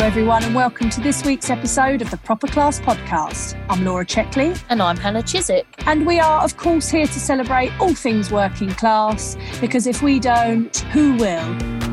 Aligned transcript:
Hello, 0.00 0.08
everyone, 0.08 0.42
and 0.44 0.54
welcome 0.54 0.88
to 0.88 1.00
this 1.02 1.22
week's 1.26 1.50
episode 1.50 2.00
of 2.00 2.10
the 2.10 2.16
Proper 2.16 2.46
Class 2.46 2.80
Podcast. 2.80 3.62
I'm 3.68 3.84
Laura 3.84 4.06
Checkley. 4.06 4.58
And 4.70 4.80
I'm 4.80 4.96
Hannah 4.96 5.22
Chiswick. 5.22 5.66
And 5.80 6.06
we 6.06 6.18
are, 6.18 6.42
of 6.42 6.56
course, 6.56 6.88
here 6.88 7.06
to 7.06 7.20
celebrate 7.20 7.70
all 7.78 7.92
things 7.92 8.30
working 8.30 8.70
class, 8.70 9.36
because 9.60 9.86
if 9.86 10.00
we 10.00 10.18
don't, 10.18 10.74
who 10.94 11.16
will? 11.16 11.89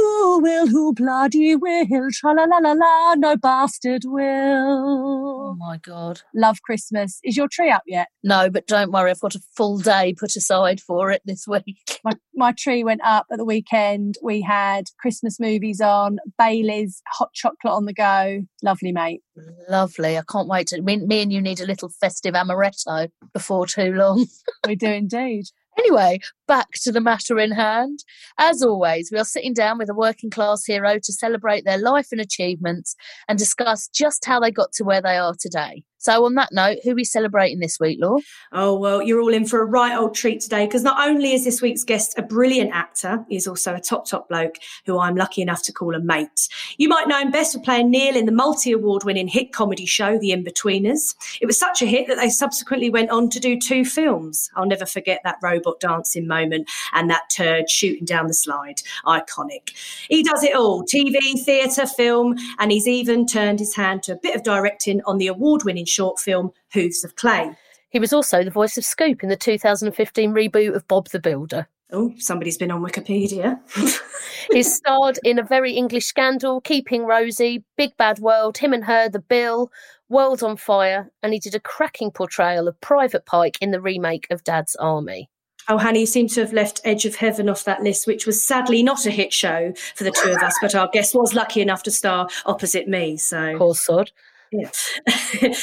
Who 0.00 0.40
will, 0.40 0.66
who 0.68 0.94
bloody 0.94 1.56
will? 1.56 2.08
Tra 2.12 2.32
la 2.32 2.44
la 2.44 2.58
la 2.58 2.72
la, 2.72 3.14
no 3.16 3.36
bastard 3.36 4.02
will. 4.06 5.50
Oh 5.50 5.56
my 5.58 5.76
God. 5.76 6.22
Love 6.34 6.62
Christmas. 6.62 7.20
Is 7.22 7.36
your 7.36 7.48
tree 7.48 7.70
up 7.70 7.82
yet? 7.86 8.08
No, 8.24 8.48
but 8.48 8.66
don't 8.66 8.92
worry, 8.92 9.10
I've 9.10 9.20
got 9.20 9.34
a 9.34 9.42
full 9.54 9.78
day 9.78 10.14
put 10.18 10.36
aside 10.36 10.80
for 10.80 11.10
it 11.10 11.20
this 11.26 11.46
week. 11.46 11.98
My, 12.04 12.12
my 12.34 12.52
tree 12.52 12.82
went 12.82 13.02
up 13.04 13.26
at 13.30 13.36
the 13.36 13.44
weekend. 13.44 14.14
We 14.22 14.40
had 14.40 14.84
Christmas 14.98 15.38
movies 15.38 15.82
on, 15.82 16.16
Bailey's 16.38 17.02
hot 17.08 17.28
chocolate 17.34 17.74
on 17.74 17.84
the 17.84 17.92
go. 17.92 18.46
Lovely, 18.62 18.90
mate. 18.90 19.20
Lovely. 19.68 20.16
I 20.16 20.22
can't 20.26 20.48
wait 20.48 20.68
to. 20.68 20.80
Me, 20.80 20.96
me 20.96 21.20
and 21.20 21.30
you 21.30 21.42
need 21.42 21.60
a 21.60 21.66
little 21.66 21.90
festive 22.00 22.32
amaretto 22.32 23.10
before 23.34 23.66
too 23.66 23.92
long. 23.92 24.26
We 24.66 24.76
do 24.76 24.88
indeed. 24.88 25.44
Anyway, 25.80 26.20
back 26.46 26.68
to 26.72 26.92
the 26.92 27.00
matter 27.00 27.38
in 27.38 27.52
hand. 27.52 28.04
As 28.36 28.62
always, 28.62 29.10
we 29.10 29.18
are 29.18 29.24
sitting 29.24 29.54
down 29.54 29.78
with 29.78 29.88
a 29.88 29.94
working 29.94 30.28
class 30.28 30.66
hero 30.66 30.98
to 30.98 31.12
celebrate 31.12 31.64
their 31.64 31.78
life 31.78 32.08
and 32.12 32.20
achievements 32.20 32.94
and 33.28 33.38
discuss 33.38 33.88
just 33.88 34.26
how 34.26 34.40
they 34.40 34.50
got 34.50 34.72
to 34.72 34.84
where 34.84 35.00
they 35.00 35.16
are 35.16 35.34
today. 35.40 35.84
So, 36.00 36.24
on 36.24 36.34
that 36.36 36.48
note, 36.50 36.78
who 36.82 36.92
are 36.92 36.94
we 36.94 37.04
celebrating 37.04 37.58
this 37.58 37.78
week, 37.78 37.98
Law? 38.00 38.16
Oh, 38.52 38.74
well, 38.78 39.02
you're 39.02 39.20
all 39.20 39.34
in 39.34 39.44
for 39.44 39.60
a 39.60 39.66
right 39.66 39.94
old 39.94 40.14
treat 40.14 40.40
today 40.40 40.64
because 40.64 40.82
not 40.82 41.06
only 41.06 41.34
is 41.34 41.44
this 41.44 41.60
week's 41.60 41.84
guest 41.84 42.14
a 42.16 42.22
brilliant 42.22 42.70
actor, 42.72 43.22
he's 43.28 43.46
also 43.46 43.74
a 43.74 43.80
top, 43.80 44.06
top 44.06 44.26
bloke 44.30 44.54
who 44.86 44.98
I'm 44.98 45.14
lucky 45.14 45.42
enough 45.42 45.62
to 45.64 45.74
call 45.74 45.94
a 45.94 46.00
mate. 46.00 46.48
You 46.78 46.88
might 46.88 47.06
know 47.06 47.18
him 47.18 47.30
best 47.30 47.52
for 47.52 47.60
playing 47.60 47.90
Neil 47.90 48.16
in 48.16 48.24
the 48.24 48.32
multi 48.32 48.72
award 48.72 49.04
winning 49.04 49.28
hit 49.28 49.52
comedy 49.52 49.84
show, 49.84 50.18
The 50.18 50.30
Inbetweeners. 50.30 51.14
It 51.42 51.44
was 51.44 51.58
such 51.58 51.82
a 51.82 51.86
hit 51.86 52.08
that 52.08 52.16
they 52.16 52.30
subsequently 52.30 52.88
went 52.88 53.10
on 53.10 53.28
to 53.28 53.38
do 53.38 53.60
two 53.60 53.84
films. 53.84 54.50
I'll 54.56 54.64
never 54.64 54.86
forget 54.86 55.20
that 55.24 55.36
robot 55.42 55.80
dancing 55.80 56.26
moment 56.26 56.70
and 56.94 57.10
that 57.10 57.28
turd 57.30 57.68
shooting 57.68 58.06
down 58.06 58.26
the 58.26 58.32
slide. 58.32 58.80
Iconic. 59.04 59.74
He 60.08 60.22
does 60.22 60.44
it 60.44 60.56
all 60.56 60.82
TV, 60.82 61.38
theatre, 61.44 61.86
film, 61.86 62.36
and 62.58 62.72
he's 62.72 62.88
even 62.88 63.26
turned 63.26 63.58
his 63.58 63.76
hand 63.76 64.02
to 64.04 64.12
a 64.12 64.16
bit 64.16 64.34
of 64.34 64.42
directing 64.44 65.02
on 65.02 65.18
the 65.18 65.26
award 65.26 65.64
winning 65.64 65.88
short 65.90 66.18
film 66.18 66.52
Hooves 66.72 67.04
of 67.04 67.16
Clay. 67.16 67.52
He 67.90 67.98
was 67.98 68.12
also 68.12 68.44
the 68.44 68.50
voice 68.50 68.78
of 68.78 68.84
Scoop 68.84 69.22
in 69.22 69.28
the 69.28 69.36
2015 69.36 70.32
reboot 70.32 70.74
of 70.74 70.86
Bob 70.86 71.08
the 71.08 71.18
Builder. 71.18 71.66
Oh, 71.92 72.12
somebody's 72.18 72.56
been 72.56 72.70
on 72.70 72.82
Wikipedia. 72.82 73.58
He's 74.52 74.74
starred 74.74 75.18
in 75.24 75.40
a 75.40 75.42
very 75.42 75.72
English 75.72 76.06
scandal, 76.06 76.60
Keeping 76.60 77.04
Rosie, 77.04 77.64
Big 77.76 77.96
Bad 77.96 78.20
World, 78.20 78.58
Him 78.58 78.72
and 78.72 78.84
Her, 78.84 79.08
The 79.08 79.18
Bill, 79.18 79.72
World 80.08 80.42
on 80.42 80.56
Fire, 80.56 81.10
and 81.22 81.32
he 81.32 81.38
did 81.38 81.54
a 81.54 81.60
cracking 81.60 82.10
portrayal 82.10 82.68
of 82.68 82.80
Private 82.80 83.26
Pike 83.26 83.58
in 83.60 83.72
the 83.72 83.80
remake 83.80 84.26
of 84.30 84.44
Dad's 84.44 84.76
Army. 84.76 85.28
Oh, 85.68 85.78
Hannah, 85.78 86.00
you 86.00 86.06
seem 86.06 86.26
to 86.28 86.40
have 86.40 86.52
left 86.52 86.80
Edge 86.84 87.04
of 87.04 87.14
Heaven 87.14 87.48
off 87.48 87.64
that 87.64 87.82
list, 87.82 88.06
which 88.06 88.26
was 88.26 88.42
sadly 88.42 88.82
not 88.82 89.06
a 89.06 89.10
hit 89.10 89.32
show 89.32 89.72
for 89.94 90.04
the 90.04 90.10
two 90.10 90.30
of 90.30 90.42
us, 90.42 90.54
but 90.60 90.74
our 90.74 90.88
guest 90.92 91.14
was 91.14 91.34
lucky 91.34 91.60
enough 91.60 91.82
to 91.84 91.90
star 91.90 92.28
opposite 92.46 92.88
me. 92.88 93.16
So, 93.16 93.56
Poor 93.56 93.74
sod. 93.74 94.10
Yeah. 94.52 94.70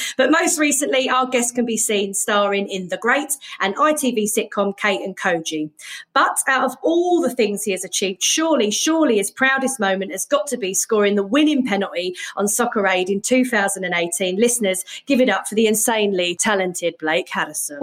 but 0.17 0.31
most 0.31 0.57
recently, 0.57 1.09
our 1.09 1.27
guest 1.27 1.55
can 1.55 1.65
be 1.65 1.77
seen 1.77 2.13
starring 2.13 2.67
in 2.69 2.87
The 2.87 2.97
Great 2.97 3.33
and 3.59 3.75
ITV 3.75 4.25
sitcom 4.31 4.77
Kate 4.77 5.01
and 5.01 5.17
Koji. 5.17 5.69
But 6.13 6.37
out 6.47 6.63
of 6.63 6.75
all 6.81 7.21
the 7.21 7.33
things 7.33 7.63
he 7.63 7.71
has 7.71 7.83
achieved, 7.83 8.23
surely, 8.23 8.71
surely 8.71 9.17
his 9.17 9.29
proudest 9.31 9.79
moment 9.79 10.11
has 10.11 10.25
got 10.25 10.47
to 10.47 10.57
be 10.57 10.73
scoring 10.73 11.15
the 11.15 11.23
winning 11.23 11.65
penalty 11.65 12.15
on 12.37 12.47
Soccer 12.47 12.87
Aid 12.87 13.09
in 13.09 13.21
2018. 13.21 14.37
Listeners, 14.37 14.83
give 15.05 15.19
it 15.19 15.29
up 15.29 15.47
for 15.47 15.55
the 15.55 15.67
insanely 15.67 16.35
talented 16.35 16.95
Blake 16.99 17.29
Harrison. 17.29 17.79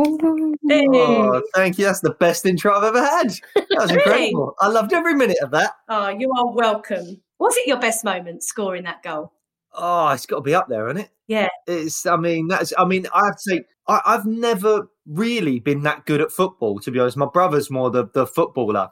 Hey. 0.67 0.87
Oh, 0.89 1.43
thank 1.55 1.79
you. 1.79 1.85
That's 1.85 2.01
the 2.01 2.15
best 2.15 2.47
intro 2.47 2.75
I've 2.75 2.85
ever 2.85 3.05
had. 3.05 3.31
That 3.55 3.67
was 3.71 3.91
Really? 3.95 4.29
incredible. 4.29 4.55
I 4.61 4.69
loved 4.69 4.93
every 4.93 5.15
minute 5.15 5.39
of 5.43 5.51
that. 5.51 5.73
Oh, 5.89 6.09
you 6.09 6.33
are 6.39 6.53
welcome. 6.53 7.21
Was 7.39 7.57
it 7.59 7.67
your 7.67 7.79
best 7.79 8.05
moment 8.05 8.43
scoring 8.43 8.85
that 8.85 9.03
goal? 9.03 9.34
Oh, 9.75 10.09
it's 10.09 10.27
got 10.27 10.37
to 10.37 10.43
be 10.43 10.55
up 10.55 10.69
there, 10.69 10.89
isn't 10.89 11.03
it? 11.03 11.11
Yeah. 11.27 11.49
It's. 11.67 12.07
I 12.07 12.17
mean, 12.17 12.49
that's. 12.49 12.73
I 12.79 12.85
mean, 12.85 13.07
I 13.13 13.27
have 13.27 13.37
to 13.37 13.43
say, 13.43 13.65
I, 13.89 14.01
I've 14.05 14.27
never 14.27 14.89
really 15.07 15.61
been 15.61 15.83
that 15.83 16.07
good 16.07 16.21
at 16.21 16.33
football. 16.33 16.79
To 16.81 16.91
be 16.91 16.99
honest, 16.99 17.17
my 17.17 17.27
brother's 17.33 17.71
more 17.71 17.91
the 17.91 18.09
the 18.15 18.27
footballer. 18.27 18.91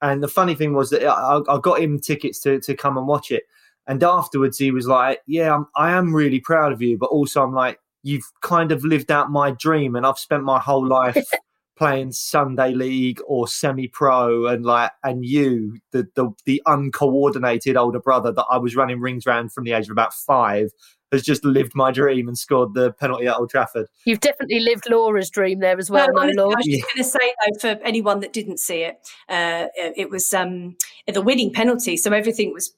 And 0.00 0.22
the 0.22 0.28
funny 0.28 0.54
thing 0.54 0.74
was 0.74 0.90
that 0.90 1.06
I, 1.06 1.40
I 1.48 1.58
got 1.60 1.80
him 1.80 1.98
tickets 2.00 2.40
to 2.40 2.60
to 2.60 2.74
come 2.74 2.98
and 2.98 3.06
watch 3.06 3.30
it. 3.30 3.44
And 3.86 4.02
afterwards, 4.02 4.58
he 4.58 4.70
was 4.70 4.86
like, 4.86 5.20
"Yeah, 5.26 5.54
I'm, 5.54 5.66
I 5.76 5.92
am 5.92 6.14
really 6.14 6.40
proud 6.40 6.72
of 6.72 6.82
you, 6.82 6.96
but 6.98 7.06
also 7.06 7.42
I'm 7.42 7.54
like, 7.54 7.78
you've 8.02 8.30
kind 8.40 8.72
of 8.72 8.84
lived 8.84 9.10
out 9.10 9.30
my 9.30 9.50
dream, 9.52 9.96
and 9.96 10.06
I've 10.06 10.18
spent 10.18 10.44
my 10.44 10.58
whole 10.58 10.86
life." 10.86 11.16
playing 11.76 12.12
Sunday 12.12 12.72
League 12.72 13.20
or 13.26 13.48
semi-pro, 13.48 14.46
and 14.46 14.64
like, 14.64 14.92
and 15.02 15.24
you, 15.24 15.78
the 15.90 16.06
the 16.14 16.30
the 16.44 16.62
uncoordinated 16.66 17.76
older 17.76 18.00
brother 18.00 18.32
that 18.32 18.46
I 18.50 18.58
was 18.58 18.76
running 18.76 19.00
rings 19.00 19.26
around 19.26 19.52
from 19.52 19.64
the 19.64 19.72
age 19.72 19.86
of 19.86 19.92
about 19.92 20.14
five, 20.14 20.70
has 21.12 21.22
just 21.22 21.44
lived 21.44 21.72
my 21.74 21.90
dream 21.90 22.26
and 22.26 22.36
scored 22.36 22.74
the 22.74 22.92
penalty 22.92 23.26
at 23.26 23.36
Old 23.36 23.50
Trafford. 23.50 23.86
You've 24.06 24.20
definitely 24.20 24.60
lived 24.60 24.84
Laura's 24.90 25.30
dream 25.30 25.60
there 25.60 25.78
as 25.78 25.90
well, 25.90 26.08
Well, 26.12 26.26
no, 26.26 26.44
Laura? 26.44 26.54
I 26.54 26.58
was 26.58 26.66
just 26.66 26.82
going 26.82 26.96
to 26.96 27.04
say 27.04 27.34
though, 27.44 27.58
for 27.76 27.82
anyone 27.84 28.20
that 28.20 28.32
didn't 28.32 28.58
see 28.58 28.82
it, 28.82 28.98
uh, 29.28 29.66
it 29.76 30.10
was 30.10 30.32
um, 30.32 30.76
the 31.06 31.20
winning 31.20 31.52
penalty. 31.52 31.96
So 31.96 32.12
everything 32.12 32.52
was 32.52 32.72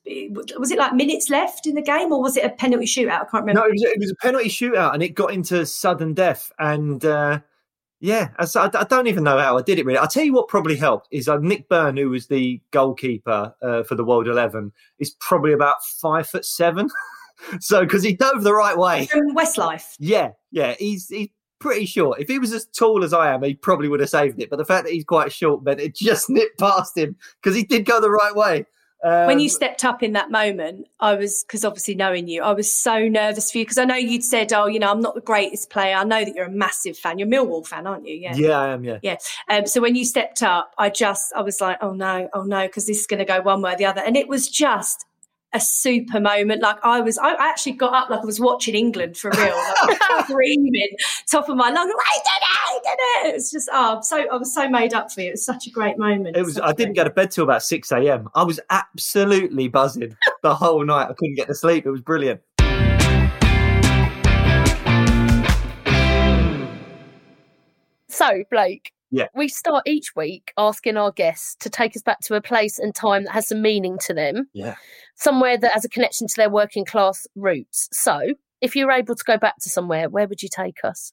was 0.58 0.70
it 0.70 0.78
like 0.78 0.94
minutes 0.94 1.30
left 1.30 1.66
in 1.66 1.74
the 1.74 1.82
game, 1.82 2.12
or 2.12 2.20
was 2.20 2.36
it 2.36 2.44
a 2.44 2.50
penalty 2.50 2.86
shootout? 2.86 3.22
I 3.22 3.24
can't 3.30 3.44
remember. 3.44 3.60
No, 3.60 3.66
it 3.66 3.72
was, 3.72 3.82
it 3.82 3.98
was 4.00 4.10
a 4.10 4.16
penalty 4.16 4.48
shootout, 4.48 4.94
and 4.94 5.02
it 5.02 5.10
got 5.10 5.32
into 5.32 5.64
sudden 5.64 6.14
death. 6.14 6.52
And 6.58 7.04
uh, 7.04 7.40
yeah, 8.04 8.28
I 8.38 8.84
don't 8.84 9.06
even 9.06 9.24
know 9.24 9.38
how 9.38 9.56
I 9.56 9.62
did 9.62 9.78
it. 9.78 9.86
Really, 9.86 9.98
I'll 9.98 10.06
tell 10.06 10.24
you 10.24 10.34
what 10.34 10.46
probably 10.46 10.76
helped 10.76 11.08
is 11.10 11.26
uh, 11.26 11.38
Nick 11.38 11.70
Byrne, 11.70 11.96
who 11.96 12.10
was 12.10 12.26
the 12.26 12.60
goalkeeper 12.70 13.54
uh, 13.62 13.82
for 13.84 13.94
the 13.94 14.04
World 14.04 14.28
Eleven, 14.28 14.72
is 14.98 15.08
probably 15.20 15.54
about 15.54 15.82
five 15.82 16.28
foot 16.28 16.44
seven. 16.44 16.90
so 17.60 17.80
because 17.80 18.02
he 18.02 18.12
dove 18.12 18.42
the 18.42 18.52
right 18.52 18.76
way. 18.76 19.06
From 19.06 19.34
Westlife. 19.34 19.96
Yeah, 19.98 20.32
yeah, 20.50 20.74
he's 20.78 21.08
he's 21.08 21.30
pretty 21.60 21.86
short. 21.86 22.20
If 22.20 22.28
he 22.28 22.38
was 22.38 22.52
as 22.52 22.66
tall 22.66 23.04
as 23.04 23.14
I 23.14 23.32
am, 23.32 23.42
he 23.42 23.54
probably 23.54 23.88
would 23.88 24.00
have 24.00 24.10
saved 24.10 24.38
it. 24.38 24.50
But 24.50 24.56
the 24.56 24.66
fact 24.66 24.84
that 24.84 24.92
he's 24.92 25.06
quite 25.06 25.32
short 25.32 25.64
meant 25.64 25.80
it 25.80 25.96
just 25.96 26.28
nipped 26.28 26.58
past 26.58 26.98
him 26.98 27.16
because 27.42 27.56
he 27.56 27.64
did 27.64 27.86
go 27.86 28.02
the 28.02 28.10
right 28.10 28.36
way. 28.36 28.66
Um, 29.04 29.26
when 29.26 29.38
you 29.38 29.50
stepped 29.50 29.84
up 29.84 30.02
in 30.02 30.14
that 30.14 30.30
moment, 30.30 30.88
I 30.98 31.14
was 31.14 31.44
because 31.46 31.62
obviously 31.62 31.94
knowing 31.94 32.26
you, 32.26 32.42
I 32.42 32.52
was 32.52 32.72
so 32.72 33.06
nervous 33.06 33.52
for 33.52 33.58
you 33.58 33.64
because 33.64 33.76
I 33.76 33.84
know 33.84 33.96
you'd 33.96 34.24
said, 34.24 34.52
"Oh, 34.52 34.66
you 34.66 34.78
know, 34.78 34.90
I'm 34.90 35.00
not 35.00 35.14
the 35.14 35.20
greatest 35.20 35.68
player." 35.68 35.94
I 35.94 36.04
know 36.04 36.24
that 36.24 36.34
you're 36.34 36.46
a 36.46 36.50
massive 36.50 36.96
fan. 36.96 37.18
You're 37.18 37.28
a 37.28 37.30
Millwall 37.30 37.66
fan, 37.66 37.86
aren't 37.86 38.06
you? 38.08 38.14
Yeah. 38.14 38.34
yeah, 38.34 38.58
I 38.58 38.68
am. 38.68 38.82
Yeah, 38.82 38.98
Yeah. 39.02 39.16
Um, 39.50 39.66
so 39.66 39.82
when 39.82 39.94
you 39.94 40.06
stepped 40.06 40.42
up, 40.42 40.72
I 40.78 40.88
just, 40.88 41.32
I 41.36 41.42
was 41.42 41.60
like, 41.60 41.78
oh 41.82 41.92
no, 41.92 42.30
oh 42.32 42.44
no, 42.44 42.66
because 42.66 42.86
this 42.86 43.00
is 43.00 43.06
going 43.06 43.18
to 43.18 43.26
go 43.26 43.42
one 43.42 43.60
way 43.60 43.74
or 43.74 43.76
the 43.76 43.84
other. 43.84 44.00
And 44.00 44.16
it 44.16 44.26
was 44.26 44.48
just 44.48 45.04
a 45.54 45.60
super 45.60 46.20
moment. 46.20 46.60
Like 46.60 46.78
I 46.82 47.00
was, 47.00 47.16
I 47.16 47.34
actually 47.38 47.72
got 47.72 47.94
up 47.94 48.10
like 48.10 48.20
I 48.20 48.24
was 48.24 48.40
watching 48.40 48.74
England 48.74 49.16
for 49.16 49.30
real, 49.30 49.56
like, 49.86 50.02
screaming, 50.24 50.88
top 51.30 51.48
of 51.48 51.56
my 51.56 51.70
lungs. 51.70 51.92
I 51.96 52.18
did 52.18 52.42
it! 52.42 52.58
I 52.66 52.80
did 52.82 53.28
it! 53.28 53.36
It's 53.36 53.50
just, 53.52 53.70
oh, 53.72 53.96
I'm 53.96 54.02
so 54.02 54.26
I 54.30 54.36
was 54.36 54.52
so 54.52 54.68
made 54.68 54.92
up 54.92 55.12
for 55.12 55.20
you. 55.20 55.28
It 55.28 55.32
was 55.32 55.46
such 55.46 55.66
a 55.68 55.70
great 55.70 55.96
moment. 55.96 56.36
It 56.36 56.42
was. 56.42 56.58
I 56.58 56.72
didn't 56.72 56.94
go 56.94 57.04
to 57.04 57.10
bed 57.10 57.30
till 57.30 57.44
about 57.44 57.62
six 57.62 57.92
a.m. 57.92 58.28
I 58.34 58.42
was 58.42 58.60
absolutely 58.70 59.68
buzzing 59.68 60.16
the 60.42 60.54
whole 60.54 60.84
night. 60.84 61.08
I 61.08 61.14
couldn't 61.14 61.36
get 61.36 61.46
to 61.46 61.54
sleep. 61.54 61.86
It 61.86 61.90
was 61.90 62.00
brilliant. 62.00 62.40
So, 68.08 68.44
Blake, 68.50 68.92
Yeah. 69.10 69.28
we 69.34 69.48
start 69.48 69.84
each 69.86 70.16
week 70.16 70.52
asking 70.58 70.96
our 70.96 71.12
guests 71.12 71.54
to 71.60 71.70
take 71.70 71.94
us 71.94 72.02
back 72.02 72.20
to 72.20 72.34
a 72.34 72.40
place 72.40 72.78
and 72.78 72.94
time 72.94 73.24
that 73.24 73.32
has 73.32 73.48
some 73.48 73.62
meaning 73.62 73.98
to 74.06 74.14
them, 74.14 74.48
Yeah. 74.52 74.74
somewhere 75.14 75.56
that 75.56 75.72
has 75.72 75.84
a 75.84 75.88
connection 75.88 76.26
to 76.26 76.34
their 76.36 76.50
working 76.50 76.84
class 76.84 77.26
roots. 77.36 77.88
So, 77.92 78.20
if 78.60 78.74
you 78.74 78.86
were 78.86 78.92
able 78.92 79.14
to 79.14 79.24
go 79.24 79.36
back 79.38 79.56
to 79.58 79.68
somewhere, 79.68 80.08
where 80.08 80.26
would 80.26 80.42
you 80.42 80.48
take 80.48 80.84
us? 80.84 81.12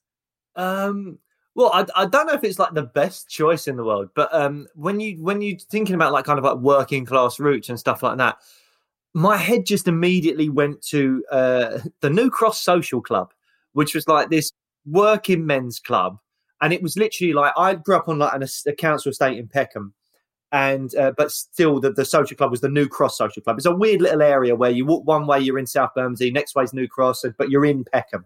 Um. 0.56 1.18
Well, 1.54 1.70
I, 1.74 1.84
I 1.94 2.06
don't 2.06 2.26
know 2.26 2.32
if 2.32 2.44
it's 2.44 2.58
like 2.58 2.72
the 2.72 2.82
best 2.82 3.28
choice 3.28 3.68
in 3.68 3.76
the 3.76 3.84
world, 3.84 4.08
but 4.14 4.32
um, 4.34 4.66
when 4.74 5.00
you 5.00 5.22
when 5.22 5.42
you're 5.42 5.58
thinking 5.58 5.94
about 5.94 6.12
like 6.14 6.24
kind 6.24 6.38
of 6.38 6.44
like 6.46 6.56
working 6.56 7.04
class 7.04 7.38
roots 7.38 7.68
and 7.68 7.78
stuff 7.78 8.02
like 8.02 8.16
that, 8.16 8.38
my 9.12 9.36
head 9.36 9.66
just 9.66 9.86
immediately 9.86 10.48
went 10.48 10.80
to 10.86 11.22
uh, 11.30 11.78
the 12.00 12.08
New 12.08 12.30
Cross 12.30 12.62
Social 12.62 13.02
Club, 13.02 13.32
which 13.74 13.94
was 13.94 14.08
like 14.08 14.30
this 14.30 14.50
working 14.86 15.44
men's 15.44 15.78
club, 15.78 16.16
and 16.62 16.72
it 16.72 16.82
was 16.82 16.96
literally 16.96 17.34
like 17.34 17.52
I 17.56 17.74
grew 17.74 17.96
up 17.96 18.08
on 18.08 18.18
like 18.18 18.32
an, 18.34 18.44
a 18.66 18.72
council 18.72 19.10
estate 19.10 19.38
in 19.38 19.48
Peckham, 19.48 19.92
and 20.50 20.94
uh, 20.94 21.12
but 21.16 21.30
still 21.30 21.80
the, 21.80 21.92
the 21.92 22.06
social 22.06 22.36
club 22.36 22.50
was 22.50 22.62
the 22.62 22.68
New 22.70 22.88
Cross 22.88 23.18
Social 23.18 23.42
Club. 23.42 23.58
It's 23.58 23.66
a 23.66 23.74
weird 23.74 24.00
little 24.00 24.22
area 24.22 24.56
where 24.56 24.70
you 24.70 24.86
walk 24.86 25.06
one 25.06 25.26
way, 25.26 25.40
you're 25.40 25.58
in 25.58 25.66
South 25.66 25.90
Bermondsey, 25.94 26.30
next 26.30 26.54
way's 26.54 26.72
New 26.72 26.88
Cross, 26.88 27.24
but 27.36 27.50
you're 27.50 27.66
in 27.66 27.84
Peckham, 27.84 28.24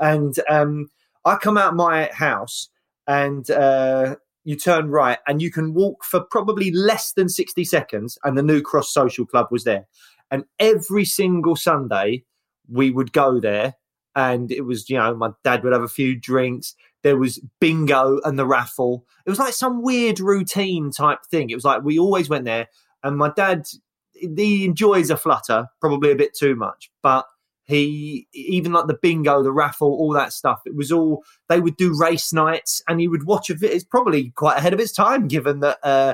and 0.00 0.34
um, 0.48 0.88
I 1.24 1.36
come 1.36 1.56
out 1.56 1.74
my 1.74 2.10
house 2.12 2.68
and 3.06 3.48
uh, 3.50 4.16
you 4.44 4.56
turn 4.56 4.90
right 4.90 5.18
and 5.26 5.40
you 5.40 5.50
can 5.50 5.74
walk 5.74 6.04
for 6.04 6.20
probably 6.20 6.70
less 6.70 7.12
than 7.12 7.28
60 7.28 7.64
seconds 7.64 8.18
and 8.24 8.36
the 8.36 8.42
New 8.42 8.60
Cross 8.60 8.92
Social 8.92 9.26
Club 9.26 9.48
was 9.50 9.64
there. 9.64 9.86
And 10.30 10.44
every 10.58 11.04
single 11.04 11.56
Sunday 11.56 12.24
we 12.68 12.90
would 12.90 13.12
go 13.12 13.40
there 13.40 13.74
and 14.14 14.52
it 14.52 14.62
was, 14.62 14.88
you 14.88 14.96
know, 14.96 15.14
my 15.14 15.30
dad 15.42 15.64
would 15.64 15.72
have 15.72 15.82
a 15.82 15.88
few 15.88 16.18
drinks. 16.18 16.74
There 17.04 17.16
was 17.16 17.38
bingo 17.60 18.18
and 18.24 18.36
the 18.36 18.46
raffle. 18.46 19.06
It 19.24 19.30
was 19.30 19.38
like 19.38 19.54
some 19.54 19.82
weird 19.82 20.18
routine 20.18 20.90
type 20.90 21.20
thing. 21.30 21.50
It 21.50 21.54
was 21.54 21.64
like 21.64 21.84
we 21.84 21.98
always 21.98 22.28
went 22.28 22.44
there 22.44 22.66
and 23.04 23.16
my 23.16 23.30
dad, 23.36 23.66
he 24.14 24.64
enjoys 24.64 25.10
a 25.10 25.16
flutter, 25.16 25.68
probably 25.80 26.10
a 26.10 26.16
bit 26.16 26.36
too 26.36 26.56
much, 26.56 26.90
but 27.02 27.26
he 27.66 28.26
even 28.34 28.72
like 28.72 28.86
the 28.88 28.98
bingo 29.00 29.42
the 29.42 29.50
raffle 29.50 29.88
all 29.88 30.12
that 30.12 30.34
stuff 30.34 30.60
it 30.66 30.76
was 30.76 30.92
all 30.92 31.24
they 31.48 31.60
would 31.60 31.78
do 31.78 31.98
race 31.98 32.30
nights 32.30 32.82
and 32.88 33.00
he 33.00 33.08
would 33.08 33.24
watch 33.24 33.48
a 33.48 33.56
it's 33.62 33.84
probably 33.84 34.28
quite 34.32 34.58
ahead 34.58 34.74
of 34.74 34.80
its 34.80 34.92
time 34.92 35.26
given 35.26 35.60
that 35.60 35.78
uh 35.82 36.12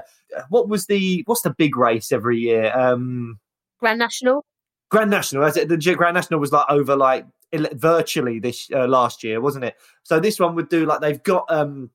what 0.48 0.68
was 0.68 0.86
the 0.86 1.24
what's 1.26 1.42
the 1.42 1.50
big 1.50 1.76
race 1.76 2.12
every 2.12 2.38
year 2.38 2.72
um 2.78 3.40
Grand 3.80 3.98
National? 3.98 4.44
grand 4.90 5.10
national 5.10 5.44
as 5.44 5.56
it 5.56 5.68
the 5.68 5.94
grand 5.96 6.14
national 6.14 6.38
was 6.38 6.52
like 6.52 6.66
over 6.68 6.94
like 6.94 7.26
virtually 7.52 8.38
this 8.38 8.68
uh, 8.72 8.86
last 8.86 9.24
year 9.24 9.40
wasn't 9.40 9.64
it? 9.64 9.74
So 10.02 10.20
this 10.20 10.38
one 10.38 10.54
would 10.54 10.68
do 10.68 10.86
like 10.86 11.00
they've 11.00 11.22
got 11.22 11.44
um 11.48 11.90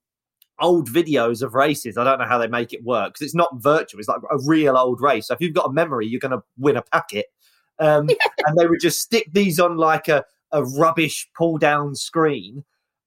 old 0.59 0.89
videos 0.89 1.41
of 1.41 1.53
races. 1.53 1.97
I 1.97 2.03
don't 2.03 2.19
know 2.19 2.27
how 2.27 2.37
they 2.37 2.47
make 2.47 2.73
it 2.73 2.83
work 2.83 3.13
because 3.13 3.25
it's 3.25 3.35
not 3.35 3.49
virtual 3.55 3.99
it's 3.99 4.09
like 4.09 4.21
a 4.31 4.37
real 4.45 4.77
old 4.77 5.01
race. 5.01 5.27
So 5.27 5.33
if 5.33 5.41
you've 5.41 5.53
got 5.53 5.69
a 5.69 5.73
memory 5.73 6.07
you're 6.07 6.19
going 6.19 6.31
to 6.31 6.43
win 6.57 6.77
a 6.77 6.81
packet. 6.81 7.27
Um, 7.79 8.09
and 8.45 8.57
they 8.57 8.67
would 8.67 8.79
just 8.79 9.01
stick 9.01 9.29
these 9.33 9.59
on 9.59 9.77
like 9.77 10.07
a, 10.07 10.23
a 10.51 10.63
rubbish 10.63 11.29
pull 11.37 11.57
down 11.57 11.95
screen, 11.95 12.63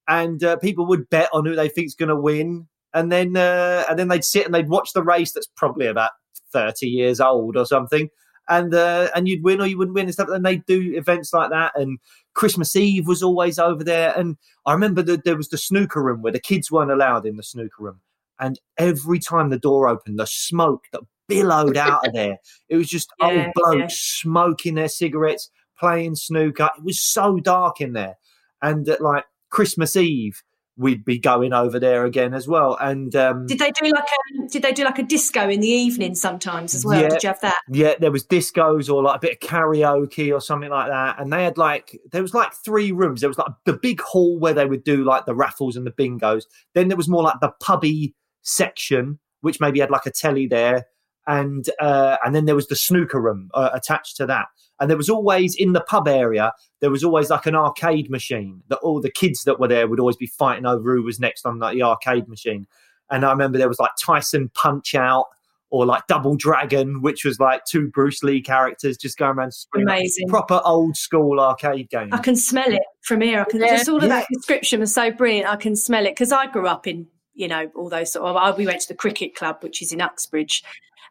and 0.07 0.43
uh, 0.43 0.57
people 0.57 0.85
would 0.87 1.09
bet 1.09 1.29
on 1.33 1.45
who 1.45 1.55
they 1.55 1.69
think's 1.69 1.95
going 1.95 2.09
to 2.09 2.15
win, 2.15 2.67
and 2.93 3.11
then 3.11 3.35
uh, 3.35 3.85
and 3.89 3.97
then 3.97 4.07
they'd 4.07 4.23
sit 4.23 4.45
and 4.45 4.53
they'd 4.53 4.69
watch 4.69 4.93
the 4.93 5.03
race 5.03 5.31
that's 5.31 5.49
probably 5.55 5.87
about 5.87 6.11
thirty 6.51 6.87
years 6.87 7.19
old 7.19 7.57
or 7.57 7.65
something, 7.65 8.09
and 8.49 8.73
uh, 8.73 9.09
and 9.15 9.27
you'd 9.27 9.43
win 9.43 9.61
or 9.61 9.67
you 9.67 9.77
wouldn't 9.77 9.95
win 9.95 10.05
and 10.05 10.13
stuff. 10.13 10.29
And 10.29 10.45
they'd 10.45 10.65
do 10.65 10.93
events 10.95 11.31
like 11.33 11.51
that, 11.51 11.71
and 11.75 11.99
Christmas 12.33 12.75
Eve 12.75 13.07
was 13.07 13.23
always 13.23 13.59
over 13.59 13.83
there. 13.83 14.13
And 14.17 14.37
I 14.65 14.73
remember 14.73 15.01
that 15.03 15.23
there 15.23 15.37
was 15.37 15.49
the 15.49 15.57
snooker 15.57 16.03
room 16.03 16.21
where 16.21 16.33
the 16.33 16.39
kids 16.39 16.71
weren't 16.71 16.91
allowed 16.91 17.25
in 17.25 17.37
the 17.37 17.43
snooker 17.43 17.83
room, 17.83 18.01
and 18.39 18.59
every 18.77 19.19
time 19.19 19.49
the 19.49 19.59
door 19.59 19.87
opened, 19.87 20.19
the 20.19 20.27
smoke 20.27 20.85
that 20.91 21.01
billowed 21.27 21.77
out 21.77 22.05
of 22.07 22.13
there. 22.13 22.37
It 22.67 22.75
was 22.75 22.89
just 22.89 23.11
Yeah, 23.19 23.45
old 23.45 23.53
blokes 23.53 23.79
yeah. 23.79 23.87
smoking 23.89 24.75
their 24.75 24.89
cigarettes, 24.89 25.49
playing 25.77 26.15
snooker. 26.15 26.69
It 26.77 26.83
was 26.83 26.99
so 26.99 27.39
dark 27.39 27.79
in 27.79 27.93
there. 27.93 28.17
And 28.61 28.89
at 28.89 28.99
like 28.99 29.23
Christmas 29.49 29.95
Eve, 29.95 30.43
we'd 30.79 31.03
be 31.03 31.19
going 31.19 31.51
over 31.51 31.77
there 31.77 32.05
again 32.05 32.33
as 32.33 32.47
well. 32.47 32.77
And 32.79 33.13
um, 33.15 33.45
Did 33.45 33.59
they 33.59 33.71
do 33.71 33.91
like 33.91 34.07
a 34.07 34.47
Did 34.47 34.61
they 34.61 34.71
do 34.71 34.85
like 34.85 34.97
a 34.97 35.03
disco 35.03 35.49
in 35.49 35.59
the 35.59 35.67
evening 35.67 36.15
sometimes 36.15 36.73
as 36.73 36.85
well? 36.85 37.01
Yeah. 37.01 37.09
Did 37.09 37.23
you 37.23 37.27
have 37.27 37.41
that? 37.41 37.59
yeah, 37.69 37.95
there 37.99 38.11
was 38.11 38.25
discos 38.25 38.91
or 38.91 39.03
like 39.03 39.17
a 39.17 39.19
bit 39.19 39.43
of 39.43 39.49
karaoke 39.49 40.33
or 40.33 40.39
something 40.39 40.69
like 40.69 40.87
that. 40.87 41.19
And 41.19 41.31
they 41.33 41.43
had 41.43 41.57
like 41.57 41.99
there 42.11 42.21
was 42.21 42.33
like 42.33 42.53
three 42.53 42.93
rooms. 42.93 43.19
There 43.19 43.29
was 43.29 43.37
like 43.37 43.51
the 43.65 43.73
big 43.73 43.99
hall 43.99 44.39
where 44.39 44.53
they 44.53 44.65
would 44.65 44.85
do 44.85 45.03
like 45.03 45.25
the 45.25 45.35
raffles 45.35 45.75
and 45.75 45.85
the 45.85 45.91
bingos. 45.91 46.45
Then 46.73 46.87
there 46.87 46.97
was 46.97 47.09
more 47.09 47.23
like 47.23 47.41
the 47.41 47.51
pubby 47.61 48.15
section, 48.41 49.19
which 49.41 49.59
maybe 49.59 49.81
had 49.81 49.91
like 49.91 50.05
a 50.05 50.11
telly 50.11 50.47
there. 50.47 50.85
And 51.29 51.69
uh, 51.79 52.17
and 52.25 52.33
then 52.35 52.45
there 52.45 52.55
was 52.55 52.67
the 52.67 52.75
snooker 52.75 53.21
room 53.21 53.51
uh, 53.53 53.69
attached 53.71 54.17
to 54.17 54.25
that. 54.25 54.47
And 54.79 54.89
there 54.89 54.97
was 54.97 55.09
always 55.09 55.55
in 55.55 55.73
the 55.73 55.81
pub 55.81 56.07
area, 56.07 56.53
there 56.79 56.89
was 56.89 57.03
always 57.03 57.29
like 57.29 57.45
an 57.45 57.53
arcade 57.55 58.09
machine 58.09 58.63
that 58.69 58.79
all 58.79 58.99
the 58.99 59.11
kids 59.11 59.43
that 59.43 59.59
were 59.59 59.67
there 59.67 59.87
would 59.87 59.99
always 59.99 60.15
be 60.15 60.25
fighting 60.25 60.65
over 60.65 60.95
who 60.95 61.03
was 61.03 61.19
next 61.19 61.45
on 61.45 61.59
like, 61.59 61.75
the 61.75 61.83
arcade 61.83 62.27
machine. 62.27 62.65
And 63.11 63.25
I 63.25 63.29
remember 63.31 63.57
there 63.59 63.67
was 63.67 63.79
like 63.79 63.91
Tyson 64.01 64.49
Punch 64.55 64.95
Out 64.95 65.25
or 65.69 65.85
like 65.85 66.07
Double 66.07 66.35
Dragon, 66.35 67.01
which 67.03 67.23
was 67.23 67.39
like 67.39 67.61
two 67.65 67.89
Bruce 67.89 68.23
Lee 68.23 68.41
characters 68.41 68.97
just 68.97 69.19
going 69.19 69.37
around 69.37 69.53
screaming. 69.53 69.87
Amazing. 69.93 70.29
Proper 70.29 70.61
old 70.65 70.97
school 70.97 71.39
arcade 71.39 71.89
game. 71.91 72.09
I 72.11 72.17
can 72.17 72.35
smell 72.35 72.71
it 72.71 72.81
from 73.01 73.21
here. 73.21 73.41
I 73.41 73.43
can 73.43 73.61
Yeah. 73.61 73.77
just 73.77 73.87
all 73.89 73.97
of 73.97 74.03
Yeah. 74.03 74.09
that 74.09 74.27
description 74.33 74.79
was 74.79 74.93
so 74.93 75.11
brilliant. 75.11 75.47
I 75.47 75.57
can 75.57 75.75
smell 75.75 76.07
it 76.07 76.11
because 76.11 76.31
I 76.31 76.47
grew 76.47 76.65
up 76.65 76.87
in 76.87 77.05
you 77.39 77.47
know 77.47 77.71
all 77.75 77.89
those 77.89 78.11
sort 78.11 78.25
of. 78.27 78.57
We 78.57 78.65
went 78.67 78.81
to 78.81 78.87
the 78.89 78.95
cricket 78.95 79.33
club, 79.35 79.57
which 79.61 79.81
is 79.81 79.91
in 79.91 80.01
Uxbridge, 80.01 80.63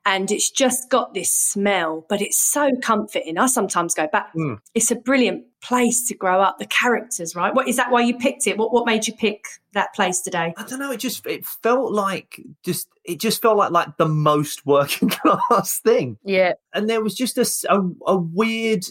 and 0.05 0.31
it's 0.31 0.51
just 0.51 0.91
got 0.91 1.15
this 1.15 1.33
smell, 1.33 2.05
but 2.09 2.21
it's 2.21 2.39
so 2.39 2.71
comforting. 2.83 3.39
I 3.39 3.47
sometimes 3.47 3.95
go 3.95 4.07
back. 4.07 4.33
Mm. 4.35 4.59
It's 4.75 4.91
a 4.91 4.97
brilliant 4.97 5.45
place 5.61 6.07
to 6.09 6.15
grow 6.15 6.41
up. 6.41 6.59
The 6.59 6.67
characters, 6.67 7.35
right? 7.35 7.55
What 7.55 7.67
is 7.67 7.77
that? 7.77 7.91
Why 7.91 8.03
you 8.03 8.17
picked 8.17 8.47
it? 8.47 8.59
What 8.59 8.73
What 8.73 8.87
made 8.87 9.07
you 9.07 9.15
pick 9.15 9.45
that 9.73 9.95
place 9.95 10.21
today? 10.21 10.55
I 10.57 10.63
don't 10.65 10.79
know. 10.79 10.93
It 10.93 11.01
just 11.01 11.27
it 11.27 11.45
felt 11.45 11.93
like 11.93 12.41
just 12.63 12.89
it 13.05 13.19
just 13.21 13.41
felt 13.43 13.57
like 13.57 13.71
like 13.71 13.97
the 13.97 14.09
most 14.09 14.67
working 14.67 15.09
class 15.19 15.81
thing. 15.81 16.19
Yeah. 16.25 16.53
and 16.75 16.89
there 16.89 17.03
was 17.03 17.15
just 17.15 17.39
a 17.39 17.91
a 18.07 18.17
weird 18.17 18.85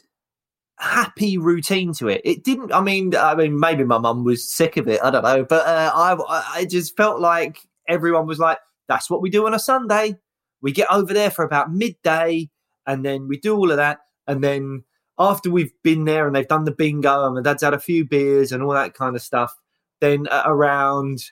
happy 0.78 1.38
routine 1.38 1.94
to 1.94 2.08
it. 2.08 2.22
It 2.24 2.44
didn't 2.44 2.74
i 2.74 2.82
mean 2.82 3.16
i 3.16 3.36
mean 3.36 3.60
maybe 3.60 3.84
my 3.84 3.98
mum 3.98 4.24
was 4.24 4.48
sick 4.48 4.78
of 4.78 4.88
it 4.88 5.02
i 5.04 5.10
don't 5.10 5.24
know 5.24 5.44
but 5.44 5.66
uh, 5.66 5.92
I, 5.94 6.44
I 6.56 6.66
just 6.66 6.96
felt 6.96 7.20
like 7.20 7.60
everyone 7.88 8.28
was 8.28 8.40
like 8.40 8.60
that's 8.88 9.10
what 9.10 9.22
we 9.22 9.30
do 9.30 9.46
on 9.46 9.54
a 9.54 9.60
sunday. 9.60 10.18
We 10.62 10.72
get 10.72 10.92
over 10.92 11.14
there 11.14 11.30
for 11.30 11.44
about 11.44 11.74
midday 11.74 12.50
and 12.86 13.04
then 13.06 13.28
we 13.28 13.38
do 13.38 13.56
all 13.56 13.72
of 13.72 13.78
that 13.78 14.00
and 14.28 14.44
then 14.44 14.84
after 15.20 15.50
we've 15.50 15.74
been 15.84 16.06
there 16.06 16.28
and 16.28 16.36
they've 16.36 16.48
done 16.48 16.64
the 16.64 16.72
bingo 16.72 17.26
and 17.26 17.36
my 17.36 17.42
dad's 17.42 17.64
had 17.64 17.74
a 17.74 17.80
few 17.80 18.06
beers 18.06 18.52
and 18.52 18.64
all 18.64 18.74
that 18.74 18.94
kind 18.94 19.16
of 19.16 19.22
stuff 19.22 19.56
then 20.00 20.28
around 20.46 21.32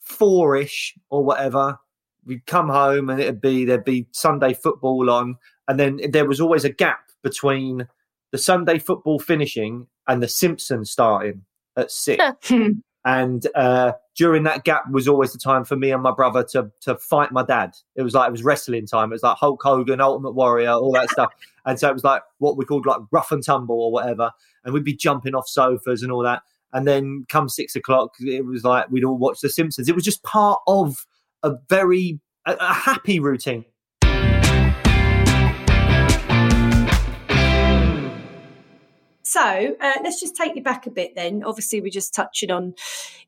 four-ish 0.00 0.96
or 1.10 1.24
whatever 1.24 1.78
we'd 2.28 2.46
come 2.46 2.68
home 2.68 3.08
and 3.08 3.20
it'd 3.20 3.40
be 3.40 3.64
there'd 3.64 3.84
be 3.84 4.06
Sunday 4.12 4.52
football 4.52 5.10
on, 5.10 5.36
and 5.66 5.80
then 5.80 6.00
there 6.10 6.26
was 6.26 6.40
always 6.40 6.64
a 6.64 6.72
gap 6.72 7.10
between 7.22 7.88
the 8.32 8.38
Sunday 8.38 8.78
football 8.78 9.18
finishing 9.18 9.86
and 10.06 10.22
the 10.22 10.28
Simpsons 10.28 10.90
starting 10.90 11.42
at 11.76 11.90
six. 11.90 12.22
and 13.04 13.46
uh, 13.54 13.92
during 14.16 14.42
that 14.42 14.64
gap 14.64 14.82
was 14.90 15.08
always 15.08 15.32
the 15.32 15.38
time 15.38 15.64
for 15.64 15.76
me 15.76 15.92
and 15.92 16.02
my 16.02 16.12
brother 16.12 16.44
to 16.52 16.70
to 16.80 16.96
fight 16.96 17.32
my 17.32 17.44
dad. 17.44 17.74
It 17.94 18.02
was 18.02 18.14
like 18.14 18.28
it 18.28 18.32
was 18.32 18.42
wrestling 18.42 18.86
time. 18.86 19.10
It 19.10 19.14
was 19.14 19.22
like 19.22 19.36
Hulk 19.36 19.62
Hogan, 19.62 20.00
Ultimate 20.00 20.32
Warrior, 20.32 20.72
all 20.72 20.92
that 20.92 21.10
stuff. 21.10 21.32
And 21.66 21.78
so 21.78 21.86
it 21.90 21.92
was 21.92 22.04
like 22.04 22.22
what 22.38 22.56
we 22.56 22.64
called 22.64 22.86
like 22.86 23.00
rough 23.12 23.30
and 23.30 23.44
tumble 23.44 23.78
or 23.78 23.92
whatever. 23.92 24.30
And 24.64 24.72
we'd 24.72 24.84
be 24.84 24.96
jumping 24.96 25.34
off 25.34 25.46
sofas 25.46 26.02
and 26.02 26.10
all 26.10 26.22
that. 26.22 26.40
And 26.72 26.88
then 26.88 27.26
come 27.28 27.50
six 27.50 27.76
o'clock, 27.76 28.14
it 28.20 28.46
was 28.46 28.64
like 28.64 28.90
we'd 28.90 29.04
all 29.04 29.18
watch 29.18 29.40
The 29.42 29.50
Simpsons. 29.50 29.86
It 29.86 29.94
was 29.94 30.04
just 30.04 30.22
part 30.22 30.60
of 30.66 31.06
a 31.42 31.52
very 31.68 32.20
a, 32.46 32.56
a 32.58 32.72
happy 32.72 33.20
routine. 33.20 33.66
So 39.28 39.76
uh, 39.78 39.92
let's 40.02 40.18
just 40.18 40.34
take 40.34 40.56
you 40.56 40.62
back 40.62 40.86
a 40.86 40.90
bit 40.90 41.14
then. 41.14 41.42
Obviously, 41.44 41.82
we're 41.82 41.90
just 41.90 42.14
touching 42.14 42.50
on 42.50 42.74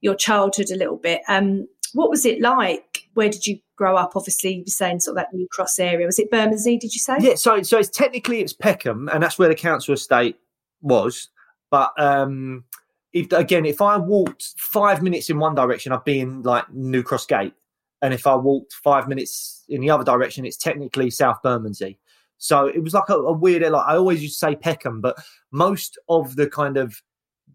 your 0.01 0.15
childhood 0.15 0.71
a 0.71 0.77
little 0.77 0.97
bit. 0.97 1.21
Um, 1.29 1.69
what 1.93 2.09
was 2.09 2.25
it 2.25 2.41
like? 2.41 3.07
Where 3.13 3.29
did 3.29 3.47
you 3.47 3.59
grow 3.77 3.97
up? 3.97 4.13
Obviously, 4.17 4.55
you're 4.55 4.67
saying 4.69 5.01
sort 5.01 5.19
of 5.19 5.25
that 5.25 5.35
New 5.35 5.47
Cross 5.51 5.79
area. 5.79 6.07
Was 6.07 6.19
it 6.19 6.31
Bermondsey? 6.31 6.79
Did 6.79 6.95
you 6.95 7.01
say? 7.01 7.19
Yeah, 7.21 7.35
so 7.35 7.61
so 7.61 7.77
it's 7.79 7.91
technically 7.91 8.41
it's 8.41 8.55
Peckham, 8.55 9.11
and 9.13 9.23
that's 9.23 9.39
where 9.39 9.51
the 9.51 9.55
council 9.55 9.93
estate 9.93 10.37
was. 10.81 11.29
But 11.71 11.93
um, 11.99 12.65
if 13.13 13.31
again, 13.33 13.67
if 13.67 13.83
I 13.83 13.99
walked 13.99 14.55
five 14.57 15.03
minutes 15.03 15.29
in 15.29 15.39
one 15.39 15.55
direction, 15.55 15.93
I'd 15.93 16.05
be 16.05 16.21
in 16.21 16.41
like 16.45 16.73
New 16.73 17.03
Cross 17.03 17.27
Gate, 17.27 17.53
and 18.01 18.15
if 18.15 18.27
I 18.27 18.37
walked 18.37 18.73
five 18.73 19.07
minutes 19.07 19.65
in 19.69 19.83
the 19.83 19.91
other 19.91 20.05
direction, 20.05 20.47
it's 20.47 20.57
technically 20.57 21.11
South 21.11 21.43
Bermondsey. 21.43 21.99
So 22.41 22.67
it 22.67 22.83
was 22.83 22.95
like 22.95 23.09
a, 23.09 23.15
a 23.15 23.33
weird. 23.33 23.63
Like 23.63 23.87
I 23.87 23.97
always 23.97 24.23
used 24.23 24.41
to 24.41 24.47
say 24.47 24.57
Peckham, 24.57 25.01
but 25.01 25.17
most 25.53 25.99
of 26.09 26.37
the 26.37 26.49
kind 26.49 26.77
of 26.77 27.03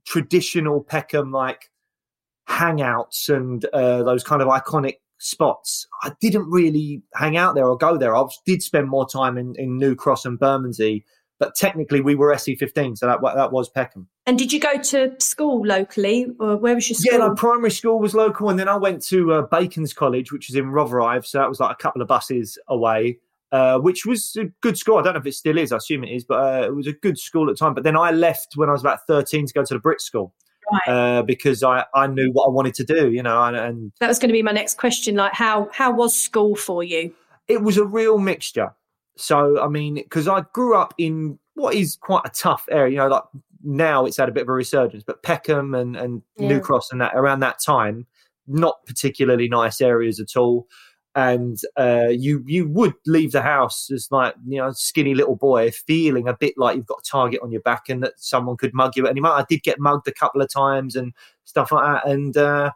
traditional 0.06 0.82
Peckham 0.82 1.32
like 1.32 1.72
hangouts 2.48 3.28
and 3.28 3.66
uh, 3.74 4.04
those 4.04 4.24
kind 4.24 4.42
of 4.42 4.48
iconic 4.48 4.98
spots. 5.18 5.88
I 6.04 6.12
didn't 6.22 6.50
really 6.50 7.02
hang 7.16 7.36
out 7.36 7.56
there 7.56 7.68
or 7.68 7.78
go 7.78 7.98
there. 7.98 8.16
I 8.16 8.24
did 8.46 8.62
spend 8.62 8.88
more 8.88 9.08
time 9.08 9.38
in, 9.38 9.56
in 9.56 9.78
New 9.78 9.96
Cross 9.96 10.26
and 10.26 10.38
Bermondsey, 10.38 11.04
but 11.40 11.56
technically 11.56 12.02
we 12.02 12.14
were 12.14 12.32
SE15, 12.36 13.00
so 13.00 13.08
that 13.08 13.20
that 13.36 13.52
was 13.52 13.68
Peckham. 13.70 14.08
And 14.28 14.38
did 14.38 14.54
you 14.54 14.60
go 14.60 14.78
to 14.78 15.16
school 15.20 15.66
locally, 15.66 16.28
or 16.40 16.58
where 16.58 16.76
was 16.76 16.90
your 16.90 16.96
school? 16.96 17.20
Yeah, 17.20 17.26
like 17.26 17.38
primary 17.38 17.72
school 17.72 18.00
was 18.00 18.14
local, 18.14 18.50
and 18.50 18.60
then 18.60 18.70
I 18.70 18.76
went 18.76 19.04
to 19.08 19.34
uh, 19.34 19.42
Bacon's 19.44 19.94
College, 19.94 20.32
which 20.32 20.50
is 20.50 20.56
in 20.56 20.66
Rotherhithe, 20.66 21.26
so 21.26 21.40
that 21.40 21.50
was 21.50 21.60
like 21.60 21.72
a 21.72 21.82
couple 21.82 22.04
of 22.04 22.08
buses 22.08 22.60
away. 22.68 23.18
Uh, 23.52 23.78
which 23.80 24.06
was 24.06 24.36
a 24.38 24.46
good 24.60 24.78
school. 24.78 24.98
I 24.98 25.02
don't 25.02 25.14
know 25.14 25.20
if 25.20 25.28
it 25.28 25.34
still 25.34 25.58
is. 25.58 25.72
I 25.72 25.78
assume 25.78 26.04
it 26.04 26.10
is, 26.10 26.26
but 26.26 26.36
uh, 26.36 26.66
it 26.66 26.76
was 26.76 26.88
a 26.88 26.92
good 26.92 27.18
school 27.18 27.48
at 27.50 27.56
the 27.56 27.60
time. 27.60 27.74
But 27.74 27.84
then 27.84 27.96
I 27.96 28.12
left 28.12 28.54
when 28.56 28.68
I 28.68 28.72
was 28.74 28.82
about 28.82 29.06
13 29.08 29.46
to 29.46 29.54
go 29.54 29.64
to 29.64 29.74
the 29.74 29.80
Brit 29.80 30.02
School 30.02 30.34
right. 30.72 30.94
uh, 30.94 31.22
because 31.22 31.64
I, 31.64 31.86
I 31.94 32.08
knew 32.08 32.32
what 32.32 32.46
I 32.46 32.50
wanted 32.50 32.74
to 32.76 32.84
do, 32.84 33.12
you 33.12 33.24
know. 33.24 33.44
And, 33.44 33.56
and 33.56 33.92
that 34.00 34.08
was 34.08 34.20
going 34.20 34.30
to 34.30 34.34
be 34.34 34.44
my 34.44 34.52
next 34.52 34.78
question. 34.78 35.16
Like, 35.16 35.34
how 35.34 35.70
how 35.72 35.94
was 35.94 36.18
school 36.18 36.56
for 36.56 36.84
you? 36.84 37.14
It 37.48 37.62
was 37.62 37.78
a 37.78 37.86
real 37.86 38.18
mixture. 38.18 38.74
So, 39.18 39.62
I 39.62 39.68
mean, 39.68 39.96
because 39.96 40.28
I 40.28 40.44
grew 40.54 40.76
up 40.76 40.94
in 40.98 41.40
what 41.54 41.76
is 41.76 41.96
quite 41.96 42.24
a 42.26 42.30
tough 42.30 42.68
area, 42.70 42.92
you 42.92 42.98
know, 42.98 43.08
like 43.08 43.24
now 43.64 44.06
it's 44.06 44.18
had 44.18 44.28
a 44.28 44.32
bit 44.32 44.44
of 44.44 44.50
a 44.50 44.54
resurgence, 44.54 45.04
but 45.06 45.24
Peckham 45.24 45.74
and, 45.74 45.96
and 45.96 46.22
yeah. 46.38 46.50
New 46.50 46.60
Cross 46.60 46.92
and 46.92 47.00
that 47.00 47.14
around 47.16 47.40
that 47.40 47.60
time, 47.64 48.08
not 48.48 48.86
particularly 48.86 49.48
nice 49.48 49.80
areas 49.80 50.20
at 50.20 50.36
all 50.36 50.68
and 51.16 51.60
uh, 51.78 52.10
you 52.10 52.44
you 52.46 52.68
would 52.68 52.94
leave 53.06 53.32
the 53.32 53.42
house 53.42 53.90
as 53.90 54.10
like 54.12 54.36
you 54.46 54.58
know 54.58 54.72
skinny 54.74 55.16
little 55.16 55.38
boy 55.38 55.72
feeling 55.72 56.28
a 56.28 56.36
bit 56.36 56.54
like 56.58 56.76
you've 56.76 56.86
got 56.86 57.00
a 57.00 57.10
target 57.10 57.40
on 57.42 57.52
your 57.52 57.62
back 57.62 57.88
and 57.88 58.04
that 58.04 58.14
someone 58.18 58.58
could 58.58 58.74
mug 58.74 58.96
you 58.96 59.06
at 59.06 59.12
any 59.12 59.22
moment. 59.22 59.42
I 59.42 59.46
did 59.48 59.64
get 59.64 59.80
mugged 59.80 60.08
a 60.08 60.14
couple 60.14 60.42
of 60.42 60.52
times 60.52 60.96
and 60.96 61.14
stuff 61.46 61.72
like 61.72 61.86
that, 61.86 62.10
and 62.10 62.36
uh, 62.36 62.72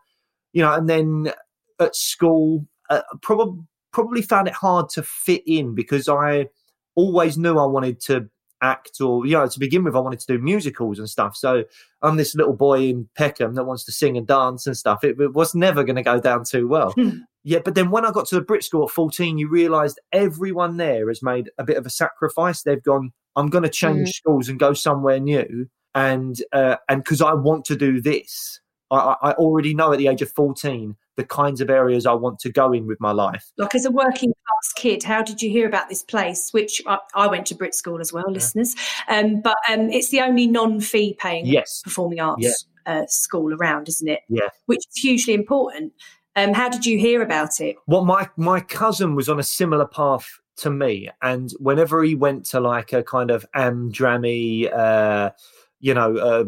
you 0.54 0.62
know, 0.62 0.74
and 0.74 0.90
then 0.90 1.34
at 1.80 1.96
school, 1.96 2.66
uh, 2.90 3.02
probably 3.22 3.62
probably 3.92 4.22
found 4.22 4.48
it 4.48 4.54
hard 4.54 4.88
to 4.90 5.04
fit 5.04 5.44
in 5.46 5.76
because 5.76 6.08
I 6.08 6.48
always 6.96 7.38
knew 7.38 7.58
I 7.58 7.66
wanted 7.66 8.00
to 8.02 8.30
act 8.62 9.00
or 9.00 9.26
you 9.26 9.32
know 9.32 9.48
to 9.48 9.58
begin 9.58 9.86
with 9.86 9.96
i 9.96 10.00
wanted 10.00 10.20
to 10.20 10.28
do 10.28 10.38
musicals 10.38 11.00
and 11.00 11.10
stuff. 11.10 11.36
So 11.36 11.64
i'm 12.02 12.18
this 12.18 12.36
little 12.36 12.56
boy 12.56 12.84
in 12.84 13.10
peckham 13.16 13.56
that 13.56 13.64
wants 13.66 13.86
to 13.86 13.92
sing 13.92 14.18
and 14.18 14.28
dance 14.28 14.66
and 14.66 14.78
stuff. 14.78 15.04
It, 15.04 15.20
it 15.20 15.34
was 15.34 15.56
never 15.56 15.84
going 15.84 15.96
to 15.98 16.04
go 16.04 16.20
down 16.20 16.46
too 16.46 16.68
well 16.68 16.94
Yeah, 17.44 17.60
but 17.64 17.76
then 17.76 17.90
when 17.90 18.06
I 18.06 18.12
got 18.12 18.28
to 18.28 18.36
the 18.36 18.42
Brit 18.42 18.64
School 18.64 18.84
at 18.84 18.92
14, 18.92 19.38
you 19.38 19.50
realised 19.50 20.00
everyone 20.12 20.78
there 20.78 21.08
has 21.08 21.24
made 21.24 21.50
a 21.58 21.64
bit 21.64 21.78
of 21.78 21.86
a 21.86 21.90
sacrifice. 21.90 22.64
They've 22.64 22.84
gone, 22.84 23.12
I'm 23.36 23.48
going 23.48 23.64
to 23.64 23.70
change 23.70 24.10
mm. 24.10 24.14
schools 24.14 24.50
and 24.50 24.60
go 24.60 24.74
somewhere 24.74 25.20
new. 25.20 25.68
And 25.96 26.40
uh, 26.52 26.76
and 26.88 27.04
because 27.04 27.22
I 27.22 27.34
want 27.34 27.66
to 27.66 27.76
do 27.76 28.02
this, 28.02 28.60
I, 28.92 29.16
I 29.22 29.32
already 29.34 29.74
know 29.74 29.92
at 29.92 29.98
the 29.98 30.08
age 30.08 30.22
of 30.22 30.32
14 30.32 30.96
the 31.20 31.26
kinds 31.26 31.60
of 31.60 31.70
areas 31.70 32.06
I 32.06 32.14
want 32.14 32.40
to 32.40 32.52
go 32.52 32.72
in 32.72 32.88
with 32.88 33.00
my 33.02 33.12
life. 33.12 33.52
Like 33.58 33.76
as 33.76 33.84
a 33.84 33.92
working 33.92 34.32
class 34.32 34.74
kid, 34.76 35.04
how 35.04 35.22
did 35.22 35.42
you 35.42 35.50
hear 35.50 35.68
about 35.68 35.90
this 35.90 36.02
place? 36.02 36.50
Which 36.52 36.82
I, 36.88 36.98
I 37.14 37.28
went 37.28 37.46
to 37.48 37.56
Brit 37.56 37.76
School 37.76 38.00
as 38.00 38.14
well, 38.14 38.24
yeah. 38.30 38.34
listeners. 38.34 38.76
Um, 39.10 39.42
but 39.42 39.58
um, 39.70 39.90
it's 39.90 40.10
the 40.10 40.22
only 40.22 40.48
non-fee 40.48 41.18
paying 41.20 41.46
yes. 41.46 41.82
performing 41.84 42.22
arts 42.22 42.66
yeah. 42.86 43.02
uh, 43.02 43.06
school 43.08 43.54
around, 43.54 43.90
isn't 43.90 44.08
it? 44.08 44.22
Yeah, 44.30 44.50
which 44.68 44.80
is 44.80 44.96
hugely 44.96 45.34
important. 45.34 45.92
Um, 46.36 46.54
how 46.54 46.70
did 46.70 46.86
you 46.86 46.98
hear 46.98 47.22
about 47.22 47.60
it? 47.60 47.76
Well, 47.88 48.06
my 48.06 48.30
my 48.38 48.60
cousin 48.60 49.16
was 49.16 49.30
on 49.30 49.40
a 49.40 49.44
similar 49.44 49.86
path 49.86 50.28
to 50.58 50.70
me, 50.70 51.10
and 51.22 51.52
whenever 51.60 52.04
he 52.04 52.16
went 52.16 52.46
to 52.48 52.60
like 52.60 52.94
a 52.94 53.04
kind 53.04 53.32
of 53.32 53.46
amdrammy, 53.56 54.72
uh, 54.74 55.32
you 55.80 55.94
know, 55.94 56.18
uh, 56.18 56.46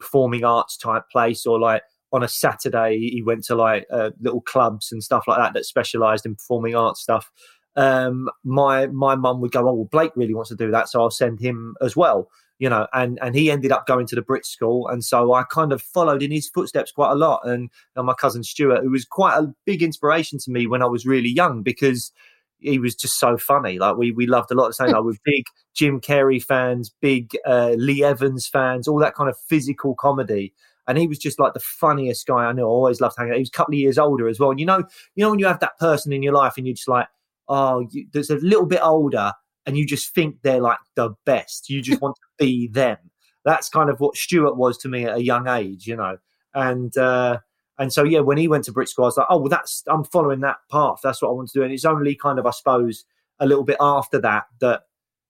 performing 0.00 0.44
arts 0.44 0.76
type 0.76 1.04
place, 1.10 1.46
or 1.46 1.58
like 1.58 1.82
on 2.12 2.22
a 2.22 2.28
Saturday 2.28 2.98
he 2.98 3.22
went 3.22 3.44
to 3.44 3.54
like 3.54 3.86
uh, 3.90 4.10
little 4.20 4.42
clubs 4.42 4.92
and 4.92 5.02
stuff 5.02 5.24
like 5.26 5.38
that 5.38 5.54
that 5.54 5.64
specialised 5.64 6.26
in 6.26 6.34
performing 6.34 6.74
arts 6.74 7.00
stuff. 7.00 7.30
Um, 7.76 8.28
my 8.44 8.88
my 8.88 9.14
mum 9.14 9.40
would 9.40 9.52
go, 9.52 9.68
"Oh, 9.68 9.72
well, 9.72 9.88
Blake 9.90 10.12
really 10.14 10.34
wants 10.34 10.50
to 10.50 10.56
do 10.56 10.70
that, 10.72 10.88
so 10.88 11.00
I'll 11.00 11.10
send 11.10 11.40
him 11.40 11.74
as 11.80 11.96
well." 11.96 12.28
You 12.62 12.68
know, 12.68 12.86
and 12.92 13.18
and 13.20 13.34
he 13.34 13.50
ended 13.50 13.72
up 13.72 13.88
going 13.88 14.06
to 14.06 14.14
the 14.14 14.22
Brit 14.22 14.46
School, 14.46 14.86
and 14.86 15.02
so 15.02 15.32
I 15.32 15.42
kind 15.42 15.72
of 15.72 15.82
followed 15.82 16.22
in 16.22 16.30
his 16.30 16.48
footsteps 16.48 16.92
quite 16.92 17.10
a 17.10 17.16
lot. 17.16 17.40
And, 17.42 17.68
and 17.96 18.06
my 18.06 18.14
cousin 18.14 18.44
Stuart, 18.44 18.84
who 18.84 18.90
was 18.90 19.04
quite 19.04 19.36
a 19.36 19.52
big 19.66 19.82
inspiration 19.82 20.38
to 20.38 20.50
me 20.52 20.68
when 20.68 20.80
I 20.80 20.86
was 20.86 21.04
really 21.04 21.28
young, 21.28 21.64
because 21.64 22.12
he 22.60 22.78
was 22.78 22.94
just 22.94 23.18
so 23.18 23.36
funny. 23.36 23.80
Like 23.80 23.96
we 23.96 24.12
we 24.12 24.28
loved 24.28 24.52
a 24.52 24.54
lot 24.54 24.66
of 24.66 24.70
the 24.70 24.74
same. 24.74 24.92
like 24.92 25.02
we're 25.02 25.14
big 25.24 25.42
Jim 25.74 26.00
Carrey 26.00 26.40
fans, 26.40 26.94
big 27.00 27.36
uh, 27.44 27.74
Lee 27.76 28.04
Evans 28.04 28.46
fans, 28.46 28.86
all 28.86 29.00
that 29.00 29.16
kind 29.16 29.28
of 29.28 29.36
physical 29.36 29.96
comedy. 29.96 30.54
And 30.86 30.96
he 30.96 31.08
was 31.08 31.18
just 31.18 31.40
like 31.40 31.54
the 31.54 31.60
funniest 31.60 32.28
guy 32.28 32.44
I 32.44 32.52
knew. 32.52 32.62
I 32.62 32.66
always 32.66 33.00
loved 33.00 33.16
hanging 33.18 33.32
out. 33.32 33.38
He 33.38 33.42
was 33.42 33.48
a 33.48 33.58
couple 33.58 33.74
of 33.74 33.80
years 33.80 33.98
older 33.98 34.28
as 34.28 34.38
well. 34.38 34.52
And 34.52 34.60
you 34.60 34.66
know, 34.66 34.84
you 35.16 35.24
know 35.24 35.30
when 35.30 35.40
you 35.40 35.46
have 35.46 35.58
that 35.60 35.80
person 35.80 36.12
in 36.12 36.22
your 36.22 36.34
life 36.34 36.56
and 36.56 36.64
you're 36.64 36.76
just 36.76 36.86
like, 36.86 37.08
oh, 37.48 37.88
you, 37.90 38.06
there's 38.12 38.30
a 38.30 38.36
little 38.36 38.66
bit 38.66 38.80
older, 38.84 39.32
and 39.66 39.76
you 39.76 39.86
just 39.86 40.14
think 40.14 40.36
they're 40.42 40.60
like 40.60 40.78
the 40.94 41.10
best. 41.24 41.68
You 41.70 41.82
just 41.82 42.00
want 42.02 42.16
to 42.16 42.44
be 42.44 42.68
them. 42.68 42.98
That's 43.44 43.68
kind 43.68 43.90
of 43.90 44.00
what 44.00 44.16
Stuart 44.16 44.56
was 44.56 44.78
to 44.78 44.88
me 44.88 45.04
at 45.04 45.16
a 45.16 45.22
young 45.22 45.48
age, 45.48 45.86
you 45.86 45.96
know. 45.96 46.18
And 46.54 46.96
uh, 46.96 47.38
and 47.78 47.92
so 47.92 48.04
yeah, 48.04 48.20
when 48.20 48.38
he 48.38 48.48
went 48.48 48.64
to 48.64 48.72
Brit 48.72 48.88
School, 48.88 49.06
I 49.06 49.08
was 49.08 49.16
like, 49.16 49.26
oh 49.30 49.38
well, 49.38 49.48
that's 49.48 49.82
I'm 49.88 50.04
following 50.04 50.40
that 50.40 50.58
path. 50.70 51.00
That's 51.02 51.22
what 51.22 51.28
I 51.28 51.32
want 51.32 51.48
to 51.50 51.58
do. 51.58 51.64
And 51.64 51.72
it's 51.72 51.84
only 51.84 52.14
kind 52.14 52.38
of, 52.38 52.46
I 52.46 52.50
suppose, 52.50 53.04
a 53.40 53.46
little 53.46 53.64
bit 53.64 53.78
after 53.80 54.20
that 54.20 54.44
that 54.60 54.82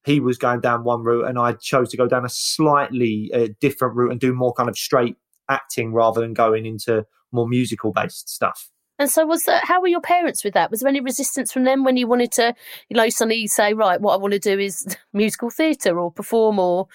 he 0.05 0.21
was 0.21 0.37
going 0.37 0.61
down 0.61 0.85
one 0.85 1.03
route, 1.03 1.27
and 1.27 1.39
I 1.39 1.53
chose 1.53 1.91
to 1.91 1.97
go 1.97 2.09
down 2.09 2.25
a 2.25 2.29
slightly 2.29 3.31
uh, 3.33 3.49
different 3.61 3.95
route 3.95 4.11
and 4.11 4.21
do 4.21 4.35
more 4.35 4.53
kind 4.53 4.69
of 4.69 4.77
straight 4.77 5.17
acting 5.49 5.93
rather 5.93 6.21
than 6.21 6.35
going 6.35 6.67
into 6.67 7.07
more 7.31 7.49
musical 7.49 7.93
based 7.93 8.29
stuff. 8.29 8.71
And 9.03 9.11
so, 9.11 9.27
was 9.27 9.47
that 9.47 9.65
how 9.65 9.81
were 9.81 9.89
your 9.89 10.01
parents 10.01 10.45
with 10.45 10.55
that? 10.55 10.71
Was 10.71 10.79
there 10.79 10.89
any 10.89 11.01
resistance 11.01 11.53
from 11.53 11.65
them 11.65 11.83
when 11.83 11.97
you 11.97 12.07
wanted 12.07 12.31
to, 12.35 12.55
you 12.89 12.97
know, 12.97 13.09
suddenly 13.09 13.49
say, 13.49 13.75
right, 13.75 14.01
what 14.01 14.15
I 14.15 14.17
want 14.17 14.33
to 14.33 14.39
do 14.39 14.57
is 14.61 14.97
musical 15.13 15.51
theatre 15.51 15.99
or 15.99 16.13
perform, 16.13 16.61
or 16.61 16.87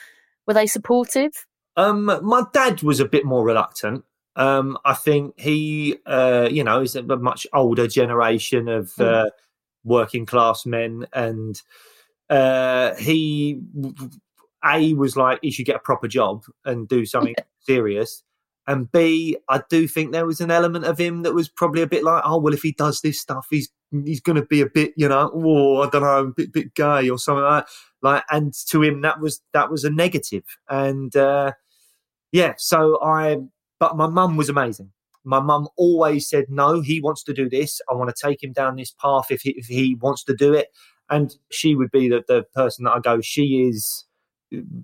were 0.46 0.54
they 0.54 0.68
supportive? 0.68 1.46
Um, 1.76 2.06
my 2.06 2.44
dad 2.54 2.82
was 2.82 3.02
a 3.02 3.06
bit 3.06 3.26
more 3.26 3.44
reluctant. 3.44 4.06
Um, 4.38 4.78
I 4.86 4.94
think 4.94 5.38
he, 5.38 5.98
uh, 6.06 6.48
you 6.50 6.64
know, 6.64 6.80
is 6.80 6.96
a 6.96 7.04
much 7.04 7.46
older 7.52 7.90
generation 7.90 8.70
of 8.70 8.94
mm. 8.96 9.26
uh, 9.26 9.30
working 9.84 10.26
class 10.26 10.66
men, 10.66 11.08
and 11.12 11.62
uh, 12.30 12.96
he, 12.96 13.60
a 14.64 14.94
was 14.94 15.18
like 15.18 15.40
he 15.42 15.52
should 15.52 15.66
get 15.66 15.76
a 15.76 15.80
proper 15.80 16.08
job 16.08 16.46
and 16.64 16.88
do 16.88 17.06
something 17.06 17.36
serious, 17.60 18.24
and 18.68 18.92
B, 18.92 19.38
I 19.50 19.62
do 19.70 19.88
think 19.88 20.12
there 20.12 20.26
was 20.26 20.42
an 20.42 20.52
element 20.52 20.86
of 20.86 20.98
him 20.98 21.24
that 21.24 21.34
was 21.34 21.48
probably 21.50 21.82
a 21.82 21.88
bit 21.88 22.04
like, 22.04 22.22
oh 22.26 22.38
well, 22.38 22.54
if 22.54 22.62
he 22.62 22.74
does 22.74 23.02
this 23.02 23.20
stuff, 23.20 23.48
he's 23.50 23.70
he's 24.06 24.22
going 24.22 24.36
to 24.36 24.46
be 24.46 24.62
a 24.62 24.66
bit, 24.68 24.94
you 24.98 25.08
know, 25.08 25.32
oh 25.34 25.82
I 25.82 25.90
don't 25.90 26.02
know, 26.04 26.20
a 26.20 26.28
bit 26.28 26.52
bit 26.54 26.76
gay 26.76 27.10
or 27.10 27.18
something 27.18 27.44
like 27.44 27.66
that. 27.66 27.72
Like, 28.02 28.24
and 28.30 28.54
to 28.70 28.84
him 28.84 29.02
that 29.02 29.22
was 29.22 29.42
that 29.54 29.72
was 29.72 29.84
a 29.86 29.90
negative. 29.90 30.44
and 30.70 31.16
uh, 31.16 31.54
yeah. 32.32 32.54
So 32.58 33.02
I, 33.02 33.38
but 33.80 33.98
my 33.98 34.08
mum 34.08 34.38
was 34.38 34.50
amazing. 34.50 34.92
My 35.24 35.40
mum 35.40 35.68
always 35.78 36.30
said, 36.30 36.46
no, 36.50 36.82
he 36.82 37.02
wants 37.02 37.24
to 37.24 37.34
do 37.34 37.50
this. 37.50 37.82
I 37.90 37.94
want 37.96 38.16
to 38.16 38.28
take 38.28 38.44
him 38.44 38.54
down 38.54 38.76
this 38.76 38.92
path 38.92 39.28
if 39.32 39.42
he 39.42 39.52
if 39.52 39.68
he 39.68 39.96
wants 39.96 40.24
to 40.26 40.36
do 40.36 40.54
it. 40.54 40.70
And 41.10 41.36
she 41.52 41.76
would 41.76 41.92
be 41.92 42.10
the 42.10 42.24
the 42.28 42.44
person 42.56 42.86
that 42.86 42.92
I 42.92 43.00
go. 43.00 43.22
She 43.22 43.68
is 43.70 44.06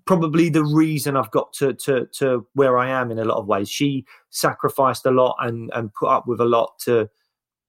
probably 0.05 0.49
the 0.49 0.63
reason 0.63 1.15
I've 1.15 1.31
got 1.31 1.53
to, 1.53 1.73
to 1.73 2.07
to 2.19 2.47
where 2.53 2.77
I 2.77 2.89
am 2.89 3.11
in 3.11 3.19
a 3.19 3.25
lot 3.25 3.37
of 3.37 3.47
ways. 3.47 3.69
She 3.69 4.05
sacrificed 4.29 5.05
a 5.05 5.11
lot 5.11 5.35
and 5.39 5.71
and 5.73 5.93
put 5.93 6.09
up 6.09 6.27
with 6.27 6.39
a 6.39 6.45
lot 6.45 6.79
to 6.85 7.09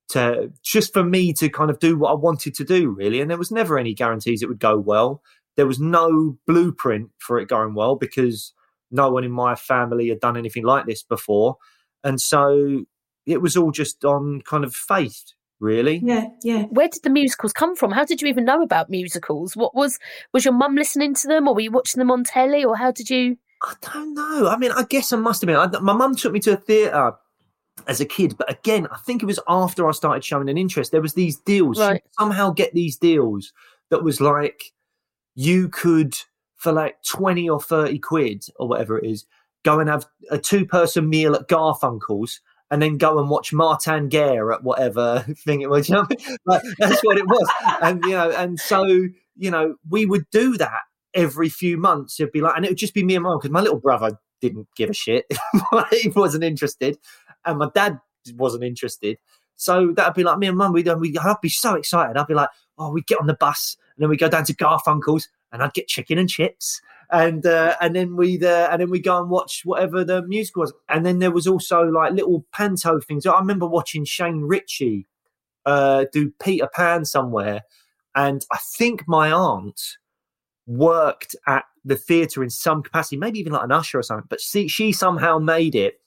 to 0.08 0.52
just 0.62 0.92
for 0.92 1.04
me 1.04 1.32
to 1.34 1.48
kind 1.48 1.70
of 1.70 1.78
do 1.78 1.96
what 1.96 2.10
I 2.10 2.14
wanted 2.14 2.54
to 2.54 2.64
do 2.64 2.90
really. 2.90 3.20
And 3.20 3.30
there 3.30 3.38
was 3.38 3.50
never 3.50 3.78
any 3.78 3.94
guarantees 3.94 4.42
it 4.42 4.48
would 4.48 4.58
go 4.58 4.78
well. 4.78 5.22
There 5.56 5.66
was 5.66 5.78
no 5.78 6.36
blueprint 6.46 7.10
for 7.18 7.38
it 7.38 7.48
going 7.48 7.74
well 7.74 7.96
because 7.96 8.52
no 8.90 9.10
one 9.10 9.24
in 9.24 9.30
my 9.30 9.54
family 9.54 10.08
had 10.08 10.20
done 10.20 10.36
anything 10.36 10.64
like 10.64 10.86
this 10.86 11.02
before. 11.02 11.56
And 12.02 12.20
so 12.20 12.84
it 13.24 13.40
was 13.40 13.56
all 13.56 13.70
just 13.70 14.04
on 14.04 14.42
kind 14.42 14.64
of 14.64 14.74
faith 14.74 15.32
really. 15.61 16.00
Yeah, 16.04 16.26
yeah. 16.42 16.64
Where 16.64 16.88
did 16.88 17.02
the 17.02 17.11
musicals 17.11 17.52
come 17.52 17.76
from? 17.76 17.90
How 17.90 18.04
did 18.04 18.23
you 18.23 18.28
even 18.28 18.44
know 18.44 18.62
about 18.62 18.90
musicals? 18.90 19.56
What 19.56 19.75
was 19.75 19.99
was 20.32 20.44
your 20.44 20.54
mum 20.54 20.75
listening 20.75 21.14
to 21.14 21.28
them, 21.28 21.49
or 21.49 21.54
were 21.54 21.61
you 21.61 21.70
watching 21.70 21.99
them 21.99 22.11
on 22.11 22.25
telly, 22.25 22.64
or 22.64 22.76
how 22.76 22.90
did 22.90 23.11
you? 23.11 23.37
I 23.62 23.75
don't 23.80 24.14
know. 24.14 24.49
I 24.49 24.56
mean, 24.56 24.73
I 24.73 24.84
guess 24.84 25.12
I 25.12 25.16
must 25.16 25.40
have 25.40 25.46
been. 25.46 25.56
I, 25.56 25.66
my 25.80 25.94
mum 25.94 26.14
took 26.14 26.32
me 26.32 26.40
to 26.40 26.52
a 26.52 26.56
theatre 26.56 27.12
as 27.87 28.00
a 28.00 28.04
kid. 28.04 28.37
But 28.37 28.50
again, 28.50 28.87
I 28.90 28.99
think 28.99 29.23
it 29.23 29.26
was 29.26 29.40
after 29.49 29.88
I 29.88 29.92
started 29.92 30.25
showing 30.25 30.49
an 30.49 30.58
interest. 30.58 30.92
There 30.92 31.00
was 31.02 31.14
these 31.14 31.37
deals. 31.37 31.78
Right. 31.78 32.02
Somehow 32.18 32.50
get 32.50 32.73
these 32.75 32.96
deals 32.96 33.52
that 33.90 34.04
was 34.04 34.20
like 34.20 34.73
you 35.34 35.68
could 35.68 36.16
for 36.56 36.73
like 36.73 36.96
twenty 37.02 37.49
or 37.49 37.61
thirty 37.61 37.99
quid 37.99 38.44
or 38.56 38.68
whatever 38.68 38.99
it 38.99 39.08
is, 39.08 39.26
go 39.64 39.80
and 39.80 39.88
have 39.88 40.06
a 40.30 40.38
two 40.38 40.64
person 40.66 41.08
meal 41.08 41.34
at 41.34 41.49
Garfunkel's. 41.49 42.40
And 42.74 42.82
then 42.82 42.98
go 42.98 43.20
and 43.20 43.30
watch 43.30 43.52
Martin 43.52 44.08
Guerre 44.08 44.52
at 44.52 44.64
whatever 44.64 45.20
thing 45.44 45.60
it 45.60 45.70
was. 45.70 45.88
You 45.88 45.94
know? 45.94 46.06
that's 46.78 47.04
what 47.04 47.18
it 47.18 47.26
was. 47.26 47.48
And 47.80 48.02
you 48.04 48.10
know, 48.10 48.30
and 48.32 48.58
so 48.58 48.84
you 49.36 49.50
know, 49.50 49.76
we 49.88 50.06
would 50.06 50.28
do 50.30 50.56
that 50.56 50.80
every 51.14 51.48
few 51.48 51.76
months. 51.76 52.18
It'd 52.18 52.32
be 52.32 52.40
like, 52.40 52.56
and 52.56 52.64
it 52.64 52.72
would 52.72 52.78
just 52.78 52.94
be 52.94 53.04
me 53.04 53.14
and 53.14 53.22
mum 53.22 53.38
because 53.38 53.52
my 53.52 53.60
little 53.60 53.78
brother 53.78 54.18
didn't 54.40 54.66
give 54.76 54.90
a 54.90 54.94
shit. 54.94 55.26
he 55.92 56.08
wasn't 56.08 56.42
interested, 56.42 56.98
and 57.44 57.58
my 57.58 57.70
dad 57.74 58.00
wasn't 58.34 58.64
interested. 58.64 59.18
So 59.56 59.92
that'd 59.92 60.14
be 60.14 60.24
like 60.24 60.38
me 60.38 60.48
and 60.48 60.58
mum. 60.58 60.72
We'd, 60.72 60.88
we'd 60.98 61.16
I'd 61.16 61.40
be 61.40 61.48
so 61.48 61.74
excited. 61.74 62.16
I'd 62.16 62.26
be 62.26 62.34
like, 62.34 62.48
oh, 62.78 62.90
we'd 62.90 63.06
get 63.06 63.20
on 63.20 63.26
the 63.26 63.34
bus 63.34 63.76
and 63.96 64.02
then 64.02 64.10
we'd 64.10 64.18
go 64.18 64.28
down 64.28 64.44
to 64.44 64.54
Garfunkel's 64.54 65.28
and 65.52 65.62
I'd 65.62 65.74
get 65.74 65.86
chicken 65.86 66.18
and 66.18 66.28
chips. 66.28 66.80
And 67.11 67.44
uh, 67.46 67.76
and 67.80 67.94
then 67.94 68.16
we'd 68.16 68.44
uh, 68.44 68.68
and 68.70 68.80
then 68.80 68.90
we 68.90 69.00
go 69.00 69.20
and 69.20 69.30
watch 69.30 69.62
whatever 69.64 70.04
the 70.04 70.23
music 70.23 70.56
was. 70.56 70.73
And 70.88 71.04
then 71.04 71.18
there 71.18 71.30
was 71.30 71.46
also 71.46 71.82
like 71.82 72.12
little 72.12 72.46
panto 72.52 73.00
things. 73.00 73.26
I 73.26 73.38
remember 73.38 73.66
watching 73.66 74.04
Shane 74.04 74.42
Richie 74.42 75.06
uh, 75.66 76.06
do 76.12 76.32
Peter 76.42 76.68
Pan 76.73 77.04
somewhere, 77.04 77.62
and 78.14 78.44
I 78.50 78.58
think 78.76 79.04
my 79.06 79.30
aunt 79.30 79.80
worked 80.66 81.37
at 81.46 81.64
the 81.84 81.96
theatre 81.96 82.42
in 82.42 82.50
some 82.50 82.82
capacity, 82.82 83.16
maybe 83.16 83.38
even 83.38 83.52
like 83.52 83.64
an 83.64 83.73
usher 83.73 83.99
or 83.99 84.02
something. 84.02 84.26
But 84.28 84.40
she, 84.40 84.68
she 84.68 84.92
somehow 84.92 85.38
made 85.38 85.75
it 85.75 86.00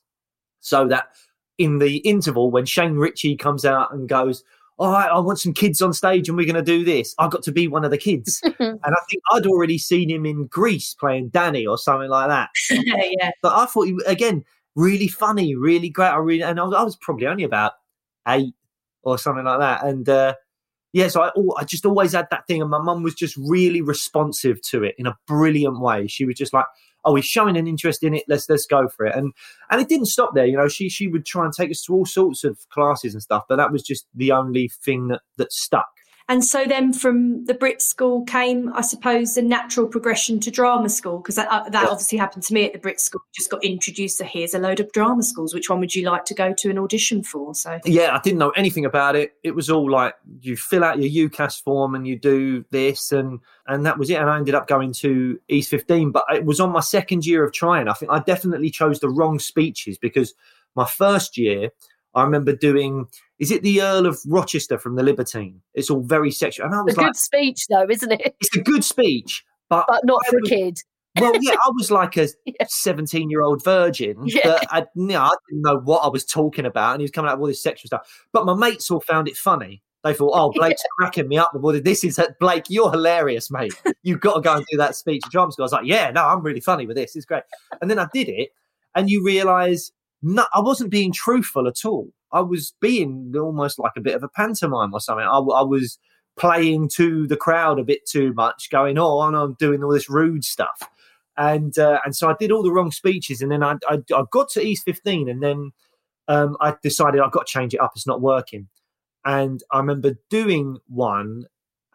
so 0.59 0.87
that 0.87 1.09
in 1.57 1.79
the 1.79 1.97
interval, 1.97 2.51
when 2.51 2.65
Shane 2.65 2.95
Richie 2.95 3.35
comes 3.35 3.65
out 3.65 3.93
and 3.93 4.09
goes, 4.09 4.43
All 4.79 4.91
right, 4.91 5.09
I 5.09 5.17
want 5.19 5.39
some 5.39 5.53
kids 5.53 5.81
on 5.81 5.91
stage 5.91 6.29
and 6.29 6.37
we're 6.37 6.45
going 6.45 6.55
to 6.55 6.61
do 6.61 6.83
this, 6.85 7.15
I 7.17 7.27
got 7.27 7.41
to 7.43 7.51
be 7.51 7.67
one 7.67 7.83
of 7.83 7.89
the 7.89 7.97
kids. 7.97 8.39
and 8.59 8.79
I 8.83 8.99
think 9.09 9.23
I'd 9.31 9.47
already 9.47 9.77
seen 9.79 10.09
him 10.09 10.25
in 10.25 10.45
Grease 10.47 10.93
playing 10.93 11.29
Danny 11.29 11.65
or 11.65 11.77
something 11.77 12.09
like 12.09 12.27
that. 12.27 12.49
yeah. 12.69 13.31
But 13.41 13.55
I 13.55 13.65
thought, 13.65 13.87
he, 13.87 13.97
again, 14.05 14.45
really 14.75 15.07
funny, 15.07 15.55
really 15.55 15.89
great. 15.89 16.09
I 16.09 16.17
really, 16.17 16.43
and 16.43 16.59
I 16.59 16.63
was, 16.63 16.75
I 16.75 16.83
was 16.83 16.95
probably 16.95 17.25
only 17.25 17.43
about 17.43 17.73
eight 18.27 18.53
or 19.01 19.17
something 19.17 19.45
like 19.45 19.59
that. 19.59 19.83
And, 19.83 20.07
uh, 20.07 20.35
yeah, 20.93 21.07
so 21.09 21.21
I, 21.21 21.31
I 21.59 21.63
just 21.63 21.85
always 21.85 22.13
had 22.13 22.27
that 22.31 22.47
thing, 22.47 22.61
and 22.61 22.71
my 22.71 22.79
mum 22.79 23.03
was 23.03 23.13
just 23.13 23.35
really 23.37 23.81
responsive 23.81 24.61
to 24.63 24.83
it 24.83 24.95
in 24.97 25.05
a 25.05 25.17
brilliant 25.27 25.79
way. 25.79 26.07
She 26.07 26.25
was 26.25 26.35
just 26.35 26.53
like, 26.53 26.65
"Oh, 27.07 27.15
he's 27.15 27.25
showing 27.25 27.57
an 27.57 27.67
interest 27.67 28.03
in 28.03 28.13
it. 28.13 28.23
Let's 28.27 28.49
let's 28.49 28.65
go 28.65 28.87
for 28.87 29.05
it." 29.05 29.15
And 29.15 29.33
and 29.71 29.81
it 29.81 29.89
didn't 29.89 30.07
stop 30.07 30.35
there. 30.35 30.45
You 30.45 30.57
know, 30.57 30.67
she 30.67 30.89
she 30.89 31.07
would 31.07 31.25
try 31.25 31.45
and 31.45 31.53
take 31.53 31.71
us 31.71 31.81
to 31.83 31.93
all 31.93 32.05
sorts 32.05 32.43
of 32.43 32.59
classes 32.69 33.13
and 33.13 33.23
stuff, 33.23 33.43
but 33.47 33.55
that 33.55 33.71
was 33.71 33.81
just 33.81 34.05
the 34.13 34.31
only 34.31 34.69
thing 34.83 35.07
that 35.07 35.21
that 35.37 35.51
stuck. 35.51 35.87
And 36.29 36.43
so 36.43 36.65
then 36.65 36.91
from 36.91 37.45
the 37.45 37.53
Brit 37.53 37.81
School 37.81 38.23
came, 38.25 38.73
I 38.73 38.81
suppose, 38.81 39.37
a 39.37 39.41
natural 39.41 39.87
progression 39.87 40.41
to 40.41 40.51
drama 40.51 40.89
school 40.89 41.19
because 41.19 41.35
that, 41.35 41.47
uh, 41.49 41.63
that 41.69 41.83
Yeah. 41.83 41.89
obviously 41.89 42.17
happened 42.17 42.43
to 42.43 42.53
me 42.53 42.65
at 42.65 42.73
the 42.73 42.79
Brit 42.79 42.99
School. 42.99 43.21
Just 43.33 43.49
got 43.49 43.63
introduced 43.63 44.17
to 44.17 44.25
here's 44.25 44.53
a 44.53 44.59
load 44.59 44.81
of 44.81 44.91
drama 44.91 45.23
schools. 45.23 45.53
Which 45.53 45.69
one 45.69 45.79
would 45.79 45.95
you 45.95 46.05
like 46.05 46.25
to 46.25 46.33
go 46.33 46.53
to 46.53 46.69
an 46.69 46.77
audition 46.77 47.23
for? 47.23 47.55
So 47.55 47.79
Yeah, 47.85 48.13
I 48.13 48.19
didn't 48.19 48.39
know 48.39 48.49
anything 48.51 48.83
about 48.83 49.15
it. 49.15 49.35
It 49.43 49.55
was 49.55 49.69
all 49.69 49.89
like 49.89 50.15
you 50.41 50.57
fill 50.57 50.83
out 50.83 50.99
your 51.01 51.29
UCAS 51.29 51.61
form 51.63 51.95
and 51.95 52.05
you 52.05 52.19
do 52.19 52.65
this, 52.71 53.13
and 53.13 53.39
and 53.67 53.85
that 53.85 53.97
was 53.97 54.09
it. 54.09 54.15
And 54.15 54.29
I 54.29 54.37
ended 54.37 54.55
up 54.55 54.67
going 54.67 54.91
to 54.93 55.39
East 55.47 55.69
15, 55.69 56.11
but 56.11 56.25
it 56.33 56.43
was 56.43 56.59
on 56.59 56.71
my 56.71 56.81
second 56.81 57.25
year 57.25 57.45
of 57.45 57.53
trying. 57.53 57.87
I 57.87 57.93
think 57.93 58.11
I 58.11 58.19
definitely 58.19 58.69
chose 58.69 58.99
the 58.99 59.09
wrong 59.09 59.39
speeches 59.39 59.97
because 59.97 60.33
my 60.75 60.85
first 60.85 61.37
year, 61.37 61.69
I 62.17 62.23
remember 62.23 62.55
doing. 62.55 63.07
Is 63.39 63.51
it 63.51 63.61
the 63.63 63.81
Earl 63.81 64.05
of 64.07 64.19
Rochester 64.27 64.77
from 64.79 64.95
the 64.95 65.03
Libertine? 65.03 65.61
It's 65.75 65.89
all 65.89 66.01
very 66.01 66.31
sexual, 66.31 66.65
and 66.65 66.75
I 66.75 66.79
A 66.79 66.83
was 66.83 66.95
good 66.95 67.01
like, 67.05 67.15
speech, 67.15 67.67
though, 67.69 67.85
isn't 67.89 68.11
it? 68.11 68.35
it's 68.39 68.55
a 68.57 68.61
good 68.61 68.83
speech, 68.83 69.45
but 69.69 69.85
But 69.87 70.03
not 70.05 70.21
I 70.27 70.29
for 70.31 70.37
a 70.37 70.41
was- 70.41 70.49
kid. 70.49 70.79
well, 71.19 71.33
yeah, 71.41 71.53
I 71.53 71.69
was 71.75 71.89
like 71.91 72.17
a 72.17 72.27
17 72.67 73.29
year 73.29 73.41
old 73.41 73.63
virgin 73.63 74.17
Yeah. 74.25 74.47
that 74.47 74.67
I, 74.69 74.79
you 74.95 75.07
know, 75.07 75.21
I 75.21 75.31
didn't 75.49 75.61
know 75.63 75.77
what 75.79 76.03
I 76.03 76.07
was 76.09 76.25
talking 76.25 76.65
about. 76.65 76.93
And 76.93 77.01
he 77.01 77.03
was 77.03 77.11
coming 77.11 77.29
out 77.29 77.37
with 77.37 77.41
all 77.41 77.47
this 77.47 77.61
sexual 77.63 77.87
stuff. 77.87 78.25
But 78.33 78.45
my 78.45 78.53
mates 78.53 78.89
all 78.91 78.99
found 79.01 79.27
it 79.27 79.35
funny. 79.37 79.81
They 80.03 80.13
thought, 80.13 80.31
oh, 80.35 80.51
Blake's 80.55 80.83
cracking 80.97 81.27
me 81.27 81.37
up 81.37 81.53
with 81.53 81.63
all 81.63 81.73
this. 81.81 82.03
Is, 82.03 82.19
Blake, 82.39 82.65
you're 82.69 82.91
hilarious, 82.91 83.49
mate. 83.51 83.73
You've 84.03 84.19
got 84.19 84.35
to 84.35 84.41
go 84.41 84.55
and 84.57 84.65
do 84.71 84.77
that 84.77 84.95
speech 84.95 85.23
at 85.25 85.31
drama 85.31 85.51
school. 85.51 85.63
I 85.63 85.65
was 85.65 85.71
like, 85.73 85.85
yeah, 85.85 86.11
no, 86.11 86.23
I'm 86.25 86.41
really 86.43 86.59
funny 86.61 86.85
with 86.85 86.95
this. 86.97 87.15
It's 87.15 87.25
great. 87.25 87.43
And 87.81 87.89
then 87.89 87.97
I 87.99 88.07
did 88.13 88.29
it. 88.29 88.49
And 88.95 89.09
you 89.09 89.23
realize 89.23 89.91
no, 90.35 90.45
I 90.53 90.59
wasn't 90.59 90.91
being 90.91 91.11
truthful 91.11 91.67
at 91.67 91.85
all. 91.85 92.09
I 92.31 92.41
was 92.41 92.73
being 92.81 93.33
almost 93.39 93.79
like 93.79 93.93
a 93.95 94.01
bit 94.01 94.15
of 94.15 94.23
a 94.23 94.29
pantomime 94.29 94.93
or 94.93 94.99
something. 94.99 95.25
I, 95.25 95.37
I 95.37 95.63
was 95.63 95.97
playing 96.37 96.89
to 96.95 97.25
the 97.27 97.37
crowd 97.37 97.79
a 97.79 97.83
bit 97.83 98.05
too 98.05 98.33
much, 98.33 98.69
going, 98.69 98.97
oh, 98.97 99.21
and 99.21 99.35
I'm 99.35 99.55
doing 99.55 99.83
all 99.83 99.91
this 99.91 100.09
rude 100.09 100.43
stuff 100.43 100.89
and 101.37 101.77
uh, 101.77 101.99
and 102.03 102.15
so 102.15 102.29
I 102.29 102.35
did 102.39 102.51
all 102.51 102.63
the 102.63 102.71
wrong 102.71 102.91
speeches, 102.91 103.41
and 103.41 103.51
then 103.51 103.63
I 103.63 103.75
I, 103.87 103.99
I 104.13 104.23
got 104.31 104.49
to 104.51 104.61
East 104.61 104.83
15, 104.85 105.29
and 105.29 105.41
then 105.41 105.71
um, 106.27 106.57
I 106.59 106.73
decided 106.81 107.21
I've 107.21 107.31
got 107.31 107.47
to 107.47 107.51
change 107.51 107.73
it 107.73 107.79
up. 107.79 107.91
It's 107.95 108.07
not 108.07 108.21
working, 108.21 108.67
and 109.23 109.61
I 109.71 109.77
remember 109.77 110.15
doing 110.29 110.77
one, 110.87 111.45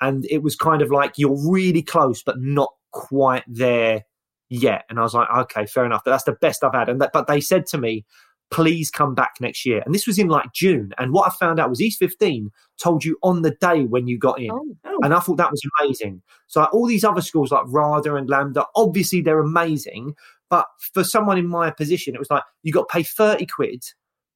and 0.01 0.25
it 0.31 0.43
was 0.43 0.57
kind 0.57 0.81
of 0.81 0.91
like 0.91 1.15
you're 1.17 1.51
really 1.51 1.83
close, 1.83 2.23
but 2.23 2.37
not 2.41 2.73
quite 2.93 3.45
there 3.49 4.05
yet. 4.53 4.85
And 4.89 4.99
I 4.99 5.03
was 5.03 5.15
like, 5.15 5.29
okay, 5.31 5.67
fair 5.67 5.85
enough. 5.87 6.05
That's 6.05 6.25
the 6.25 6.33
best 6.33 6.63
I've 6.63 6.75
had. 6.75 6.89
And 6.89 7.01
that, 7.01 7.13
but 7.13 7.27
they 7.27 7.41
said 7.41 7.67
to 7.69 7.79
me, 7.79 8.05
please 8.51 8.91
come 8.91 9.15
back 9.15 9.37
next 9.41 9.65
year. 9.65 9.83
And 9.85 9.95
this 9.95 10.07
was 10.07 10.19
in 10.19 10.29
like 10.29 10.53
June. 10.53 10.93
And 10.99 11.13
what 11.13 11.27
I 11.27 11.35
found 11.35 11.59
out 11.59 11.71
was 11.71 11.81
East 11.81 11.99
15 11.99 12.51
told 12.79 13.03
you 13.03 13.19
on 13.23 13.41
the 13.41 13.53
day 13.63 13.85
when 13.85 14.07
you 14.07 14.19
got 14.19 14.39
in. 14.39 14.51
Oh, 14.51 14.77
oh. 14.85 14.99
And 15.03 15.15
I 15.15 15.21
thought 15.21 15.39
that 15.39 15.51
was 15.51 15.63
amazing. 15.81 16.21
So 16.49 16.61
like, 16.61 16.75
all 16.75 16.87
these 16.87 17.03
other 17.03 17.23
schools 17.23 17.51
like 17.51 17.65
RADA 17.67 18.15
and 18.15 18.29
LAMDA, 18.29 18.67
obviously 18.77 19.23
they're 19.23 19.41
amazing. 19.41 20.15
But 20.51 20.67
for 20.93 21.03
someone 21.03 21.39
in 21.39 21.49
my 21.49 21.71
position, 21.71 22.15
it 22.15 22.19
was 22.19 22.31
like 22.31 22.43
you 22.63 22.73
got 22.73 22.91
to 22.91 22.93
pay 22.93 23.03
30 23.03 23.47
quid, 23.47 23.85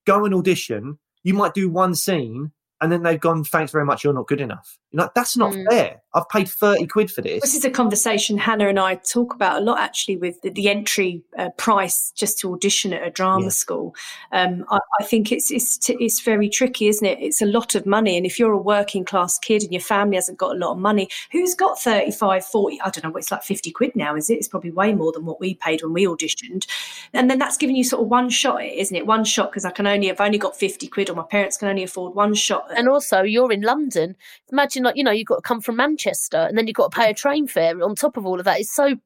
go 0.07 0.25
and 0.25 0.35
audition. 0.35 0.99
You 1.25 1.35
might 1.35 1.53
do 1.53 1.69
one 1.69 1.95
scene 1.95 2.53
and 2.81 2.91
then 2.91 3.03
they've 3.03 3.21
gone, 3.21 3.45
thanks 3.45 3.73
very 3.73 3.85
much, 3.85 4.03
you're 4.03 4.15
not 4.15 4.29
good 4.29 4.41
enough. 4.41 4.79
You're 4.97 5.05
like, 5.05 5.15
that's 5.15 5.37
not 5.37 5.53
Mm. 5.53 5.65
fair. 5.69 6.01
I've 6.15 6.29
paid 6.31 6.49
30 6.49 6.87
quid 6.87 7.11
for 7.11 7.21
this. 7.21 7.43
This 7.43 7.55
is 7.55 7.65
a 7.67 7.71
conversation 7.71 8.39
Hannah 8.39 8.69
and 8.69 8.81
I 8.81 8.95
talk 8.95 9.35
about 9.35 9.61
a 9.61 9.65
lot, 9.65 9.79
actually, 9.79 10.17
with 10.17 10.41
the, 10.41 10.49
the 10.49 10.71
entry 10.71 11.23
uh, 11.39 11.51
price 11.59 12.11
just 12.17 12.39
to 12.39 12.55
audition 12.55 12.95
at 12.95 13.07
a 13.07 13.11
drama 13.11 13.45
Yeah. 13.45 13.51
school. 13.51 13.95
Um, 14.33 14.65
I, 14.71 14.79
I 14.99 15.05
think 15.05 15.31
it's 15.33 15.51
it's 15.51 15.77
t- 15.77 15.99
it's 16.01 16.21
very 16.21 16.49
tricky, 16.49 16.89
isn't 16.89 17.07
it? 17.07 17.19
It's 17.21 17.43
a 17.43 17.47
lot 17.47 17.75
of 17.75 17.85
money, 17.85 18.17
and 18.17 18.25
if 18.25 18.39
you're 18.39 18.53
a 18.53 18.57
working 18.59 19.05
class 19.05 19.39
kid 19.39 19.63
and 19.63 19.73
your 19.73 19.83
family 19.83 20.17
hasn't 20.17 20.39
got 20.39 20.57
a 20.57 20.59
lot 20.59 20.73
of 20.73 20.79
money, 20.79 21.09
who's 21.31 21.55
got 21.55 21.79
35, 21.79 22.47
40, 22.47 22.81
I 22.81 22.89
don't 22.89 23.05
know, 23.05 23.17
it's 23.19 23.31
like 23.31 23.43
50 23.43 23.71
quid 23.73 23.95
now, 23.95 24.17
is 24.17 24.31
it? 24.31 24.35
It's 24.39 24.49
probably 24.49 24.71
way 24.71 24.95
more 24.95 25.13
than 25.13 25.27
what 25.27 25.39
we 25.41 25.55
paid 25.57 25.83
when 25.83 25.93
we 25.93 26.07
auditioned. 26.07 26.67
And 27.13 27.29
then 27.31 27.39
that's 27.39 27.59
giving 27.59 27.77
you 27.77 27.85
sort 27.85 28.03
of 28.03 28.09
one 28.09 28.31
shot, 28.31 28.61
at 28.63 28.69
it, 28.69 28.79
isn't 28.79 28.97
it? 28.97 29.07
One 29.07 29.25
shot, 29.25 29.51
because 29.51 29.67
I 29.67 29.71
can 29.71 29.87
only, 29.87 30.11
I've 30.11 30.21
only 30.23 30.39
got 30.39 30.57
50 30.57 30.87
quid, 30.89 31.11
or 31.11 31.15
my 31.15 31.25
parents 31.25 31.59
can 31.59 31.69
only 31.69 31.83
afford 31.83 32.15
one 32.15 32.33
shot. 32.33 32.67
And 32.75 32.89
also, 32.89 33.21
you're 33.23 33.53
in 33.53 33.61
London. 33.61 34.17
Imagine, 34.51 34.86
you 34.95 35.03
know, 35.03 35.11
you've 35.11 35.27
got 35.27 35.37
to 35.37 35.43
come 35.43 35.61
from 35.61 35.77
Manchester 35.77 36.37
and 36.37 36.57
then 36.57 36.67
you've 36.67 36.77
got 36.77 36.93
to 36.93 36.97
pay 36.97 37.11
a 37.11 37.15
train 37.15 37.47
fare 37.47 37.83
on 37.83 37.95
top 37.95 38.17
of 38.17 38.27
all 38.27 38.39
of 38.39 38.45
that. 38.45 38.61
It's 38.61 38.75
so, 38.75 38.97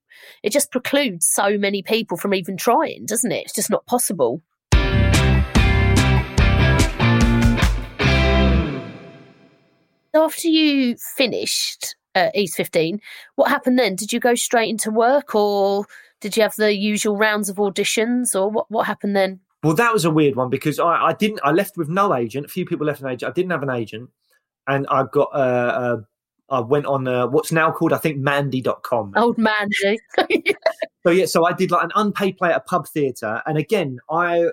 it 0.42 0.50
just 0.52 0.70
precludes 0.70 1.26
so 1.26 1.56
many 1.56 1.82
people 1.82 2.16
from 2.16 2.34
even 2.34 2.56
trying, 2.56 3.06
doesn't 3.06 3.30
it? 3.30 3.44
It's 3.44 3.54
just 3.54 3.70
not 3.70 3.86
possible. 3.86 4.42
After 10.12 10.48
you 10.48 10.96
finished 11.16 11.94
uh, 12.16 12.30
East 12.34 12.56
15, 12.56 13.00
what 13.36 13.48
happened 13.48 13.78
then? 13.78 13.94
Did 13.94 14.12
you 14.12 14.18
go 14.18 14.34
straight 14.34 14.68
into 14.68 14.90
work 14.90 15.34
or 15.34 15.86
did 16.20 16.36
you 16.36 16.42
have 16.42 16.56
the 16.56 16.74
usual 16.74 17.16
rounds 17.16 17.48
of 17.48 17.56
auditions 17.56 18.34
or 18.34 18.50
what, 18.50 18.70
what 18.70 18.86
happened 18.86 19.14
then? 19.14 19.40
Well, 19.62 19.74
that 19.74 19.92
was 19.92 20.04
a 20.04 20.10
weird 20.10 20.36
one 20.36 20.48
because 20.48 20.78
I, 20.78 21.06
I 21.06 21.12
didn't. 21.12 21.40
I 21.44 21.50
left 21.50 21.76
with 21.76 21.88
no 21.88 22.14
agent. 22.14 22.46
A 22.46 22.48
few 22.48 22.64
people 22.64 22.86
left 22.86 23.02
an 23.02 23.08
agent. 23.08 23.30
I 23.30 23.32
didn't 23.32 23.50
have 23.50 23.62
an 23.62 23.70
agent, 23.70 24.08
and 24.66 24.86
I 24.90 25.04
got. 25.10 25.30
Uh, 25.34 25.36
uh, 25.36 25.96
I 26.52 26.58
went 26.58 26.86
on 26.86 27.06
uh, 27.06 27.28
what's 27.28 27.52
now 27.52 27.70
called, 27.70 27.92
I 27.92 27.98
think, 27.98 28.18
Mandy.com. 28.18 29.12
Old 29.16 29.38
Mandy. 29.38 30.00
So 31.02 31.10
yeah, 31.10 31.24
so 31.24 31.46
I 31.46 31.54
did 31.54 31.70
like 31.70 31.82
an 31.84 31.92
unpaid 31.94 32.36
play 32.36 32.50
at 32.50 32.56
a 32.56 32.60
pub 32.60 32.86
theatre, 32.86 33.42
and 33.46 33.56
again, 33.56 34.00
I 34.10 34.48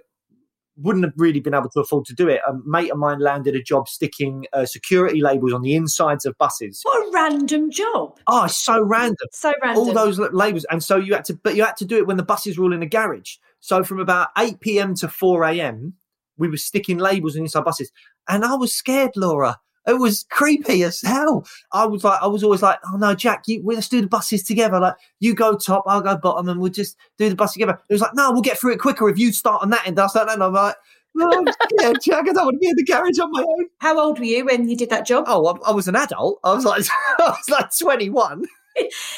wouldn't 0.77 1.03
have 1.03 1.13
really 1.17 1.39
been 1.39 1.53
able 1.53 1.69
to 1.69 1.79
afford 1.79 2.05
to 2.05 2.13
do 2.13 2.29
it. 2.29 2.39
A 2.47 2.53
mate 2.65 2.91
of 2.91 2.97
mine 2.97 3.19
landed 3.19 3.55
a 3.55 3.61
job 3.61 3.89
sticking 3.89 4.45
uh, 4.53 4.65
security 4.65 5.21
labels 5.21 5.51
on 5.51 5.61
the 5.61 5.75
insides 5.75 6.25
of 6.25 6.37
buses. 6.37 6.81
what 6.83 7.07
a 7.07 7.11
random 7.11 7.71
job. 7.71 8.17
Oh, 8.27 8.47
so 8.47 8.81
random. 8.81 9.27
So 9.33 9.53
random. 9.61 9.87
all 9.87 9.93
those 9.93 10.19
labels, 10.19 10.65
and 10.69 10.83
so 10.83 10.97
you 10.97 11.15
had 11.15 11.25
to, 11.25 11.33
but 11.33 11.55
you 11.55 11.65
had 11.65 11.77
to 11.77 11.85
do 11.85 11.97
it 11.97 12.07
when 12.07 12.17
the 12.17 12.23
buses 12.23 12.57
were 12.57 12.65
all 12.65 12.73
in 12.73 12.79
the 12.79 12.85
garage. 12.85 13.35
So 13.59 13.83
from 13.83 13.99
about 13.99 14.29
eight 14.37 14.61
p.m. 14.61 14.95
to 14.95 15.09
four 15.09 15.43
a.m., 15.43 15.95
we 16.37 16.47
were 16.47 16.57
sticking 16.57 16.97
labels 16.97 17.35
on 17.35 17.41
inside 17.41 17.65
buses, 17.65 17.91
and 18.29 18.45
I 18.45 18.55
was 18.55 18.73
scared, 18.73 19.11
Laura. 19.17 19.57
It 19.87 19.99
was 19.99 20.25
creepy 20.29 20.83
as 20.83 21.01
hell. 21.01 21.47
I 21.71 21.85
was 21.85 22.03
like, 22.03 22.21
I 22.21 22.27
was 22.27 22.43
always 22.43 22.61
like, 22.61 22.79
oh 22.91 22.97
no, 22.97 23.15
Jack, 23.15 23.43
you, 23.47 23.61
we 23.63 23.75
let's 23.75 23.87
do 23.87 24.01
the 24.01 24.07
buses 24.07 24.43
together. 24.43 24.79
Like, 24.79 24.95
you 25.19 25.33
go 25.33 25.55
top, 25.55 25.83
I'll 25.87 26.01
go 26.01 26.17
bottom, 26.17 26.49
and 26.49 26.59
we'll 26.59 26.71
just 26.71 26.97
do 27.17 27.29
the 27.29 27.35
bus 27.35 27.53
together. 27.53 27.79
It 27.89 27.93
was 27.93 28.01
like, 28.01 28.13
no, 28.13 28.31
we'll 28.31 28.41
get 28.41 28.57
through 28.57 28.73
it 28.73 28.79
quicker 28.79 29.09
if 29.09 29.17
you 29.17 29.31
start 29.31 29.63
on 29.63 29.69
that 29.69 29.87
end. 29.87 29.99
I 29.99 30.03
was 30.03 30.15
like, 30.15 30.27
no, 30.27 30.35
no, 30.35 30.45
I'm 30.47 30.53
like, 30.53 30.75
yeah, 31.79 31.93
Jack, 32.01 32.27
I 32.29 32.33
don't 32.33 32.45
want 32.45 32.55
to 32.55 32.59
be 32.59 32.69
in 32.69 32.75
the 32.75 32.85
garage 32.85 33.19
on 33.19 33.31
my 33.31 33.41
own. 33.41 33.65
How 33.79 33.99
old 33.99 34.19
were 34.19 34.25
you 34.25 34.45
when 34.45 34.69
you 34.69 34.75
did 34.75 34.89
that 34.89 35.05
job? 35.05 35.25
Oh, 35.27 35.45
I, 35.47 35.69
I 35.69 35.71
was 35.71 35.87
an 35.87 35.95
adult. 35.95 36.39
I 36.43 36.53
was 36.53 36.65
like, 36.65 36.83
I 37.19 37.29
was 37.29 37.49
like 37.49 37.69
21. 37.77 38.43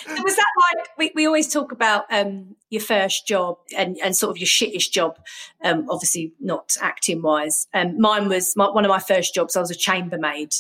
So 0.06 0.24
was 0.24 0.36
that 0.36 0.46
like 0.74 0.88
we, 0.98 1.12
we 1.16 1.26
always 1.26 1.52
talk 1.52 1.72
about 1.72 2.06
um, 2.12 2.56
your 2.70 2.82
first 2.82 3.28
job 3.28 3.58
and, 3.78 3.98
and 4.04 4.16
sort 4.16 4.32
of 4.32 4.38
your 4.38 4.48
shittish 4.48 4.92
job 4.92 5.18
um, 5.64 5.88
obviously 5.90 6.34
not 6.40 6.76
acting 6.82 7.22
wise 7.22 7.68
um, 7.74 8.00
mine 8.00 8.28
was 8.28 8.56
my, 8.56 8.70
one 8.70 8.86
of 8.86 8.90
my 8.90 9.00
first 9.00 9.34
jobs 9.34 9.56
i 9.56 9.60
was 9.60 9.72
a 9.72 9.76
chambermaid 9.76 10.54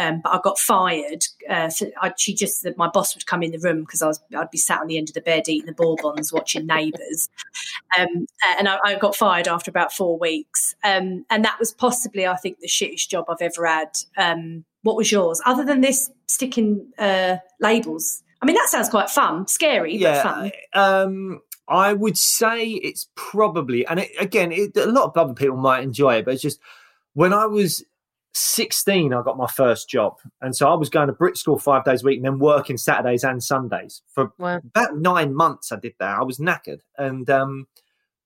um, 0.00 0.22
but 0.22 0.30
I 0.30 0.40
got 0.42 0.58
fired. 0.58 1.24
Uh, 1.48 1.70
I, 2.00 2.12
she 2.16 2.34
just 2.34 2.66
my 2.78 2.88
boss 2.88 3.14
would 3.14 3.26
come 3.26 3.42
in 3.42 3.50
the 3.50 3.58
room 3.58 3.80
because 3.80 4.00
I 4.00 4.06
was 4.06 4.18
I'd 4.34 4.50
be 4.50 4.56
sat 4.56 4.80
on 4.80 4.86
the 4.86 4.96
end 4.96 5.10
of 5.10 5.14
the 5.14 5.20
bed 5.20 5.46
eating 5.46 5.66
the 5.66 5.74
bourbons, 5.74 6.32
watching 6.32 6.66
Neighbours, 6.66 7.28
um, 7.98 8.26
and 8.58 8.66
I, 8.66 8.78
I, 8.82 8.94
got 8.94 9.14
fired 9.14 9.46
after 9.46 9.70
about 9.70 9.92
four 9.92 10.18
weeks. 10.18 10.74
Um, 10.84 11.26
and 11.28 11.44
that 11.44 11.58
was 11.58 11.72
possibly, 11.72 12.26
I 12.26 12.36
think, 12.36 12.60
the 12.60 12.66
shittest 12.66 13.08
job 13.08 13.26
I've 13.28 13.42
ever 13.42 13.66
had. 13.66 13.90
Um, 14.16 14.64
what 14.82 14.96
was 14.96 15.12
yours, 15.12 15.42
other 15.44 15.66
than 15.66 15.82
this 15.82 16.10
sticking 16.28 16.90
uh, 16.98 17.36
labels? 17.60 18.22
I 18.42 18.46
mean, 18.46 18.56
that 18.56 18.68
sounds 18.68 18.88
quite 18.88 19.10
fun, 19.10 19.46
scary, 19.46 19.96
yeah, 19.96 20.22
but 20.22 20.22
fun. 20.22 20.52
Um, 20.72 21.40
I 21.68 21.92
would 21.92 22.16
say 22.16 22.66
it's 22.66 23.08
probably, 23.14 23.86
and 23.86 24.00
it, 24.00 24.10
again, 24.18 24.50
it, 24.50 24.76
a 24.76 24.86
lot 24.86 25.04
of 25.04 25.16
other 25.16 25.34
people 25.34 25.56
might 25.56 25.82
enjoy 25.82 26.16
it, 26.16 26.24
but 26.24 26.34
it's 26.34 26.42
just 26.42 26.58
when 27.14 27.32
I 27.32 27.46
was 27.46 27.84
16, 28.32 29.12
I 29.12 29.22
got 29.22 29.36
my 29.36 29.46
first 29.46 29.88
job. 29.88 30.18
And 30.40 30.54
so 30.54 30.70
I 30.70 30.74
was 30.74 30.88
going 30.88 31.08
to 31.08 31.12
Brit 31.12 31.36
school 31.36 31.58
five 31.58 31.84
days 31.84 32.02
a 32.02 32.06
week 32.06 32.16
and 32.16 32.24
then 32.24 32.38
working 32.38 32.76
Saturdays 32.76 33.24
and 33.24 33.42
Sundays. 33.42 34.02
For 34.12 34.32
wow. 34.38 34.60
about 34.64 34.96
nine 34.98 35.34
months, 35.34 35.72
I 35.72 35.76
did 35.76 35.94
that. 35.98 36.18
I 36.18 36.22
was 36.22 36.38
knackered. 36.38 36.80
And 36.96 37.28
um, 37.28 37.66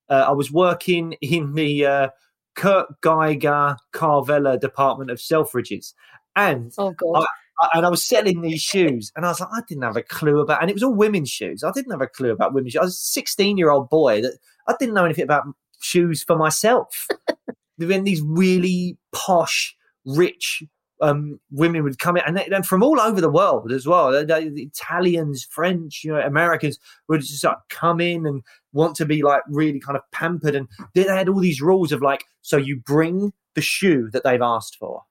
uh, 0.08 0.26
I 0.28 0.32
was 0.32 0.52
working 0.52 1.12
in 1.20 1.54
the 1.54 1.86
uh, 1.86 2.08
Kurt 2.54 3.00
Geiger 3.00 3.76
Carvela 3.92 4.58
department 4.58 5.10
of 5.10 5.18
Selfridges. 5.18 5.94
And 6.36 6.72
oh, 6.78 6.92
God. 6.92 7.22
I, 7.22 7.26
and 7.72 7.86
I 7.86 7.88
was 7.88 8.04
selling 8.04 8.40
these 8.40 8.62
shoes, 8.62 9.12
and 9.14 9.24
I 9.24 9.28
was 9.28 9.40
like, 9.40 9.50
I 9.52 9.60
didn't 9.68 9.84
have 9.84 9.96
a 9.96 10.02
clue 10.02 10.40
about, 10.40 10.60
and 10.60 10.70
it 10.70 10.74
was 10.74 10.82
all 10.82 10.94
women's 10.94 11.30
shoes. 11.30 11.62
I 11.62 11.72
didn't 11.72 11.92
have 11.92 12.00
a 12.00 12.06
clue 12.06 12.32
about 12.32 12.54
women's 12.54 12.72
shoes. 12.72 12.80
I 12.80 12.84
was 12.84 12.94
a 12.94 13.12
16 13.12 13.56
year 13.56 13.70
old 13.70 13.88
boy 13.88 14.22
that 14.22 14.38
I 14.66 14.74
didn't 14.78 14.94
know 14.94 15.04
anything 15.04 15.24
about 15.24 15.44
shoes 15.80 16.22
for 16.22 16.36
myself. 16.36 17.06
Then 17.76 18.04
these 18.04 18.22
really 18.22 18.96
posh, 19.12 19.76
rich 20.06 20.62
um, 21.00 21.40
women 21.50 21.82
would 21.82 21.98
come 21.98 22.16
in, 22.16 22.22
and, 22.24 22.36
they, 22.36 22.46
and, 22.46 22.64
from 22.64 22.82
all 22.82 23.00
over 23.00 23.20
the 23.20 23.30
world 23.30 23.72
as 23.72 23.86
well. 23.86 24.12
The, 24.12 24.24
the, 24.24 24.62
Italians, 24.62 25.44
French, 25.44 26.02
you 26.04 26.12
know, 26.12 26.20
Americans 26.20 26.78
would 27.08 27.20
just 27.20 27.42
like 27.42 27.56
come 27.68 28.00
in 28.00 28.26
and 28.26 28.42
want 28.72 28.94
to 28.96 29.06
be 29.06 29.22
like 29.22 29.42
really 29.48 29.80
kind 29.80 29.96
of 29.96 30.02
pampered, 30.12 30.54
and 30.54 30.68
they 30.94 31.02
had 31.02 31.28
all 31.28 31.40
these 31.40 31.60
rules 31.60 31.92
of 31.92 32.00
like, 32.00 32.24
so 32.42 32.56
you 32.56 32.76
bring 32.76 33.32
the 33.54 33.60
shoe 33.60 34.08
that 34.12 34.24
they've 34.24 34.40
asked 34.40 34.76
for, 34.76 35.02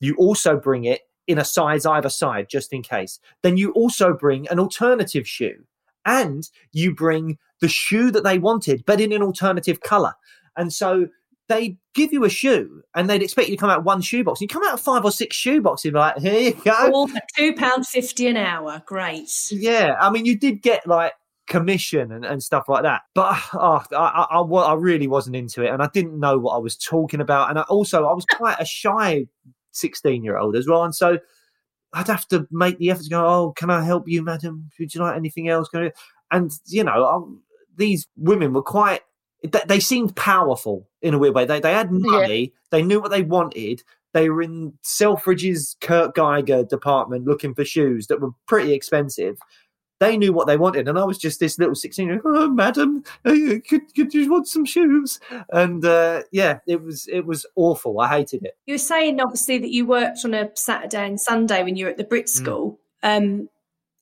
you 0.00 0.14
also 0.16 0.58
bring 0.58 0.84
it 0.84 1.02
in 1.26 1.38
a 1.38 1.44
size 1.44 1.86
either 1.86 2.08
side, 2.08 2.48
just 2.48 2.72
in 2.72 2.82
case. 2.82 3.18
Then 3.42 3.56
you 3.56 3.72
also 3.72 4.12
bring 4.12 4.48
an 4.48 4.58
alternative 4.58 5.28
shoe, 5.28 5.64
and 6.04 6.48
you 6.72 6.94
bring 6.94 7.38
the 7.60 7.68
shoe 7.68 8.10
that 8.12 8.24
they 8.24 8.38
wanted, 8.38 8.84
but 8.86 9.00
in 9.00 9.12
an 9.12 9.22
alternative 9.22 9.80
color. 9.80 10.14
And 10.56 10.72
so 10.72 11.08
they 11.48 11.76
give 11.94 12.12
you 12.12 12.24
a 12.24 12.28
shoe 12.28 12.82
and 12.94 13.08
they'd 13.08 13.22
expect 13.22 13.48
you 13.48 13.56
to 13.56 13.60
come 13.60 13.70
out 13.70 13.84
one 13.84 14.00
shoe 14.00 14.24
box. 14.24 14.40
You 14.40 14.48
come 14.48 14.62
out 14.66 14.80
five 14.80 15.04
or 15.04 15.12
six 15.12 15.36
shoe 15.36 15.60
boxes, 15.60 15.92
like, 15.92 16.18
here 16.18 16.40
you 16.40 16.52
go. 16.64 16.90
All 16.92 17.08
for 17.08 17.20
£2.50 17.38 18.30
an 18.30 18.36
hour. 18.36 18.82
Great. 18.86 19.30
Yeah. 19.50 19.96
I 20.00 20.10
mean, 20.10 20.24
you 20.24 20.36
did 20.36 20.62
get 20.62 20.86
like 20.86 21.12
commission 21.46 22.10
and, 22.10 22.24
and 22.24 22.42
stuff 22.42 22.64
like 22.68 22.82
that. 22.82 23.02
But 23.14 23.38
oh, 23.54 23.82
I, 23.92 23.96
I, 23.96 24.40
I, 24.40 24.74
really 24.74 25.06
wasn't 25.06 25.36
into 25.36 25.62
it 25.62 25.70
and 25.70 25.82
I 25.82 25.88
didn't 25.92 26.18
know 26.18 26.38
what 26.38 26.54
I 26.54 26.58
was 26.58 26.76
talking 26.76 27.20
about. 27.20 27.50
And 27.50 27.58
I 27.58 27.62
also, 27.62 28.06
I 28.06 28.12
was 28.12 28.26
quite 28.26 28.56
a 28.58 28.64
shy 28.64 29.26
16 29.76 30.24
year 30.24 30.38
old 30.38 30.56
as 30.56 30.66
well. 30.66 30.84
And 30.84 30.94
so 30.94 31.18
I'd 31.92 32.08
have 32.08 32.26
to 32.28 32.46
make 32.50 32.78
the 32.78 32.90
effort 32.90 33.04
to 33.04 33.10
go, 33.10 33.26
oh, 33.26 33.52
can 33.56 33.70
I 33.70 33.84
help 33.84 34.08
you, 34.08 34.22
madam? 34.22 34.70
Would 34.78 34.94
you 34.94 35.00
like 35.00 35.16
anything 35.16 35.48
else? 35.48 35.68
And, 36.30 36.50
you 36.66 36.84
know, 36.84 37.04
I, 37.04 37.20
these 37.76 38.06
women 38.16 38.52
were 38.52 38.62
quite 38.62 39.02
they 39.66 39.80
seemed 39.80 40.16
powerful 40.16 40.88
in 41.02 41.14
a 41.14 41.18
weird 41.18 41.34
way. 41.34 41.44
They 41.44 41.60
they 41.60 41.72
had 41.72 41.90
money. 41.90 42.40
Yeah. 42.40 42.58
They 42.70 42.82
knew 42.82 43.00
what 43.00 43.10
they 43.10 43.22
wanted. 43.22 43.82
They 44.12 44.30
were 44.30 44.42
in 44.42 44.72
Selfridge's 44.82 45.76
Kurt 45.80 46.14
Geiger 46.14 46.64
department 46.64 47.26
looking 47.26 47.54
for 47.54 47.64
shoes 47.64 48.06
that 48.06 48.20
were 48.20 48.30
pretty 48.46 48.72
expensive. 48.72 49.36
They 49.98 50.18
knew 50.18 50.32
what 50.32 50.46
they 50.46 50.58
wanted, 50.58 50.88
and 50.88 50.98
I 50.98 51.04
was 51.04 51.16
just 51.16 51.40
this 51.40 51.58
little 51.58 51.74
sixteen-year-old. 51.74 52.22
Oh, 52.24 52.50
madam, 52.50 53.02
uh, 53.24 53.32
could, 53.66 53.94
could 53.94 54.12
you 54.12 54.30
want 54.30 54.46
some 54.46 54.66
shoes? 54.66 55.18
And 55.50 55.84
uh, 55.84 56.22
yeah, 56.32 56.58
it 56.66 56.82
was 56.82 57.08
it 57.10 57.24
was 57.24 57.46
awful. 57.56 57.98
I 58.00 58.08
hated 58.08 58.44
it. 58.44 58.58
You 58.66 58.74
were 58.74 58.78
saying 58.78 59.20
obviously 59.20 59.58
that 59.58 59.70
you 59.70 59.86
worked 59.86 60.18
on 60.24 60.34
a 60.34 60.50
Saturday 60.54 61.06
and 61.06 61.18
Sunday 61.18 61.62
when 61.62 61.76
you 61.76 61.86
were 61.86 61.90
at 61.90 61.96
the 61.96 62.04
Brit 62.04 62.26
mm. 62.26 62.30
school. 62.30 62.78
Mm. 63.02 63.16
Um, 63.16 63.48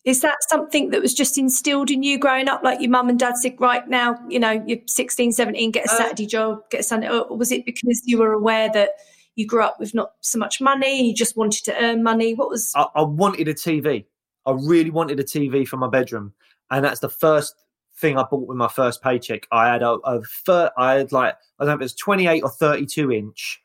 is 0.05 0.21
that 0.21 0.37
something 0.49 0.91
that 0.91 1.01
was 1.01 1.15
just 1.15 1.39
instilled 1.39 1.91
in 1.91 2.03
you 2.03 2.19
growing 2.19 2.49
up? 2.49 2.63
Like 2.63 2.81
your 2.81 2.91
mum 2.91 3.09
and 3.09 3.19
dad 3.19 3.39
said, 3.39 3.59
right 3.59 3.89
now, 3.89 4.19
you 4.29 4.39
know, 4.39 4.63
you're 4.67 4.79
16, 4.87 5.33
17, 5.33 5.71
get 5.71 5.87
a 5.87 5.93
uh, 5.93 5.97
Saturday 5.97 6.27
uh, 6.27 6.29
job, 6.29 6.59
get 6.71 6.81
a 6.81 6.83
Sunday. 6.83 7.09
Or 7.09 7.35
was 7.37 7.51
it 7.51 7.65
because 7.65 8.03
you 8.05 8.19
were 8.19 8.33
aware 8.33 8.71
that 8.75 8.91
you 9.35 9.47
grew 9.47 9.63
up 9.63 9.81
with 9.81 9.95
not 9.95 10.13
so 10.21 10.39
much 10.39 10.61
money, 10.61 11.09
you 11.09 11.15
just 11.15 11.37
wanted 11.39 11.65
to 11.65 11.83
earn 11.83 12.03
money? 12.03 12.35
What 12.35 12.51
was. 12.51 12.73
I, 12.75 12.87
I 12.95 13.03
wanted 13.03 13.49
a 13.49 13.55
TV. 13.55 14.05
I 14.47 14.53
really 14.53 14.91
wanted 14.91 15.21
a 15.21 15.25
TV 15.25 15.67
for 15.67 15.77
my 15.77 15.89
bedroom. 15.89 16.33
And 16.71 16.85
that's 16.85 17.01
the 17.01 17.09
first 17.09 17.55
thing 17.97 18.19
I 18.19 18.25
bought 18.25 18.49
with 18.49 18.57
my 18.57 18.69
first 18.69 19.03
paycheck. 19.03 19.47
I 19.53 19.69
had 19.69 19.83
a, 19.83 19.93
a 20.05 20.23
fir- 20.23 20.73
I 20.77 20.95
had 20.95 21.13
like, 21.13 21.35
I 21.59 21.65
don't 21.65 21.69
know 21.69 21.75
if 21.75 21.81
it 21.81 21.85
was 21.85 21.95
28 21.95 22.43
or 22.43 22.51
32 22.51 23.13
inch 23.13 23.61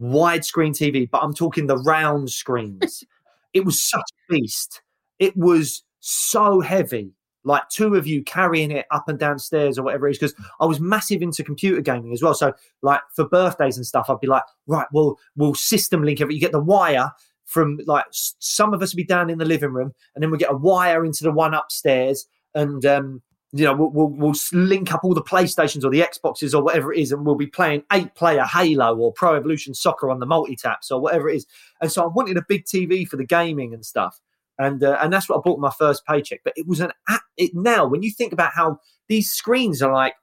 widescreen 0.00 0.70
TV, 0.70 1.08
but 1.10 1.22
I'm 1.22 1.32
talking 1.32 1.66
the 1.66 1.78
round 1.78 2.30
screens. 2.30 3.04
it 3.54 3.64
was 3.64 3.78
such 3.80 4.10
a 4.28 4.32
beast 4.32 4.82
it 5.18 5.36
was 5.36 5.84
so 6.00 6.60
heavy 6.60 7.12
like 7.44 7.68
two 7.68 7.94
of 7.94 8.06
you 8.06 8.22
carrying 8.24 8.70
it 8.70 8.86
up 8.90 9.08
and 9.08 9.18
downstairs 9.18 9.78
or 9.78 9.82
whatever 9.82 10.06
it 10.06 10.12
is 10.12 10.18
because 10.18 10.34
i 10.60 10.66
was 10.66 10.80
massive 10.80 11.22
into 11.22 11.42
computer 11.42 11.80
gaming 11.80 12.12
as 12.12 12.22
well 12.22 12.34
so 12.34 12.52
like 12.82 13.00
for 13.14 13.26
birthdays 13.26 13.76
and 13.76 13.86
stuff 13.86 14.10
i'd 14.10 14.20
be 14.20 14.26
like 14.26 14.42
right 14.66 14.86
well 14.92 15.18
we'll 15.36 15.54
system 15.54 16.02
link 16.02 16.20
every 16.20 16.34
you 16.34 16.40
get 16.40 16.52
the 16.52 16.60
wire 16.60 17.10
from 17.54 17.78
like 17.86 18.04
some 18.10 18.74
of 18.74 18.82
us 18.82 18.92
will 18.92 18.98
be 18.98 19.04
down 19.04 19.30
in 19.30 19.38
the 19.38 19.44
living 19.44 19.72
room 19.72 19.92
and 20.14 20.22
then 20.22 20.30
we 20.30 20.38
get 20.38 20.52
a 20.52 20.56
wire 20.56 21.04
into 21.04 21.24
the 21.24 21.32
one 21.32 21.54
upstairs 21.54 22.26
and 22.54 22.84
um 22.84 23.22
you 23.52 23.64
know 23.64 23.74
we'll, 23.74 24.08
we'll, 24.08 24.34
link 24.52 24.92
up 24.92 25.04
all 25.04 25.14
the 25.14 25.22
playstations 25.22 25.84
or 25.84 25.90
the 25.90 26.00
xboxes 26.00 26.52
or 26.52 26.62
whatever 26.62 26.92
it 26.92 26.98
is 26.98 27.12
and 27.12 27.24
we'll 27.24 27.36
be 27.36 27.46
playing 27.46 27.82
eight 27.92 28.14
player 28.16 28.44
halo 28.44 28.96
or 28.96 29.12
pro 29.12 29.36
evolution 29.36 29.72
soccer 29.72 30.10
on 30.10 30.18
the 30.18 30.26
multi-taps 30.26 30.90
or 30.90 31.00
whatever 31.00 31.28
it 31.28 31.36
is 31.36 31.46
and 31.80 31.92
so 31.92 32.02
i 32.02 32.06
wanted 32.06 32.36
a 32.36 32.44
big 32.48 32.64
tv 32.64 33.06
for 33.06 33.16
the 33.16 33.24
gaming 33.24 33.72
and 33.72 33.86
stuff 33.86 34.20
and 34.58 34.84
uh, 34.84 34.98
and 35.02 35.12
that's 35.12 35.28
what 35.28 35.38
I 35.38 35.40
bought 35.40 35.58
my 35.58 35.72
first 35.78 36.04
paycheck. 36.06 36.40
But 36.44 36.54
it 36.56 36.66
was 36.66 36.80
an 36.80 36.92
it 37.36 37.52
now 37.54 37.86
when 37.86 38.02
you 38.02 38.10
think 38.10 38.32
about 38.32 38.52
how 38.54 38.78
these 39.08 39.30
screens 39.30 39.82
are 39.82 39.92
like 39.92 40.14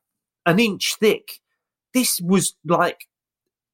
an 0.45 0.59
inch 0.59 0.95
thick, 0.99 1.39
this 1.93 2.19
was 2.21 2.55
like 2.65 3.07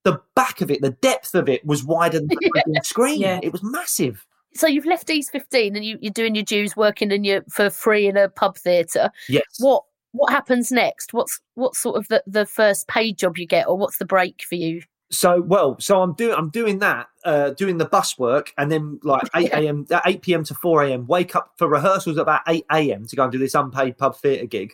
the 0.08 0.22
back 0.36 0.62
of 0.62 0.72
it, 0.72 0.82
the 0.82 0.92
depth 0.92 1.36
of 1.36 1.50
it 1.50 1.66
was 1.66 1.84
wider 1.84 2.20
than 2.20 2.30
the 2.30 2.82
screen. 2.84 3.20
Yeah. 3.20 3.42
It 3.44 3.52
was 3.52 3.62
massive. 3.62 4.26
So 4.54 4.66
you've 4.66 4.86
left 4.86 5.10
East 5.10 5.32
15 5.32 5.76
and 5.76 5.84
you, 5.84 6.00
are 6.06 6.12
doing 6.12 6.34
your 6.34 6.46
dues 6.46 6.78
working 6.78 7.12
in 7.12 7.26
your 7.26 7.42
for 7.50 7.70
free 7.70 8.08
in 8.08 8.16
a 8.16 8.30
pub 8.30 8.58
theatre. 8.58 9.12
Yes. 9.28 9.44
What 9.60 9.84
what 10.14 10.32
happens 10.32 10.72
next? 10.72 11.14
What's 11.14 11.42
what's 11.56 11.78
sort 11.78 11.98
of 11.98 12.08
the, 12.08 12.24
the 12.26 12.46
first 12.46 12.88
paid 12.88 13.18
job 13.18 13.38
you 13.38 13.46
get 13.46 13.68
or 13.68 13.78
what's 13.78 13.98
the 13.98 14.06
break 14.06 14.44
for 14.48 14.56
you? 14.56 14.82
so 15.10 15.40
well 15.40 15.78
so 15.80 16.02
i'm 16.02 16.14
doing 16.16 16.36
i'm 16.36 16.50
doing 16.50 16.80
that 16.80 17.08
uh 17.24 17.52
doing 17.52 17.78
the 17.78 17.86
bus 17.86 18.20
work 18.20 18.54
and 18.58 18.70
then 18.70 19.00
like 19.04 19.24
8 19.36 19.54
a.m 19.54 19.88
8 20.06 20.22
p.m 20.22 20.44
to 20.44 20.54
4 20.54 20.84
a.m 20.84 21.08
wake 21.08 21.34
up 21.34 21.54
for 21.56 21.70
rehearsals 21.70 22.18
at 22.18 22.24
about 22.24 22.42
8 22.46 22.66
a.m 22.74 23.06
to 23.06 23.16
go 23.16 23.24
and 23.24 23.32
do 23.32 23.38
this 23.38 23.56
unpaid 23.56 23.98
pub 23.98 24.18
theatre 24.18 24.48
gig 24.48 24.74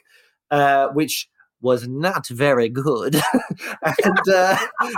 uh 0.49 0.87
which 0.87 1.29
was 1.63 1.87
not 1.87 2.27
very 2.27 2.69
good. 2.69 3.15
And 4.03 4.29
uh 4.29 4.57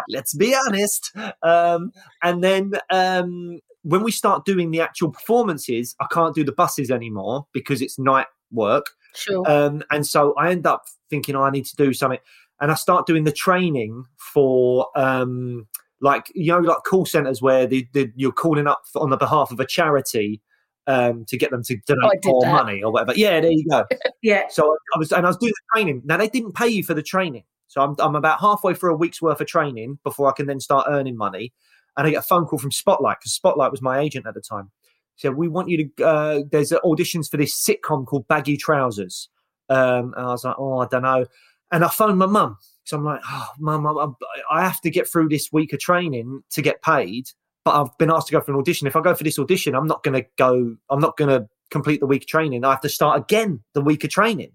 let's 0.10 0.34
be 0.34 0.56
honest. 0.68 1.16
Um 1.42 1.92
and 2.22 2.44
then 2.44 2.74
um 2.92 3.60
when 3.84 4.04
we 4.04 4.12
start 4.12 4.46
doing 4.46 4.72
the 4.72 4.82
actual 4.82 5.12
performances 5.12 5.96
i 6.00 6.08
can't 6.12 6.34
do 6.34 6.44
the 6.44 6.52
buses 6.52 6.90
anymore 6.90 7.46
because 7.54 7.82
it's 7.82 7.98
night 8.00 8.28
work. 8.52 8.88
Sure. 9.14 9.50
Um 9.50 9.84
and 9.92 10.06
so 10.06 10.34
i 10.38 10.52
end 10.52 10.66
up 10.66 10.84
thinking 11.10 11.36
oh, 11.36 11.44
i 11.44 11.52
need 11.52 11.66
to 11.66 11.76
do 11.76 11.94
something. 11.94 12.20
And 12.62 12.72
I 12.72 12.76
start 12.76 13.06
doing 13.06 13.26
the 13.26 13.34
training 13.34 14.06
for 14.18 14.88
um, 14.96 15.68
like 16.02 16.32
you 16.36 16.52
know 16.52 16.60
like 16.60 16.84
call 16.86 17.06
centers 17.06 17.42
where 17.42 17.68
the, 17.68 17.88
the, 17.94 18.12
you're 18.16 18.32
calling 18.32 18.68
up 18.68 18.84
on 18.96 19.10
the 19.10 19.18
behalf 19.18 19.52
of 19.52 19.60
a 19.60 19.66
charity 19.66 20.42
um, 20.88 21.26
to 21.26 21.38
get 21.38 21.52
them 21.52 21.64
to 21.64 21.78
donate 21.86 22.26
more 22.26 22.42
that. 22.42 22.52
money 22.52 22.84
or 22.84 22.92
whatever. 22.92 23.14
Yeah, 23.18 23.40
there 23.42 23.52
you 23.52 23.66
go. 23.70 23.86
yeah. 24.22 24.44
So 24.50 24.76
I 24.94 24.98
was 24.98 25.12
and 25.12 25.26
I 25.26 25.30
was 25.30 25.38
doing 25.38 25.54
the 25.54 25.78
training. 25.80 26.02
Now 26.06 26.18
they 26.18 26.30
didn't 26.30 26.54
pay 26.54 26.68
you 26.68 26.84
for 26.84 26.94
the 26.94 27.04
training, 27.04 27.44
so 27.68 27.82
I'm 27.82 27.96
I'm 28.00 28.16
about 28.16 28.40
halfway 28.42 28.74
through 28.74 28.94
a 28.94 28.98
week's 28.98 29.22
worth 29.22 29.42
of 29.42 29.48
training 29.48 30.00
before 30.04 30.30
I 30.30 30.34
can 30.34 30.48
then 30.48 30.60
start 30.60 30.88
earning 30.90 31.18
money. 31.18 31.54
And 31.98 32.06
I 32.06 32.10
get 32.12 32.20
a 32.20 32.22
phone 32.24 32.46
call 32.46 32.60
from 32.60 32.72
Spotlight 32.72 33.20
because 33.20 33.32
Spotlight 33.34 33.72
was 33.72 33.82
my 33.82 34.00
agent 34.00 34.26
at 34.28 34.34
the 34.34 34.42
time. 34.42 34.72
Said 35.16 35.36
we 35.36 35.48
want 35.48 35.70
you 35.70 35.90
to. 35.98 36.06
Uh, 36.06 36.40
there's 36.52 36.72
auditions 36.72 37.30
for 37.32 37.38
this 37.38 37.54
sitcom 37.56 38.06
called 38.06 38.28
Baggy 38.28 38.58
Trousers. 38.58 39.30
Um, 39.70 40.14
and 40.16 40.26
I 40.26 40.32
was 40.32 40.44
like, 40.44 40.56
oh, 40.60 40.80
I 40.80 40.88
don't 40.88 41.04
know. 41.04 41.26
And 41.72 41.84
I 41.84 41.88
phoned 41.88 42.20
my 42.20 42.28
mum 42.28 42.58
So 42.84 42.98
I'm 42.98 43.04
like, 43.04 43.22
oh, 43.28 43.48
mum, 43.60 43.88
I'm- 43.88 44.16
I 44.52 44.64
have 44.64 44.80
to 44.82 44.92
get 44.92 45.10
through 45.10 45.30
this 45.30 45.50
week 45.52 45.74
of 45.74 45.80
training 45.80 46.44
to 46.52 46.62
get 46.62 46.82
paid. 46.84 47.30
But 47.66 47.82
I've 47.82 47.98
been 47.98 48.12
asked 48.12 48.28
to 48.28 48.34
go 48.34 48.42
for 48.42 48.52
an 48.52 48.60
audition. 48.60 48.88
If 48.88 48.96
I 48.96 49.02
go 49.02 49.16
for 49.16 49.24
this 49.24 49.40
audition, 49.40 49.76
I'm 49.76 49.88
not 49.88 50.04
going 50.04 50.22
to 50.22 50.26
go. 50.38 50.78
I'm 50.90 51.00
not 51.00 51.18
going 51.18 51.30
to 51.30 51.50
complete 51.72 52.00
the 52.00 52.06
week 52.06 52.22
of 52.22 52.28
training. 52.28 52.64
I 52.64 52.70
have 52.70 52.82
to 52.82 52.90
start 52.90 53.20
again 53.20 53.64
the 53.74 53.82
week 53.82 54.04
of 54.04 54.12
training. 54.12 54.52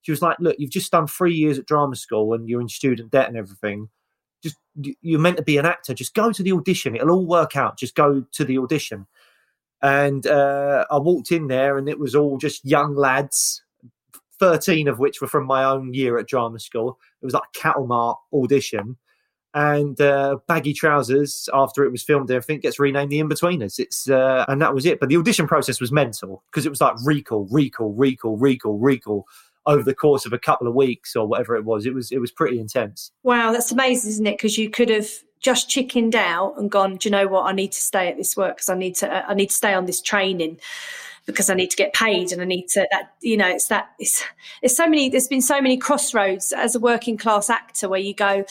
She 0.00 0.10
was 0.10 0.22
like, 0.22 0.38
look, 0.40 0.56
you've 0.58 0.70
just 0.70 0.90
done 0.90 1.06
three 1.06 1.34
years 1.34 1.58
at 1.58 1.66
drama 1.66 1.96
school 1.96 2.34
and 2.34 2.48
you're 2.48 2.60
in 2.60 2.68
student 2.68 3.10
debt 3.10 3.28
and 3.28 3.36
everything. 3.36 3.88
Just 4.42 4.56
you're 4.74 5.20
meant 5.20 5.36
to 5.38 5.42
be 5.42 5.56
an 5.56 5.66
actor. 5.66 5.94
Just 5.94 6.14
go 6.14 6.32
to 6.32 6.42
the 6.42 6.52
audition. 6.52 6.96
It'll 6.96 7.10
all 7.10 7.26
work 7.26 7.56
out. 7.56 7.78
Just 7.78 7.94
go 7.94 8.24
to 8.32 8.44
the 8.44 8.58
audition. 8.58 9.06
And 9.82 10.26
uh, 10.26 10.86
I 10.90 10.98
walked 10.98 11.32
in 11.32 11.48
there, 11.48 11.76
and 11.76 11.88
it 11.88 11.98
was 11.98 12.14
all 12.14 12.38
just 12.38 12.64
young 12.64 12.94
lads, 12.94 13.62
thirteen 14.38 14.88
of 14.88 14.98
which 14.98 15.20
were 15.20 15.28
from 15.28 15.46
my 15.46 15.64
own 15.64 15.92
year 15.92 16.18
at 16.18 16.28
drama 16.28 16.58
school. 16.58 16.98
It 17.20 17.24
was 17.26 17.34
like 17.34 17.42
a 17.54 17.58
cattle 17.58 17.86
mart 17.86 18.18
audition, 18.32 18.96
and 19.54 20.00
uh, 20.00 20.38
baggy 20.46 20.72
trousers. 20.72 21.48
After 21.54 21.84
it 21.84 21.90
was 21.90 22.02
filmed, 22.02 22.28
and 22.28 22.36
everything 22.36 22.60
gets 22.60 22.78
renamed 22.78 23.10
the 23.10 23.20
Inbetweeners. 23.20 23.78
It's 23.78 24.10
uh, 24.10 24.44
and 24.48 24.60
that 24.60 24.74
was 24.74 24.84
it. 24.84 25.00
But 25.00 25.08
the 25.08 25.16
audition 25.16 25.46
process 25.46 25.80
was 25.80 25.92
mental 25.92 26.42
because 26.50 26.66
it 26.66 26.70
was 26.70 26.80
like 26.80 26.94
recall, 27.04 27.48
recall, 27.50 27.92
recall, 27.94 28.36
recall, 28.36 28.78
recall 28.78 29.26
over 29.66 29.82
the 29.82 29.94
course 29.94 30.26
of 30.26 30.32
a 30.32 30.38
couple 30.38 30.66
of 30.66 30.74
weeks 30.74 31.16
or 31.16 31.26
whatever 31.26 31.56
it 31.56 31.64
was. 31.64 31.86
It 31.86 31.94
was 31.94 32.12
it 32.12 32.18
was 32.18 32.30
pretty 32.30 32.58
intense. 32.58 33.12
Wow, 33.22 33.52
that's 33.52 33.72
amazing, 33.72 34.10
isn't 34.10 34.26
it? 34.26 34.36
Because 34.36 34.58
you 34.58 34.70
could 34.70 34.90
have 34.90 35.08
just 35.40 35.68
chickened 35.68 36.16
out 36.16 36.54
and 36.56 36.70
gone, 36.70 36.96
do 36.96 37.08
you 37.08 37.10
know 37.10 37.26
what? 37.28 37.42
I 37.42 37.52
need 37.52 37.72
to 37.72 37.80
stay 37.80 38.08
at 38.08 38.16
this 38.16 38.36
work 38.36 38.56
because 38.56 38.70
I 38.70 38.74
need 38.74 38.96
to. 38.96 39.12
uh, 39.12 39.24
I 39.28 39.34
need 39.34 39.50
to 39.50 39.54
stay 39.54 39.74
on 39.74 39.86
this 39.86 40.00
training 40.00 40.58
because 41.26 41.48
I 41.48 41.54
need 41.54 41.70
to 41.70 41.76
get 41.76 41.92
paid 41.92 42.32
and 42.32 42.42
I 42.42 42.44
need 42.44 42.68
to. 42.68 42.86
That 42.90 43.14
you 43.20 43.36
know, 43.36 43.48
it's 43.48 43.68
that. 43.68 43.90
It's 43.98 44.24
there's 44.62 44.76
so 44.76 44.88
many. 44.88 45.08
There's 45.08 45.28
been 45.28 45.42
so 45.42 45.60
many 45.60 45.76
crossroads 45.76 46.52
as 46.52 46.74
a 46.74 46.80
working 46.80 47.16
class 47.16 47.50
actor 47.50 47.88
where 47.88 48.00
you 48.00 48.14
go, 48.14 48.44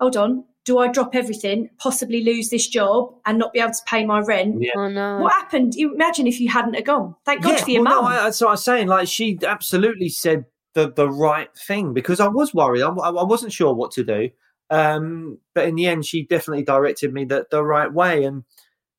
hold 0.00 0.16
on. 0.16 0.44
Do 0.64 0.78
I 0.78 0.88
drop 0.88 1.14
everything, 1.14 1.70
possibly 1.78 2.22
lose 2.22 2.50
this 2.50 2.68
job, 2.68 3.14
and 3.24 3.38
not 3.38 3.54
be 3.54 3.60
able 3.60 3.72
to 3.72 3.82
pay 3.86 4.04
my 4.04 4.20
rent? 4.20 4.56
Yeah. 4.60 4.72
Oh 4.76 4.88
no. 4.88 5.18
What 5.20 5.32
happened? 5.32 5.74
You 5.74 5.94
imagine 5.94 6.26
if 6.26 6.40
you 6.40 6.50
hadn't 6.50 6.74
have 6.74 6.84
gone. 6.84 7.14
Thank 7.24 7.42
God 7.42 7.60
for 7.60 7.70
your 7.70 7.82
well, 7.82 8.02
mum. 8.02 8.12
No, 8.12 8.18
I, 8.18 8.24
that's 8.24 8.40
what 8.40 8.48
I 8.48 8.50
was 8.52 8.64
saying. 8.64 8.88
Like 8.88 9.08
she 9.08 9.38
absolutely 9.46 10.10
said 10.10 10.44
the 10.74 10.92
the 10.92 11.08
right 11.08 11.48
thing 11.56 11.94
because 11.94 12.20
I 12.20 12.28
was 12.28 12.52
worried. 12.52 12.82
I, 12.82 12.88
I 12.88 13.24
wasn't 13.24 13.52
sure 13.52 13.72
what 13.72 13.92
to 13.92 14.04
do. 14.04 14.30
Um, 14.70 15.38
but 15.54 15.66
in 15.66 15.74
the 15.74 15.86
end, 15.86 16.04
she 16.04 16.26
definitely 16.26 16.64
directed 16.64 17.12
me 17.12 17.24
the, 17.24 17.46
the 17.50 17.64
right 17.64 17.92
way. 17.92 18.24
And 18.24 18.44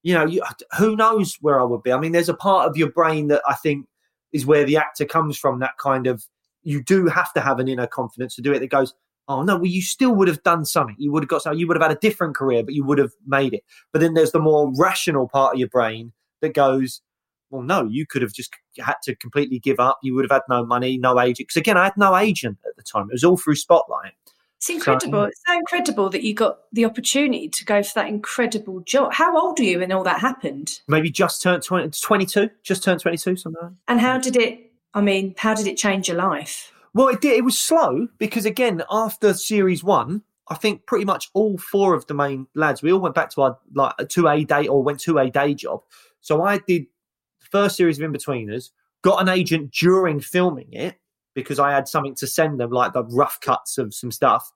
you 0.02 0.14
know, 0.14 0.26
you, 0.26 0.42
who 0.78 0.96
knows 0.96 1.38
where 1.42 1.60
I 1.60 1.64
would 1.64 1.84
be? 1.84 1.92
I 1.92 2.00
mean, 2.00 2.14
there's 2.14 2.30
a 2.30 2.34
part 2.34 2.68
of 2.68 2.78
your 2.78 2.90
brain 2.90 3.28
that 3.28 3.42
I 3.48 3.56
think 3.56 3.86
is 4.32 4.46
where 4.46 4.66
the 4.66 4.78
actor 4.78 5.06
comes 5.06 5.38
from. 5.38 5.60
That 5.60 5.78
kind 5.78 6.08
of 6.08 6.26
you 6.64 6.84
do 6.84 7.08
have 7.08 7.34
to 7.34 7.42
have 7.42 7.60
an 7.60 7.68
inner 7.68 7.88
confidence 7.88 8.36
to 8.36 8.42
do 8.42 8.54
it. 8.54 8.60
That 8.60 8.68
goes, 8.68 8.94
oh 9.30 9.44
no, 9.44 9.56
well 9.56 9.68
you 9.68 9.82
still 9.82 10.13
would 10.15 10.28
have 10.28 10.44
done 10.44 10.65
something. 10.65 10.96
You 10.98 11.12
would 11.13 11.24
have 11.24 11.30
got 11.30 11.44
something. 11.44 11.60
You 11.60 11.68
would 11.68 11.78
have 11.78 11.88
had 11.88 11.96
a 11.96 12.00
different 12.00 12.36
career, 12.36 12.63
but 12.63 12.74
you 12.74 12.84
would 12.84 12.98
have 12.98 13.12
made 13.26 13.54
it. 13.54 13.63
But 13.94 14.02
then 14.02 14.15
there's 14.15 14.32
the 14.32 14.39
more 14.39 14.74
rational 14.76 15.30
part 15.30 15.54
of 15.54 15.60
your 15.60 15.70
brain 15.70 16.12
that 16.42 16.54
goes, 16.54 17.02
well, 17.50 17.62
no, 17.62 17.88
you 17.88 18.06
could 18.06 18.22
have 18.22 18.34
just 18.34 18.54
had 18.78 18.96
to 19.04 19.15
completely 19.15 19.60
give 19.60 19.80
up. 19.80 20.00
You 20.04 20.15
would 20.15 20.26
have 20.26 20.32
had 20.32 20.42
no 20.50 20.65
money, 20.65 20.98
no 20.98 21.20
agent. 21.20 21.48
Because 21.48 21.58
again, 21.58 21.78
I 21.78 21.86
had 21.86 21.98
no 21.98 22.15
agent 22.15 22.58
at 22.68 22.76
the 22.76 22.84
time. 22.84 23.08
It 23.10 23.13
was 23.13 23.24
all 23.24 23.38
through 23.38 23.56
Spotlight. 23.56 24.13
It's 24.58 24.70
incredible. 24.70 25.24
It's 25.24 25.42
so 25.48 25.54
incredible 25.54 26.10
that 26.10 26.24
you 26.24 26.34
got 26.34 26.60
the 26.74 26.84
opportunity 26.84 27.48
to 27.48 27.65
go 27.65 27.82
for 27.82 27.94
that 27.96 28.10
incredible 28.10 28.82
job. 28.82 29.13
How 29.13 29.39
old 29.39 29.58
were 29.58 29.65
you 29.65 29.80
when 29.80 29.92
all 29.92 30.04
that 30.04 30.20
happened? 30.20 30.82
Maybe 30.88 31.10
just 31.10 31.42
turned 31.42 31.63
20, 31.63 31.92
22, 31.92 32.50
just 32.62 32.84
turned 32.84 33.00
22, 33.00 33.38
something 33.38 33.62
like 33.62 33.72
that. 33.72 33.78
And 33.88 34.02
how 34.02 34.18
did 34.18 34.36
it, 34.36 34.74
I 34.94 35.00
mean, 35.00 35.34
how 35.38 35.54
did 35.54 35.65
it 35.65 35.78
change 35.78 36.10
your 36.10 36.18
life? 36.18 36.74
Well, 36.93 37.08
it 37.10 37.21
did. 37.21 37.38
It 37.38 37.43
was 37.43 37.58
slow 37.58 38.08
because 38.17 38.45
again, 38.45 38.84
after 38.89 39.34
series 39.34 39.84
one, 39.84 40.23
I 40.47 40.56
think 40.56 40.86
pretty 40.86 41.06
much 41.06 41.30
all 41.34 41.58
four 41.58 41.93
of 41.93 42.08
the 42.08 42.13
main 42.13 42.47
lads, 42.56 42.82
we 42.82 42.91
all 42.91 42.99
went 42.99 43.15
back 43.15 43.30
to 43.32 43.41
our 43.41 43.58
like 43.73 43.93
a 43.99 44.06
two 44.06 44.28
A 44.28 44.43
day 44.43 44.67
or 44.67 44.82
went 44.82 44.99
to 45.02 45.19
a 45.19 45.30
day 45.30 45.54
job. 45.54 45.84
So 46.21 46.43
I 46.43 46.58
did 46.58 46.86
the 47.39 47.47
first 47.52 47.78
series 47.78 47.99
of 47.99 48.10
Inbetweeners, 48.10 48.71
got 49.04 49.21
an 49.21 49.30
agent 49.30 49.71
during 49.71 50.19
filming 50.19 50.73
it 50.73 50.95
because 51.36 51.60
I 51.60 51.71
had 51.71 51.88
something 51.88 52.15
to 52.15 52.28
send 52.28 52.60
them, 52.60 52.71
like 52.71 52.93
the 52.93 53.06
rough 53.06 53.39
cuts 53.39 53.78
of 53.78 53.93
some 53.93 54.12
stuff. 54.12 54.52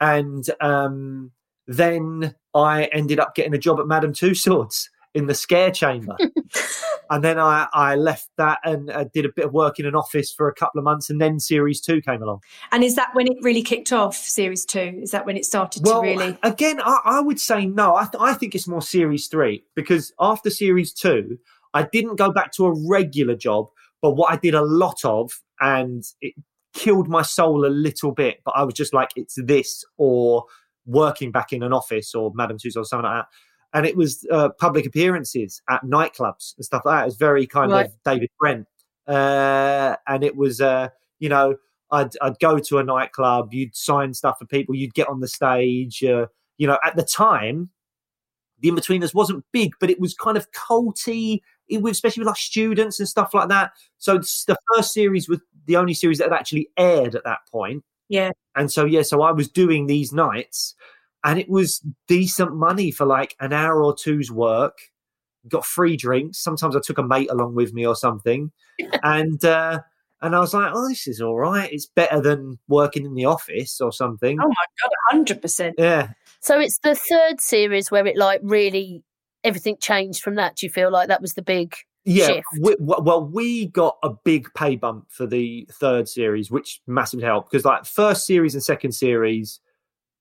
And 0.00 0.44
um, 0.60 1.30
then 1.66 2.34
I 2.54 2.84
ended 2.86 3.20
up 3.20 3.34
getting 3.34 3.54
a 3.54 3.58
job 3.58 3.78
at 3.78 3.86
Madame 3.86 4.12
Tussauds 4.12 4.88
in 5.16 5.26
the 5.26 5.34
scare 5.34 5.70
chamber. 5.70 6.14
and 7.10 7.24
then 7.24 7.38
I, 7.38 7.66
I 7.72 7.94
left 7.94 8.28
that 8.36 8.58
and 8.64 8.90
uh, 8.90 9.06
did 9.14 9.24
a 9.24 9.30
bit 9.34 9.46
of 9.46 9.52
work 9.52 9.80
in 9.80 9.86
an 9.86 9.94
office 9.94 10.30
for 10.30 10.46
a 10.48 10.54
couple 10.54 10.78
of 10.78 10.84
months. 10.84 11.08
And 11.08 11.20
then 11.20 11.40
series 11.40 11.80
two 11.80 12.02
came 12.02 12.22
along. 12.22 12.40
And 12.70 12.84
is 12.84 12.96
that 12.96 13.08
when 13.14 13.26
it 13.26 13.38
really 13.40 13.62
kicked 13.62 13.92
off, 13.92 14.14
series 14.14 14.66
two? 14.66 15.00
Is 15.02 15.12
that 15.12 15.24
when 15.24 15.36
it 15.36 15.46
started 15.46 15.84
Well, 15.84 16.02
to 16.02 16.08
really? 16.08 16.38
again, 16.42 16.80
I, 16.80 17.00
I 17.04 17.20
would 17.20 17.40
say 17.40 17.64
no. 17.64 17.96
I, 17.96 18.04
th- 18.04 18.20
I 18.20 18.34
think 18.34 18.54
it's 18.54 18.68
more 18.68 18.82
series 18.82 19.26
three 19.28 19.64
because 19.74 20.12
after 20.20 20.50
series 20.50 20.92
two, 20.92 21.38
I 21.72 21.84
didn't 21.84 22.16
go 22.16 22.30
back 22.30 22.52
to 22.52 22.66
a 22.66 22.74
regular 22.86 23.36
job, 23.36 23.68
but 24.02 24.12
what 24.12 24.30
I 24.32 24.36
did 24.36 24.54
a 24.54 24.62
lot 24.62 24.98
of, 25.04 25.32
and 25.60 26.04
it 26.20 26.34
killed 26.74 27.08
my 27.08 27.22
soul 27.22 27.64
a 27.64 27.72
little 27.72 28.12
bit. 28.12 28.40
But 28.44 28.52
I 28.52 28.64
was 28.64 28.74
just 28.74 28.92
like, 28.92 29.10
it's 29.16 29.36
this 29.42 29.82
or 29.96 30.44
working 30.84 31.32
back 31.32 31.52
in 31.54 31.62
an 31.62 31.72
office 31.72 32.14
or 32.14 32.32
Madame 32.34 32.58
Tussauds 32.58 32.76
or 32.76 32.84
something 32.84 33.10
like 33.10 33.24
that. 33.24 33.28
And 33.74 33.84
it 33.84 33.96
was 33.96 34.26
uh, 34.32 34.50
public 34.58 34.86
appearances 34.86 35.60
at 35.68 35.82
nightclubs 35.84 36.54
and 36.56 36.64
stuff 36.64 36.82
like 36.84 36.96
that. 36.98 37.02
It 37.02 37.06
was 37.06 37.16
very 37.16 37.46
kind 37.46 37.70
Right. 37.70 37.86
of 37.86 37.92
David 38.04 38.30
Brent. 38.38 38.66
Uh, 39.06 39.96
and 40.06 40.24
it 40.24 40.36
was, 40.36 40.60
uh, 40.60 40.88
you 41.18 41.28
know, 41.28 41.56
I'd, 41.90 42.10
I'd 42.20 42.38
go 42.40 42.58
to 42.58 42.78
a 42.78 42.82
nightclub, 42.84 43.52
you'd 43.52 43.76
sign 43.76 44.14
stuff 44.14 44.38
for 44.38 44.46
people, 44.46 44.74
you'd 44.74 44.94
get 44.94 45.08
on 45.08 45.20
the 45.20 45.28
stage. 45.28 46.02
Uh, 46.02 46.26
you 46.58 46.66
know, 46.66 46.78
at 46.84 46.96
the 46.96 47.04
time, 47.04 47.70
the 48.60 48.70
Inbetweeners 48.70 49.14
wasn't 49.14 49.44
big, 49.52 49.72
but 49.78 49.90
it 49.90 50.00
was 50.00 50.14
kind 50.14 50.36
of 50.36 50.50
culty, 50.52 51.40
it 51.68 51.82
was- 51.82 51.92
especially 51.92 52.22
with 52.22 52.28
like 52.28 52.36
students 52.38 52.98
and 52.98 53.08
stuff 53.08 53.34
like 53.34 53.48
that. 53.50 53.72
So 53.98 54.18
the 54.18 54.56
first 54.74 54.92
series 54.92 55.28
was 55.28 55.40
the 55.66 55.76
only 55.76 55.94
series 55.94 56.18
that 56.18 56.30
had 56.30 56.38
actually 56.38 56.70
aired 56.76 57.14
at 57.14 57.24
that 57.24 57.40
point. 57.52 57.84
Yeah. 58.08 58.30
And 58.54 58.72
so, 58.72 58.84
yeah, 58.84 59.02
so 59.02 59.22
I 59.22 59.32
was 59.32 59.48
doing 59.48 59.86
these 59.86 60.12
nights 60.12 60.74
and 61.26 61.40
it 61.40 61.48
was 61.48 61.84
decent 62.06 62.54
money 62.54 62.92
for 62.92 63.04
like 63.04 63.34
an 63.40 63.52
hour 63.52 63.82
or 63.82 63.94
two's 63.94 64.30
work. 64.30 64.78
Got 65.48 65.66
free 65.66 65.96
drinks. 65.96 66.38
Sometimes 66.38 66.76
I 66.76 66.80
took 66.80 66.98
a 66.98 67.02
mate 67.02 67.30
along 67.30 67.56
with 67.56 67.74
me 67.74 67.84
or 67.84 67.96
something. 67.96 68.52
and, 69.02 69.44
uh, 69.44 69.80
and 70.22 70.36
I 70.36 70.38
was 70.38 70.54
like, 70.54 70.70
oh, 70.72 70.88
this 70.88 71.08
is 71.08 71.20
all 71.20 71.36
right. 71.36 71.70
It's 71.70 71.86
better 71.86 72.20
than 72.20 72.58
working 72.68 73.04
in 73.04 73.14
the 73.14 73.24
office 73.24 73.80
or 73.80 73.92
something. 73.92 74.38
Oh 74.40 74.48
my 74.48 75.12
God, 75.12 75.26
100%. 75.26 75.74
Yeah. 75.76 76.10
So 76.40 76.60
it's 76.60 76.78
the 76.78 76.94
third 76.94 77.40
series 77.40 77.90
where 77.90 78.06
it 78.06 78.16
like 78.16 78.40
really 78.44 79.02
everything 79.42 79.76
changed 79.80 80.22
from 80.22 80.36
that. 80.36 80.56
Do 80.56 80.66
you 80.66 80.70
feel 80.70 80.92
like 80.92 81.08
that 81.08 81.20
was 81.20 81.34
the 81.34 81.42
big 81.42 81.74
Yeah, 82.04 82.26
shift? 82.26 82.46
we, 82.60 82.76
well, 82.78 83.26
we 83.26 83.66
got 83.66 83.98
a 84.04 84.10
big 84.10 84.48
pay 84.54 84.76
bump 84.76 85.06
for 85.10 85.26
the 85.26 85.68
third 85.72 86.08
series, 86.08 86.52
which 86.52 86.80
massively 86.86 87.24
helped 87.24 87.50
because, 87.50 87.64
like, 87.64 87.84
first 87.84 88.26
series 88.26 88.54
and 88.54 88.62
second 88.62 88.92
series, 88.92 89.58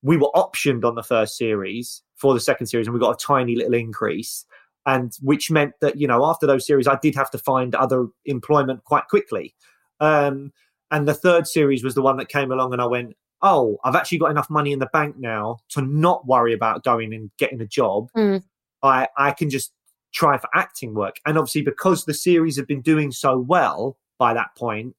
we 0.06 0.18
were 0.18 0.30
optioned 0.36 0.86
on 0.86 0.94
the 0.94 1.04
first 1.04 1.36
series 1.36 2.04
for 2.16 2.34
the 2.36 2.40
second 2.40 2.68
series, 2.68 2.86
and 2.86 2.94
we 2.94 3.00
got 3.00 3.20
a 3.20 3.26
tiny 3.26 3.56
little 3.56 3.74
increase, 3.74 4.46
and 4.86 5.14
which 5.22 5.50
meant 5.50 5.74
that 5.82 6.00
you 6.00 6.08
know 6.08 6.24
after 6.26 6.46
those 6.46 6.66
series, 6.66 6.88
I 6.88 6.98
did 7.02 7.16
have 7.16 7.32
to 7.32 7.40
find 7.40 7.74
other 7.74 8.08
employment 8.26 8.84
quite 8.84 9.08
quickly. 9.08 9.56
Um, 10.00 10.54
and 10.92 11.08
the 11.08 11.14
third 11.16 11.48
series 11.48 11.84
was 11.84 11.96
the 11.96 12.04
one 12.04 12.18
that 12.18 12.30
came 12.30 12.52
along, 12.52 12.72
and 12.72 12.82
I 12.82 12.86
went, 12.86 13.16
"Oh, 13.42 13.78
I've 13.84 13.96
actually 13.96 14.20
got 14.20 14.30
enough 14.30 14.50
money 14.50 14.72
in 14.72 14.80
the 14.80 14.90
bank 14.94 15.18
now 15.18 15.58
to 15.70 15.82
not 15.82 16.28
worry 16.28 16.54
about 16.54 16.84
going 16.84 17.12
and 17.12 17.32
getting 17.40 17.60
a 17.60 17.66
job. 17.66 18.10
Mm. 18.16 18.44
I 18.84 19.08
I 19.18 19.32
can 19.32 19.50
just 19.50 19.74
try 20.14 20.38
for 20.38 20.50
acting 20.54 20.94
work. 20.94 21.20
And 21.26 21.38
obviously, 21.38 21.64
because 21.64 22.06
the 22.06 22.14
series 22.14 22.56
had 22.56 22.68
been 22.68 22.82
doing 22.82 23.12
so 23.12 23.38
well 23.38 23.98
by 24.20 24.34
that 24.36 24.56
point, 24.56 24.96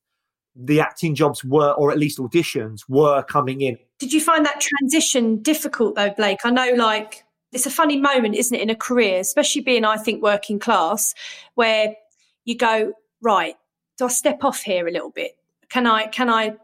the 0.56 0.80
acting 0.80 1.14
jobs 1.14 1.44
were, 1.44 1.72
or 1.72 1.92
at 1.92 1.98
least 1.98 2.18
auditions, 2.18 2.80
were 2.88 3.22
coming 3.24 3.60
in. 3.60 3.78
Did 3.98 4.12
you 4.12 4.20
find 4.20 4.44
that 4.46 4.60
transition 4.60 5.42
difficult 5.42 5.94
though, 5.94 6.10
Blake? 6.10 6.40
I 6.44 6.50
know, 6.50 6.72
like, 6.76 7.24
it's 7.52 7.66
a 7.66 7.70
funny 7.70 7.96
moment, 7.96 8.34
isn't 8.34 8.56
it, 8.56 8.60
in 8.60 8.70
a 8.70 8.74
career, 8.74 9.20
especially 9.20 9.62
being, 9.62 9.84
I 9.84 9.96
think, 9.96 10.22
working 10.22 10.58
class, 10.58 11.14
where 11.54 11.94
you 12.44 12.56
go, 12.56 12.92
right, 13.22 13.56
do 13.98 14.06
I 14.06 14.08
step 14.08 14.44
off 14.44 14.62
here 14.62 14.88
a 14.88 14.90
little 14.90 15.10
bit? 15.10 15.32
Can 15.68 15.86
I, 15.86 16.06
can 16.06 16.28
I, 16.28 16.56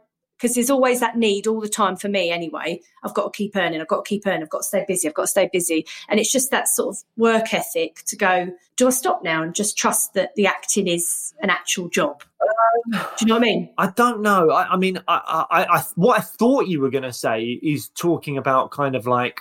because 0.42 0.56
there's 0.56 0.70
always 0.70 0.98
that 0.98 1.16
need 1.16 1.46
all 1.46 1.60
the 1.60 1.68
time 1.68 1.94
for 1.94 2.08
me 2.08 2.30
anyway. 2.30 2.80
I've 3.04 3.14
got 3.14 3.32
to 3.32 3.36
keep 3.36 3.54
earning, 3.54 3.80
I've 3.80 3.86
got 3.86 4.04
to 4.04 4.08
keep 4.08 4.26
earning, 4.26 4.42
I've 4.42 4.50
got 4.50 4.62
to 4.62 4.64
stay 4.64 4.84
busy, 4.88 5.06
I've 5.06 5.14
got 5.14 5.22
to 5.22 5.28
stay 5.28 5.48
busy. 5.52 5.86
And 6.08 6.18
it's 6.18 6.32
just 6.32 6.50
that 6.50 6.66
sort 6.66 6.96
of 6.96 7.02
work 7.16 7.54
ethic 7.54 8.02
to 8.06 8.16
go, 8.16 8.52
do 8.76 8.88
I 8.88 8.90
stop 8.90 9.22
now 9.22 9.44
and 9.44 9.54
just 9.54 9.78
trust 9.78 10.14
that 10.14 10.34
the 10.34 10.46
acting 10.46 10.88
is 10.88 11.32
an 11.42 11.50
actual 11.50 11.88
job? 11.88 12.24
Um, 12.40 12.92
do 12.92 12.98
you 13.20 13.26
know 13.28 13.34
what 13.34 13.42
I 13.42 13.44
mean? 13.44 13.70
I 13.78 13.90
don't 13.90 14.20
know. 14.20 14.50
I, 14.50 14.72
I 14.72 14.76
mean, 14.76 14.98
I, 15.06 15.46
I, 15.48 15.66
I, 15.78 15.82
what 15.94 16.18
I 16.18 16.22
thought 16.22 16.66
you 16.66 16.80
were 16.80 16.90
going 16.90 17.04
to 17.04 17.12
say 17.12 17.60
is 17.62 17.90
talking 17.90 18.36
about 18.36 18.72
kind 18.72 18.96
of 18.96 19.06
like 19.06 19.40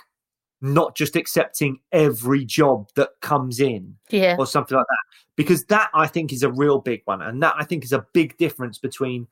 not 0.60 0.94
just 0.94 1.16
accepting 1.16 1.80
every 1.90 2.44
job 2.44 2.88
that 2.94 3.08
comes 3.20 3.58
in 3.58 3.96
Yeah. 4.10 4.36
or 4.38 4.46
something 4.46 4.76
like 4.76 4.86
that. 4.86 5.16
Because 5.34 5.64
that 5.64 5.90
I 5.94 6.06
think 6.06 6.32
is 6.32 6.44
a 6.44 6.52
real 6.52 6.78
big 6.78 7.02
one. 7.06 7.22
And 7.22 7.42
that 7.42 7.56
I 7.58 7.64
think 7.64 7.82
is 7.82 7.92
a 7.92 8.06
big 8.12 8.36
difference 8.36 8.78
between 8.78 9.26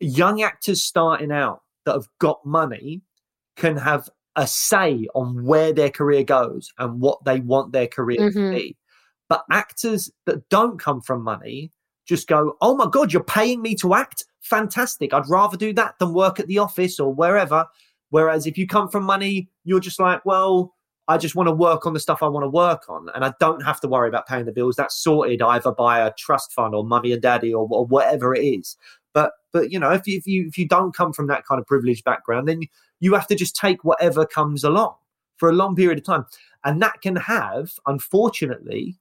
young 0.00 0.42
actors 0.42 0.82
starting 0.82 1.32
out 1.32 1.62
that 1.84 1.92
have 1.94 2.08
got 2.18 2.44
money 2.44 3.02
can 3.56 3.76
have 3.76 4.08
a 4.36 4.46
say 4.46 5.06
on 5.14 5.44
where 5.44 5.72
their 5.72 5.90
career 5.90 6.22
goes 6.22 6.72
and 6.78 7.00
what 7.00 7.24
they 7.24 7.40
want 7.40 7.72
their 7.72 7.86
career 7.86 8.18
Mhm. 8.20 8.32
to 8.34 8.50
be. 8.50 8.76
But 9.28 9.44
actors 9.50 10.10
that 10.26 10.48
don't 10.50 10.78
come 10.78 11.00
from 11.00 11.22
money 11.22 11.72
just 12.06 12.28
go, 12.28 12.56
oh 12.60 12.76
my 12.76 12.86
God, 12.86 13.12
you're 13.12 13.24
paying 13.24 13.62
me 13.62 13.74
to 13.76 13.94
act? 13.94 14.24
Fantastic. 14.42 15.12
I'd 15.12 15.28
rather 15.28 15.56
do 15.56 15.72
that 15.72 15.98
than 15.98 16.12
work 16.12 16.38
at 16.38 16.46
the 16.46 16.58
office 16.58 17.00
or 17.00 17.12
wherever. 17.12 17.66
Whereas 18.10 18.46
if 18.46 18.56
you 18.56 18.66
come 18.66 18.88
from 18.88 19.02
money, 19.02 19.48
you're 19.64 19.80
just 19.80 19.98
like, 19.98 20.24
well, 20.24 20.74
I 21.08 21.18
just 21.18 21.34
want 21.34 21.48
to 21.48 21.52
work 21.52 21.86
on 21.86 21.94
the 21.94 22.00
stuff 22.00 22.22
I 22.22 22.28
want 22.28 22.44
to 22.44 22.48
work 22.48 22.84
on, 22.88 23.08
and 23.14 23.24
I 23.24 23.32
don't 23.38 23.62
have 23.62 23.80
to 23.80 23.88
worry 23.88 24.08
about 24.08 24.26
paying 24.26 24.44
the 24.44 24.52
bills. 24.52 24.76
That's 24.76 24.96
sorted 24.96 25.40
either 25.40 25.70
by 25.72 26.00
a 26.00 26.12
trust 26.14 26.52
fund 26.52 26.74
or 26.74 26.84
mummy 26.84 27.12
and 27.12 27.22
daddy 27.22 27.54
or, 27.54 27.66
or 27.70 27.86
whatever 27.86 28.34
it 28.34 28.42
is. 28.42 28.76
But 29.56 29.72
you 29.72 29.78
know, 29.78 29.90
if 29.90 30.06
you, 30.06 30.18
if 30.18 30.26
you 30.26 30.46
if 30.48 30.58
you 30.58 30.68
don't 30.68 30.94
come 30.94 31.12
from 31.14 31.26
that 31.28 31.46
kind 31.46 31.58
of 31.60 31.66
privileged 31.66 32.04
background, 32.04 32.46
then 32.46 32.60
you 33.00 33.14
have 33.14 33.26
to 33.28 33.34
just 33.34 33.56
take 33.56 33.84
whatever 33.84 34.26
comes 34.26 34.64
along 34.64 34.94
for 35.38 35.48
a 35.48 35.52
long 35.52 35.74
period 35.74 35.98
of 35.98 36.04
time, 36.04 36.24
and 36.64 36.82
that 36.82 37.00
can 37.02 37.16
have, 37.16 37.70
unfortunately, 37.86 38.96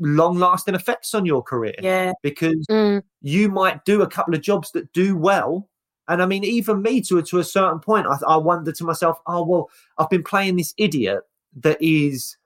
long 0.00 0.38
lasting 0.38 0.74
effects 0.74 1.14
on 1.14 1.24
your 1.26 1.42
career 1.42 1.74
Yeah. 1.80 2.12
because 2.22 2.64
Mm. 2.70 3.02
you 3.22 3.48
might 3.50 3.84
do 3.84 4.02
a 4.02 4.06
couple 4.06 4.34
of 4.34 4.40
jobs 4.42 4.70
that 4.72 4.92
do 4.92 5.16
well. 5.16 5.68
And 6.08 6.22
I 6.22 6.26
mean, 6.26 6.44
even 6.44 6.82
me 6.82 7.00
to 7.02 7.18
a, 7.18 7.22
to 7.24 7.38
a 7.38 7.44
certain 7.44 7.80
point, 7.80 8.06
I, 8.06 8.16
I 8.26 8.36
wonder 8.36 8.72
to 8.72 8.84
myself, 8.84 9.18
oh, 9.26 9.44
well, 9.44 9.70
I've 9.98 10.08
been 10.10 10.22
playing 10.22 10.56
this 10.56 10.72
idiot 10.78 11.20
that 11.60 11.76
is, 11.80 12.36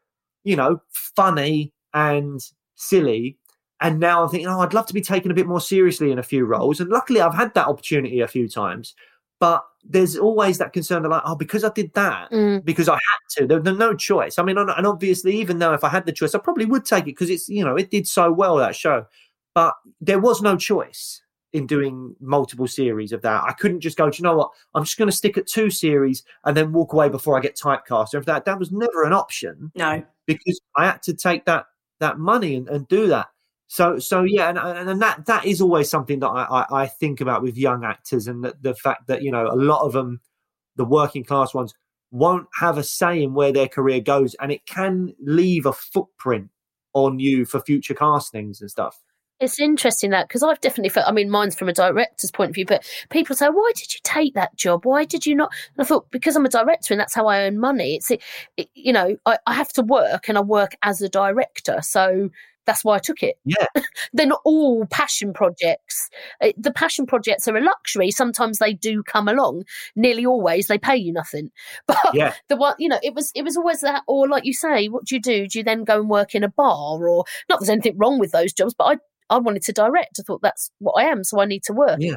you 0.44 0.56
know, 0.56 0.80
funny 0.90 1.72
and 1.94 2.40
silly. 2.74 3.38
And 3.82 3.98
now 3.98 4.22
I'm 4.22 4.28
thinking, 4.30 4.48
oh, 4.48 4.60
I'd 4.60 4.74
love 4.74 4.86
to 4.86 4.94
be 4.94 5.00
taken 5.02 5.30
a 5.30 5.34
bit 5.34 5.46
more 5.46 5.60
seriously 5.60 6.10
in 6.12 6.18
a 6.18 6.22
few 6.22 6.44
roles. 6.44 6.80
And 6.80 6.88
luckily, 6.88 7.20
I've 7.20 7.34
had 7.34 7.52
that 7.54 7.66
opportunity 7.66 8.20
a 8.20 8.28
few 8.28 8.48
times. 8.48 8.94
But 9.40 9.64
there's 9.84 10.16
always 10.16 10.58
that 10.58 10.72
concern 10.72 11.04
of 11.04 11.10
like, 11.10 11.22
oh, 11.24 11.34
because 11.34 11.64
I 11.64 11.70
did 11.70 11.92
that, 11.94 12.30
Mm. 12.30 12.64
because 12.64 12.88
I 12.88 12.94
had 12.94 13.18
to. 13.40 13.46
There, 13.48 13.58
there's 13.58 13.76
no 13.76 13.92
choice. 13.94 14.38
I 14.38 14.44
mean, 14.44 14.56
and 14.56 14.86
obviously, 14.86 15.36
even 15.40 15.58
though 15.58 15.72
if 15.74 15.82
I 15.82 15.88
had 15.88 16.06
the 16.06 16.12
choice, 16.12 16.34
I 16.34 16.38
probably 16.38 16.64
would 16.64 16.84
take 16.84 17.02
it 17.02 17.06
because 17.06 17.28
it's 17.28 17.48
you 17.48 17.64
know 17.64 17.74
it 17.76 17.90
did 17.90 18.06
so 18.06 18.30
well 18.30 18.56
that 18.58 18.76
show. 18.76 19.04
But 19.54 19.74
there 20.00 20.20
was 20.20 20.40
no 20.42 20.56
choice 20.56 21.20
in 21.52 21.66
doing 21.66 22.14
multiple 22.20 22.68
series 22.68 23.12
of 23.12 23.20
that. 23.22 23.42
I 23.44 23.52
couldn't 23.52 23.80
just 23.80 23.98
go. 23.98 24.08
Do 24.08 24.16
you 24.16 24.22
know 24.22 24.36
what? 24.36 24.50
I'm 24.74 24.84
just 24.84 24.96
going 24.96 25.10
to 25.10 25.16
stick 25.16 25.36
at 25.36 25.46
two 25.48 25.68
series 25.70 26.22
and 26.44 26.56
then 26.56 26.72
walk 26.72 26.92
away 26.92 27.08
before 27.08 27.36
I 27.36 27.40
get 27.40 27.56
typecast. 27.60 28.14
Or 28.14 28.18
if 28.18 28.24
that 28.26 28.44
that 28.44 28.58
was 28.60 28.70
never 28.70 29.02
an 29.02 29.12
option 29.12 29.72
No. 29.74 30.04
because 30.26 30.60
I 30.76 30.86
had 30.86 31.02
to 31.02 31.14
take 31.14 31.44
that 31.46 31.66
that 31.98 32.18
money 32.20 32.54
and, 32.54 32.68
and 32.68 32.86
do 32.86 33.08
that. 33.08 33.26
So 33.72 33.98
so 33.98 34.22
yeah, 34.22 34.50
and, 34.50 34.58
and 34.90 35.00
that 35.00 35.24
that 35.24 35.46
is 35.46 35.62
always 35.62 35.88
something 35.88 36.18
that 36.18 36.28
I, 36.28 36.42
I, 36.42 36.82
I 36.82 36.86
think 36.86 37.22
about 37.22 37.40
with 37.40 37.56
young 37.56 37.86
actors 37.86 38.28
and 38.28 38.44
the, 38.44 38.54
the 38.60 38.74
fact 38.74 39.06
that 39.06 39.22
you 39.22 39.32
know 39.32 39.46
a 39.46 39.56
lot 39.56 39.80
of 39.80 39.94
them, 39.94 40.20
the 40.76 40.84
working 40.84 41.24
class 41.24 41.54
ones, 41.54 41.72
won't 42.10 42.48
have 42.56 42.76
a 42.76 42.82
say 42.82 43.22
in 43.22 43.32
where 43.32 43.50
their 43.50 43.68
career 43.68 44.00
goes, 44.00 44.36
and 44.42 44.52
it 44.52 44.66
can 44.66 45.14
leave 45.22 45.64
a 45.64 45.72
footprint 45.72 46.50
on 46.92 47.18
you 47.18 47.46
for 47.46 47.60
future 47.62 47.94
castings 47.94 48.60
and 48.60 48.70
stuff. 48.70 49.00
It's 49.40 49.58
interesting 49.58 50.10
that 50.10 50.28
because 50.28 50.42
I've 50.42 50.60
definitely 50.60 50.90
felt. 50.90 51.08
I 51.08 51.12
mean, 51.12 51.30
mine's 51.30 51.54
from 51.54 51.70
a 51.70 51.72
director's 51.72 52.30
point 52.30 52.50
of 52.50 52.54
view, 52.54 52.66
but 52.66 52.84
people 53.08 53.34
say, 53.34 53.46
"Why 53.46 53.72
did 53.74 53.94
you 53.94 54.00
take 54.04 54.34
that 54.34 54.54
job? 54.54 54.84
Why 54.84 55.06
did 55.06 55.24
you 55.24 55.34
not?" 55.34 55.50
And 55.74 55.82
I 55.82 55.88
thought 55.88 56.10
because 56.10 56.36
I'm 56.36 56.44
a 56.44 56.50
director 56.50 56.92
and 56.92 57.00
that's 57.00 57.14
how 57.14 57.26
I 57.26 57.46
earn 57.46 57.58
money. 57.58 57.94
It's 57.94 58.10
it, 58.10 58.20
you 58.74 58.92
know, 58.92 59.16
I, 59.24 59.38
I 59.46 59.54
have 59.54 59.72
to 59.72 59.82
work 59.82 60.28
and 60.28 60.36
I 60.36 60.42
work 60.42 60.76
as 60.82 61.00
a 61.00 61.08
director, 61.08 61.78
so 61.80 62.28
that's 62.66 62.84
why 62.84 62.96
I 62.96 62.98
took 62.98 63.22
it. 63.22 63.36
Yeah. 63.44 63.66
They're 64.12 64.26
not 64.26 64.40
all 64.44 64.86
passion 64.86 65.32
projects. 65.32 66.08
Uh, 66.40 66.52
The 66.56 66.72
passion 66.72 67.06
projects 67.06 67.48
are 67.48 67.56
a 67.56 67.60
luxury. 67.62 68.10
Sometimes 68.10 68.58
they 68.58 68.72
do 68.74 69.02
come 69.02 69.28
along. 69.28 69.64
Nearly 69.96 70.24
always 70.26 70.66
they 70.66 70.78
pay 70.78 70.96
you 70.96 71.12
nothing. 71.12 71.50
But 71.86 71.96
Yeah. 72.14 72.34
the 72.48 72.56
one, 72.56 72.74
you 72.78 72.88
know, 72.88 73.00
it 73.02 73.14
was 73.14 73.32
it 73.34 73.42
was 73.42 73.56
always 73.56 73.80
that. 73.80 74.02
Or 74.06 74.28
like 74.28 74.44
you 74.44 74.54
say, 74.54 74.88
what 74.88 75.04
do 75.04 75.14
you 75.14 75.20
do? 75.20 75.46
Do 75.46 75.58
you 75.58 75.64
then 75.64 75.84
go 75.84 76.00
and 76.00 76.08
work 76.10 76.34
in 76.34 76.44
a 76.44 76.48
bar? 76.48 77.06
Or 77.08 77.24
not? 77.48 77.60
There's 77.60 77.70
anything 77.70 77.98
wrong 77.98 78.18
with 78.18 78.32
those 78.32 78.52
jobs, 78.52 78.74
but 78.74 78.84
I 78.84 78.96
I 79.34 79.38
wanted 79.38 79.62
to 79.62 79.72
direct. 79.72 80.18
I 80.20 80.22
thought 80.22 80.42
that's 80.42 80.70
what 80.78 80.92
I 81.02 81.04
am, 81.04 81.24
so 81.24 81.40
I 81.40 81.46
need 81.46 81.62
to 81.64 81.72
work. 81.72 81.98
Yeah. 82.00 82.16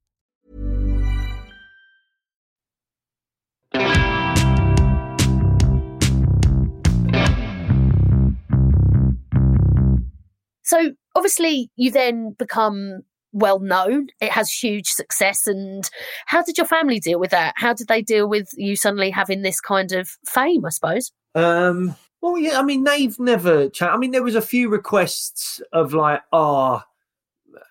So 10.71 10.93
obviously, 11.15 11.69
you 11.75 11.91
then 11.91 12.33
become 12.39 13.01
well 13.33 13.59
known. 13.59 14.07
It 14.21 14.31
has 14.31 14.49
huge 14.49 14.87
success. 14.87 15.45
And 15.45 15.89
how 16.27 16.43
did 16.43 16.57
your 16.57 16.65
family 16.65 16.97
deal 16.97 17.19
with 17.19 17.31
that? 17.31 17.55
How 17.57 17.73
did 17.73 17.89
they 17.89 18.01
deal 18.01 18.29
with 18.29 18.47
you 18.55 18.77
suddenly 18.77 19.09
having 19.09 19.41
this 19.41 19.59
kind 19.59 19.91
of 19.91 20.11
fame? 20.25 20.65
I 20.65 20.69
suppose. 20.69 21.11
Um, 21.35 21.93
well, 22.21 22.37
yeah, 22.37 22.57
I 22.57 22.63
mean, 22.63 22.85
they've 22.85 23.19
never. 23.19 23.69
I 23.81 23.97
mean, 23.97 24.11
there 24.11 24.23
was 24.23 24.35
a 24.35 24.41
few 24.41 24.69
requests 24.69 25.61
of 25.73 25.93
like, 25.93 26.21
oh, 26.31 26.81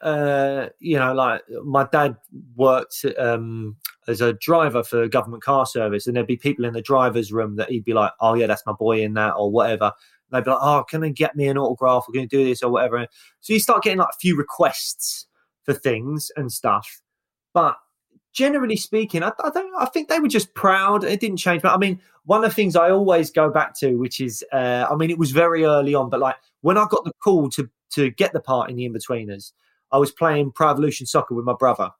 uh, 0.03 0.68
you 0.78 0.98
know, 0.98 1.14
like 1.14 1.40
my 1.64 1.86
dad 1.90 2.16
worked 2.55 3.07
um, 3.18 3.76
as 4.09 4.20
a 4.20 4.34
driver 4.34 4.82
for 4.82 5.09
government 5.09 5.42
car 5.42 5.64
service, 5.64 6.07
and 6.07 6.14
there'd 6.14 6.26
be 6.26 6.36
people 6.36 6.66
in 6.66 6.74
the 6.74 6.82
driver's 6.82 7.32
room 7.32 7.57
that 7.57 7.70
he'd 7.70 7.84
be 7.84 7.94
like, 7.94 8.12
oh 8.20 8.34
yeah, 8.34 8.46
that's 8.46 8.66
my 8.66 8.74
boy 8.74 9.01
in 9.01 9.14
that 9.14 9.32
or 9.38 9.51
whatever. 9.51 9.90
They'd 10.30 10.44
be 10.44 10.50
like, 10.50 10.60
"Oh, 10.62 10.84
can 10.88 11.00
they 11.00 11.10
get 11.10 11.36
me 11.36 11.48
an 11.48 11.58
autograph? 11.58 12.04
We're 12.06 12.14
going 12.14 12.28
to 12.28 12.36
do 12.36 12.44
this 12.44 12.62
or 12.62 12.70
whatever." 12.70 13.06
So 13.40 13.52
you 13.52 13.60
start 13.60 13.82
getting 13.82 13.98
like 13.98 14.08
a 14.08 14.18
few 14.20 14.36
requests 14.36 15.26
for 15.64 15.74
things 15.74 16.30
and 16.36 16.50
stuff. 16.52 17.00
But 17.52 17.76
generally 18.32 18.76
speaking, 18.76 19.22
I, 19.22 19.32
I 19.42 19.50
don't. 19.50 19.74
I 19.78 19.86
think 19.86 20.08
they 20.08 20.20
were 20.20 20.28
just 20.28 20.54
proud. 20.54 21.04
It 21.04 21.20
didn't 21.20 21.38
change. 21.38 21.62
But 21.62 21.74
I 21.74 21.78
mean, 21.78 22.00
one 22.24 22.44
of 22.44 22.50
the 22.50 22.54
things 22.54 22.76
I 22.76 22.90
always 22.90 23.30
go 23.30 23.50
back 23.50 23.76
to, 23.78 23.96
which 23.96 24.20
is, 24.20 24.44
uh, 24.52 24.86
I 24.90 24.94
mean, 24.96 25.10
it 25.10 25.18
was 25.18 25.30
very 25.30 25.64
early 25.64 25.94
on, 25.94 26.10
but 26.10 26.20
like 26.20 26.36
when 26.60 26.78
I 26.78 26.86
got 26.90 27.04
the 27.04 27.12
call 27.22 27.48
to 27.50 27.68
to 27.94 28.10
get 28.10 28.32
the 28.32 28.40
part 28.40 28.70
in 28.70 28.76
the 28.76 28.88
Inbetweeners, 28.88 29.52
I 29.92 29.98
was 29.98 30.12
playing 30.12 30.52
Pro 30.52 30.70
Evolution 30.70 31.06
Soccer 31.06 31.34
with 31.34 31.44
my 31.44 31.54
brother, 31.58 31.90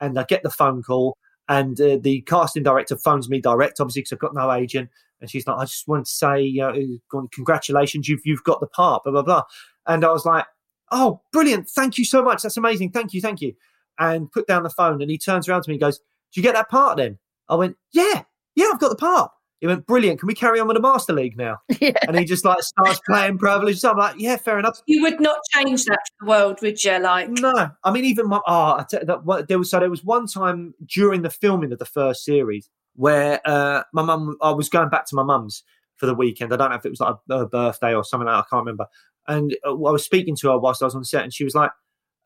and 0.00 0.18
I 0.18 0.24
get 0.24 0.42
the 0.42 0.50
phone 0.50 0.82
call, 0.82 1.16
and 1.50 1.80
uh, 1.80 1.98
the 2.00 2.20
casting 2.22 2.62
director 2.62 2.96
phones 2.96 3.28
me 3.28 3.40
direct, 3.40 3.80
obviously 3.80 4.02
because 4.02 4.12
I've 4.12 4.20
got 4.20 4.34
no 4.34 4.52
agent, 4.52 4.88
and 5.20 5.28
she's 5.28 5.46
like, 5.46 5.58
"I 5.58 5.64
just 5.64 5.88
wanted 5.88 6.06
to 6.06 6.12
say, 6.12 7.00
congratulations, 7.34 8.08
you've 8.08 8.20
you've 8.24 8.44
got 8.44 8.60
the 8.60 8.68
part, 8.68 9.02
blah 9.02 9.12
blah 9.12 9.22
blah," 9.22 9.42
and 9.86 10.04
I 10.04 10.12
was 10.12 10.24
like, 10.24 10.46
"Oh, 10.92 11.20
brilliant! 11.32 11.68
Thank 11.68 11.98
you 11.98 12.04
so 12.04 12.22
much. 12.22 12.42
That's 12.42 12.56
amazing. 12.56 12.92
Thank 12.92 13.12
you, 13.12 13.20
thank 13.20 13.42
you." 13.42 13.54
And 13.98 14.30
put 14.30 14.46
down 14.46 14.62
the 14.62 14.70
phone, 14.70 15.02
and 15.02 15.10
he 15.10 15.18
turns 15.18 15.48
around 15.48 15.64
to 15.64 15.70
me 15.70 15.74
and 15.74 15.80
goes, 15.80 15.98
"Do 15.98 16.04
you 16.40 16.42
get 16.42 16.54
that 16.54 16.70
part 16.70 16.96
then?" 16.96 17.18
I 17.48 17.56
went, 17.56 17.76
"Yeah, 17.92 18.22
yeah, 18.54 18.66
I've 18.72 18.80
got 18.80 18.90
the 18.90 18.96
part." 18.96 19.32
He 19.60 19.66
went, 19.66 19.86
brilliant. 19.86 20.18
Can 20.20 20.26
we 20.26 20.34
carry 20.34 20.58
on 20.58 20.66
with 20.68 20.76
the 20.76 20.80
Master 20.82 21.12
League 21.12 21.36
now? 21.36 21.58
Yeah. 21.80 21.92
And 22.08 22.18
he 22.18 22.24
just 22.24 22.44
like 22.44 22.62
starts 22.62 23.00
playing 23.06 23.38
Pro 23.38 23.54
Evolution. 23.56 23.78
So 23.80 23.90
I'm 23.90 23.96
like, 23.98 24.14
yeah, 24.18 24.36
fair 24.36 24.58
enough. 24.58 24.80
You 24.86 25.02
would 25.02 25.20
not 25.20 25.38
change 25.52 25.84
that 25.84 25.98
for 26.18 26.24
the 26.24 26.30
world, 26.30 26.58
would 26.62 26.82
you? 26.82 26.98
Like, 26.98 27.28
No, 27.30 27.70
I 27.84 27.90
mean, 27.92 28.04
even 28.04 28.26
my 28.28 28.40
oh, 28.46 28.76
I 28.78 28.86
tell 28.88 29.00
you 29.00 29.06
that 29.06 29.24
what- 29.24 29.48
there 29.48 29.58
was 29.58 29.70
so 29.70 29.80
there 29.80 29.90
was 29.90 30.02
one 30.04 30.26
time 30.26 30.74
during 30.86 31.22
the 31.22 31.30
filming 31.30 31.72
of 31.72 31.78
the 31.78 31.84
first 31.86 32.24
series 32.24 32.68
where 32.96 33.40
uh, 33.46 33.82
my 33.92 34.02
mum, 34.02 34.36
I 34.42 34.50
was 34.50 34.68
going 34.68 34.88
back 34.90 35.06
to 35.06 35.14
my 35.14 35.22
mum's 35.22 35.62
for 35.96 36.06
the 36.06 36.14
weekend. 36.14 36.52
I 36.52 36.56
don't 36.56 36.70
know 36.70 36.76
if 36.76 36.84
it 36.86 36.90
was 36.90 37.00
like 37.00 37.14
a, 37.30 37.34
a 37.40 37.46
birthday 37.46 37.94
or 37.94 38.02
something 38.04 38.26
like 38.26 38.34
that. 38.34 38.46
I 38.46 38.48
can't 38.50 38.64
remember. 38.66 38.86
And 39.28 39.56
uh, 39.64 39.70
I 39.70 39.90
was 39.92 40.04
speaking 40.04 40.36
to 40.36 40.50
her 40.50 40.58
whilst 40.58 40.82
I 40.82 40.86
was 40.86 40.94
on 40.94 41.04
set, 41.04 41.22
and 41.24 41.32
she 41.32 41.44
was 41.44 41.54
like, 41.54 41.70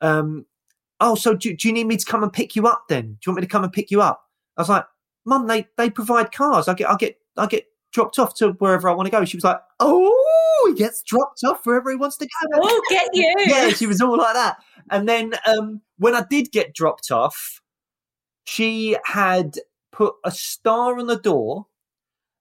um, 0.01 0.47
"Oh, 1.01 1.15
so 1.17 1.35
do, 1.35 1.55
do 1.55 1.69
you 1.69 1.75
need 1.75 1.87
me 1.87 1.97
to 1.97 2.05
come 2.07 2.23
and 2.23 2.33
pick 2.33 2.55
you 2.57 2.67
up? 2.67 2.85
Then 2.89 3.03
do 3.03 3.19
you 3.27 3.33
want 3.33 3.41
me 3.41 3.47
to 3.47 3.51
come 3.51 3.65
and 3.65 3.73
pick 3.73 3.91
you 3.91 4.01
up?" 4.01 4.23
I 4.57 4.63
was 4.63 4.69
like, 4.69 4.85
"Mum, 5.25 5.47
they 5.49 5.67
they 5.77 5.91
provide 5.91 6.33
cars. 6.33 6.69
I 6.69 6.75
get 6.75 6.89
I 6.91 6.97
get 6.97 7.17
I 7.37 7.47
get 7.47 7.67
dropped 7.93 8.19
off 8.19 8.35
to 8.37 8.53
wherever 8.53 8.89
I 8.89 8.95
want 8.95 9.07
to 9.07 9.11
go." 9.11 9.25
She 9.25 9.37
was 9.37 9.45
like, 9.45 9.61
"Oh, 9.81 10.67
he 10.69 10.75
gets 10.75 11.03
dropped 11.03 11.43
off 11.45 11.65
wherever 11.65 11.91
he 11.91 11.97
wants 11.97 12.17
to 12.19 12.27
go." 12.27 12.61
oh, 12.63 12.83
get 12.91 13.09
you. 13.13 13.35
yeah, 13.47 13.69
she 13.71 13.87
was 13.87 14.01
all 14.01 14.17
like 14.17 14.35
that. 14.35 14.59
And 14.91 15.09
then 15.09 15.35
um, 15.47 15.81
when 15.99 16.15
I 16.15 16.25
did 16.29 16.53
get 16.53 16.75
dropped 16.75 17.11
off, 17.11 17.61
she 18.45 18.97
had 19.05 19.59
put 19.93 20.15
a 20.25 20.31
star 20.31 20.99
on 20.99 21.07
the 21.07 21.17
door, 21.17 21.67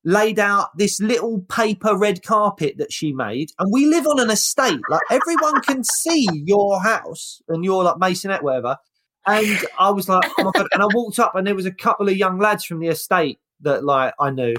laid 0.04 0.40
out 0.40 0.78
this 0.78 1.00
little 1.00 1.42
paper 1.42 1.96
red 1.96 2.24
carpet 2.24 2.78
that 2.78 2.92
she 2.92 3.14
made, 3.14 3.52
and 3.60 3.72
we 3.72 3.86
live 3.86 4.08
on 4.08 4.20
an 4.20 4.30
estate. 4.30 4.82
Like 4.90 5.04
everyone 5.10 5.62
can 5.62 5.84
see 5.84 6.28
your 6.34 6.82
house 6.82 7.42
and 7.48 7.64
your 7.64 7.84
like 7.84 7.96
masonette, 7.96 8.42
whatever. 8.42 8.78
And 9.26 9.58
I 9.80 9.90
was 9.90 10.10
like, 10.10 10.30
oh 10.38 10.44
my 10.44 10.52
god! 10.54 10.68
And 10.74 10.84
I 10.84 10.88
walked 10.94 11.20
up, 11.20 11.36
and 11.36 11.48
there 11.48 11.56
was 11.56 11.66
a 11.66 11.72
couple 11.72 12.10
of 12.10 12.18
young 12.18 12.40
lads 12.40 12.66
from 12.66 12.80
the 12.80 12.88
estate 12.88 13.40
that 13.62 13.84
like 13.86 14.14
I 14.20 14.32
knew, 14.32 14.56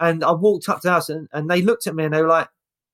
and 0.00 0.24
I 0.24 0.32
walked 0.32 0.68
up 0.68 0.80
to 0.80 0.88
the 0.88 0.92
house, 0.92 1.08
and, 1.08 1.28
and 1.32 1.48
they 1.50 1.62
looked 1.62 1.86
at 1.86 1.94
me, 1.94 2.04
and 2.04 2.12
they 2.14 2.22
were 2.22 2.28
like, 2.28 2.48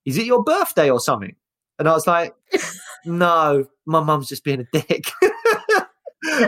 "Is 0.05 0.19
it 0.19 0.27
your 0.27 0.43
birthday 0.45 0.91
or 0.91 1.01
something?" 1.01 1.35
And 1.79 1.89
I 1.89 1.93
was 1.93 2.07
like, 2.07 2.35
"No, 3.07 3.67
my 3.87 4.01
mum's 4.03 4.29
just 4.29 4.45
being 4.45 4.61
a 4.61 4.67
dick." 4.73 5.05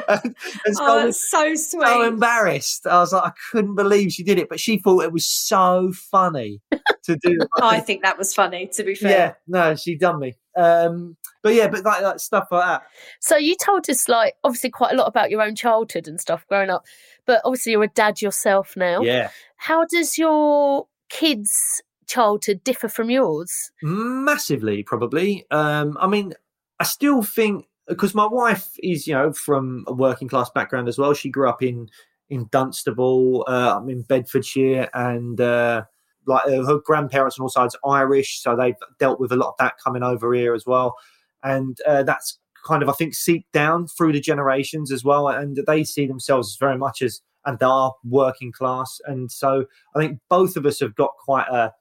and, 0.09 0.35
and 0.67 0.77
so 0.77 0.85
I 0.85 0.89
Oh, 1.03 1.07
was 1.07 1.17
that's 1.17 1.31
so 1.31 1.55
sweet. 1.55 1.87
so 1.87 2.03
embarrassed. 2.03 2.87
I 2.87 2.99
was 2.99 3.13
like, 3.13 3.25
I 3.25 3.33
couldn't 3.51 3.75
believe 3.77 4.13
she 4.13 4.23
did 4.25 4.39
it, 4.39 4.49
but 4.49 4.59
she 4.61 4.79
thought 4.79 5.05
it 5.05 5.13
was 5.13 5.27
so 5.27 5.93
funny 5.93 6.61
to 7.05 7.17
do. 7.17 7.39
I 7.63 7.81
think 7.81 8.03
that 8.03 8.19
was 8.19 8.35
funny, 8.35 8.67
to 8.75 8.83
be 8.83 8.95
fair. 8.95 9.11
yeah, 9.11 9.33
no, 9.47 9.77
she 9.77 9.97
done 9.97 10.19
me. 10.19 10.37
Um, 10.57 11.17
but 11.43 11.55
yeah, 11.55 11.69
but 11.69 11.85
like, 11.85 12.03
like 12.03 12.19
stuff 12.19 12.49
like 12.51 12.65
that. 12.65 12.83
So 13.21 13.37
you 13.37 13.55
told 13.65 13.89
us 13.89 14.09
like 14.09 14.35
obviously 14.43 14.71
quite 14.71 14.93
a 14.93 14.97
lot 14.97 15.07
about 15.07 15.31
your 15.31 15.43
own 15.43 15.55
childhood 15.55 16.09
and 16.09 16.21
stuff 16.21 16.45
growing 16.49 16.71
up, 16.71 16.85
but 17.29 17.43
obviously 17.45 17.73
you're 17.73 17.85
a 17.85 17.89
dad 17.89 18.21
yourself 18.21 18.75
now. 18.75 19.03
Yeah, 19.03 19.29
How 19.57 19.85
does 19.85 20.17
your 20.19 20.89
kids' 21.11 21.83
childhood 22.07 22.65
differ 22.65 22.89
from 22.89 23.11
yours? 23.11 23.71
massively, 23.83 24.83
probably. 24.83 25.45
Um, 25.53 25.97
I 26.01 26.09
mean, 26.09 26.33
I 26.81 26.85
still 26.85 27.23
think 27.23 27.67
because 27.87 28.15
my 28.15 28.27
wife 28.27 28.71
is, 28.83 29.07
you 29.07 29.15
know, 29.15 29.33
from 29.33 29.85
a 29.87 29.93
working 29.93 30.27
class 30.29 30.51
background 30.51 30.89
as 30.89 30.99
well. 30.99 31.15
She 31.15 31.31
grew 31.31 31.49
up 31.49 31.63
in 31.63 31.89
in 32.31 32.49
Dunstable, 32.51 33.45
uh, 33.49 33.77
I'm 33.79 33.89
in 33.89 34.03
Bedfordshire, 34.03 34.89
and 34.93 35.41
uh, 35.41 35.85
like 36.27 36.45
uh, 36.47 36.65
her 36.65 36.79
grandparents 36.79 37.39
on 37.39 37.43
all 37.43 37.49
sides 37.49 37.77
Irish, 37.87 38.43
so 38.43 38.57
they've 38.57 38.75
dealt 38.99 39.21
with 39.21 39.33
a 39.33 39.37
lot 39.37 39.51
of 39.51 39.55
that 39.59 39.75
coming 39.83 40.03
over 40.03 40.35
here 40.35 40.55
as 40.55 40.65
well, 40.67 40.95
and 41.43 41.79
uh, 41.87 42.03
that's 42.03 42.39
kind 42.69 42.83
of 42.83 42.89
I 42.89 42.93
think 42.93 43.15
seep 43.15 43.47
down 43.53 43.87
through 43.89 44.13
the 44.13 44.21
generations 44.21 44.93
as 44.93 45.03
well, 45.05 45.27
and 45.29 45.57
they 45.67 45.83
see 45.85 46.07
themselves 46.07 46.57
very 46.61 46.77
much 46.79 47.03
as 47.03 47.21
and 47.47 47.59
they 47.59 47.67
are 47.67 47.95
working 48.05 48.53
class, 48.53 49.01
and 49.07 49.33
so 49.33 49.65
I 49.97 50.01
think 50.01 50.19
both 50.29 50.57
of 50.57 50.67
us 50.67 50.81
have 50.81 50.95
got 50.95 51.13
quite 51.25 51.49
a 51.49 51.73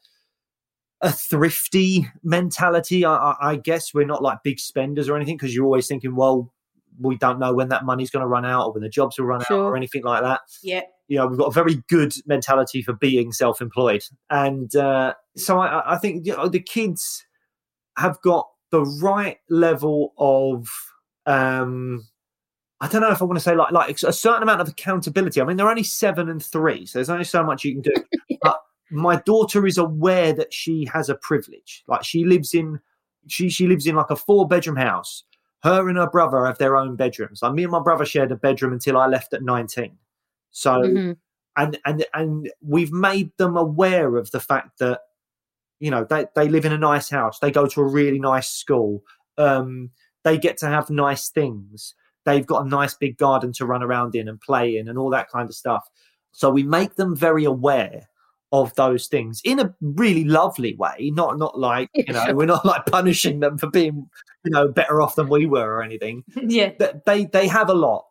a 1.01 1.11
thrifty 1.11 2.07
mentality. 2.23 3.05
I, 3.05 3.13
I, 3.15 3.35
I 3.51 3.55
guess 3.55 3.93
we're 3.93 4.05
not 4.05 4.23
like 4.23 4.39
big 4.43 4.59
spenders 4.59 5.07
or 5.09 5.15
anything 5.15 5.37
because 5.37 5.53
you're 5.53 5.65
always 5.65 5.87
thinking, 5.87 6.15
well, 6.15 6.51
we 6.99 7.17
don't 7.17 7.37
know 7.37 7.53
when 7.53 7.69
that 7.69 7.85
money's 7.85 8.09
going 8.09 8.21
to 8.23 8.27
run 8.27 8.45
out 8.45 8.65
or 8.67 8.73
when 8.73 8.81
the 8.81 8.89
jobs 8.89 9.19
will 9.19 9.27
run 9.27 9.41
out 9.41 9.51
or 9.51 9.77
anything 9.77 10.03
like 10.03 10.23
that. 10.23 10.41
Yeah. 10.63 10.81
You 11.07 11.17
know, 11.19 11.27
we've 11.27 11.37
got 11.37 11.45
a 11.47 11.51
very 11.51 11.83
good 11.87 12.13
mentality 12.25 12.81
for 12.81 12.93
being 12.93 13.31
self-employed, 13.31 14.03
and 14.29 14.75
uh, 14.75 15.13
so 15.35 15.59
I, 15.59 15.67
I- 15.67 15.93
I 15.93 15.97
think 15.97 16.25
you 16.25 16.35
know, 16.35 16.47
the 16.47 16.59
kids 16.61 17.23
have 17.97 18.19
got 18.21 18.47
the 18.71 18.83
right 19.01 19.37
level 19.49 20.13
of. 20.17 20.67
Um, 21.25 22.07
I 22.79 22.87
don't 22.87 23.01
know 23.01 23.09
if 23.11 23.21
I 23.21 23.25
want 23.25 23.37
to 23.37 23.43
say 23.43 23.55
like 23.55 23.71
like 23.71 23.89
a 24.03 24.13
certain 24.13 24.43
amount 24.43 24.61
of 24.61 24.69
accountability. 24.69 25.41
I 25.41 25.45
mean, 25.45 25.57
they're 25.57 25.69
only 25.69 25.83
seven 25.83 26.29
and 26.29 26.43
three, 26.43 26.85
so 26.85 26.99
there's 26.99 27.09
only 27.09 27.23
so 27.23 27.43
much 27.43 27.63
you 27.63 27.73
can 27.73 27.81
do. 27.81 27.93
But 28.41 28.61
my 28.91 29.17
daughter 29.25 29.65
is 29.65 29.77
aware 29.79 30.31
that 30.33 30.53
she 30.53 30.85
has 30.93 31.09
a 31.09 31.15
privilege. 31.15 31.83
Like 31.87 32.03
she 32.03 32.23
lives 32.23 32.53
in 32.53 32.79
she 33.27 33.49
she 33.49 33.67
lives 33.67 33.87
in 33.87 33.95
like 33.95 34.11
a 34.11 34.15
four 34.15 34.47
bedroom 34.47 34.75
house. 34.77 35.23
Her 35.63 35.89
and 35.89 35.97
her 35.97 36.09
brother 36.09 36.45
have 36.45 36.59
their 36.59 36.77
own 36.77 36.95
bedrooms. 36.95 37.41
Like 37.41 37.53
me 37.53 37.63
and 37.63 37.71
my 37.71 37.81
brother 37.81 38.05
shared 38.05 38.31
a 38.31 38.35
bedroom 38.35 38.73
until 38.73 38.95
I 38.97 39.07
left 39.07 39.33
at 39.33 39.41
nineteen. 39.41 39.97
So 40.51 40.81
Mhm. 40.81 41.17
and 41.57 41.79
and 41.85 42.05
and 42.13 42.51
we've 42.61 42.91
made 42.93 43.31
them 43.37 43.57
aware 43.57 44.15
of 44.17 44.29
the 44.31 44.39
fact 44.39 44.77
that 44.79 45.01
you 45.79 45.91
know 45.91 46.05
they 46.09 46.25
they 46.35 46.47
live 46.49 46.65
in 46.65 46.71
a 46.73 46.77
nice 46.77 47.09
house. 47.09 47.39
They 47.39 47.51
go 47.51 47.67
to 47.67 47.81
a 47.81 47.87
really 47.87 48.19
nice 48.19 48.49
school. 48.49 49.03
Um, 49.37 49.91
they 50.23 50.37
get 50.37 50.57
to 50.57 50.67
have 50.67 50.89
nice 50.89 51.29
things. 51.29 51.93
They've 52.25 52.45
got 52.45 52.65
a 52.65 52.69
nice 52.69 52.93
big 52.93 53.17
garden 53.17 53.53
to 53.53 53.65
run 53.65 53.81
around 53.83 54.15
in 54.15 54.27
and 54.27 54.39
play 54.41 54.77
in 54.77 54.89
and 54.89 54.97
all 54.97 55.09
that 55.11 55.29
kind 55.29 55.47
of 55.49 55.55
stuff. 55.55 55.87
So 56.33 56.49
we 56.49 56.63
make 56.63 56.95
them 56.95 57.15
very 57.15 57.45
aware 57.45 58.09
of 58.51 58.73
those 58.75 59.07
things 59.07 59.41
in 59.43 59.59
a 59.59 59.73
really 59.81 60.23
lovely 60.23 60.75
way, 60.75 61.11
not 61.13 61.37
not 61.37 61.57
like 61.59 61.89
you 61.93 62.11
know 62.13 62.25
we're 62.33 62.45
not 62.45 62.65
like 62.65 62.85
punishing 62.85 63.39
them 63.39 63.57
for 63.57 63.69
being 63.69 64.09
you 64.43 64.51
know 64.51 64.67
better 64.69 65.01
off 65.01 65.15
than 65.15 65.29
we 65.29 65.45
were 65.45 65.75
or 65.75 65.83
anything. 65.83 66.23
Yeah. 66.41 66.71
They 67.05 67.25
they 67.25 67.47
have 67.47 67.69
a 67.69 67.73
lot, 67.73 68.05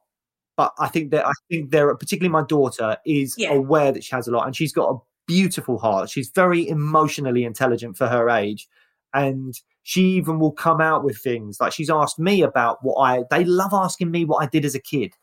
but 0.56 0.72
I 0.78 0.88
think 0.88 1.10
that 1.12 1.26
I 1.26 1.32
think 1.50 1.70
they're 1.70 1.94
particularly 1.96 2.32
my 2.32 2.44
daughter 2.46 2.96
is 3.06 3.34
Yeah. 3.38 3.52
aware 3.54 3.92
that 3.92 4.04
she 4.04 4.14
has 4.14 4.28
a 4.28 4.30
lot, 4.30 4.46
and 4.46 4.54
she's 4.56 4.72
got 4.72 4.90
a 4.94 4.98
beautiful 5.26 5.78
heart. 5.78 6.10
She's 6.10 6.30
very 6.30 6.68
emotionally 6.68 7.44
intelligent 7.44 7.96
for 7.96 8.06
her 8.08 8.30
age, 8.30 8.68
and 9.14 9.54
she 9.82 10.02
even 10.16 10.38
will 10.38 10.52
come 10.52 10.80
out 10.80 11.04
with 11.04 11.18
things 11.18 11.60
like 11.60 11.72
she's 11.72 11.90
asked 11.90 12.18
me 12.18 12.42
about 12.42 12.78
what 12.82 12.96
I. 12.96 13.24
They 13.30 13.44
love 13.44 13.72
asking 13.72 14.10
me 14.10 14.24
what 14.24 14.42
I 14.42 14.46
did 14.46 14.64
as 14.64 14.74
a 14.74 14.80
kid, 14.80 15.14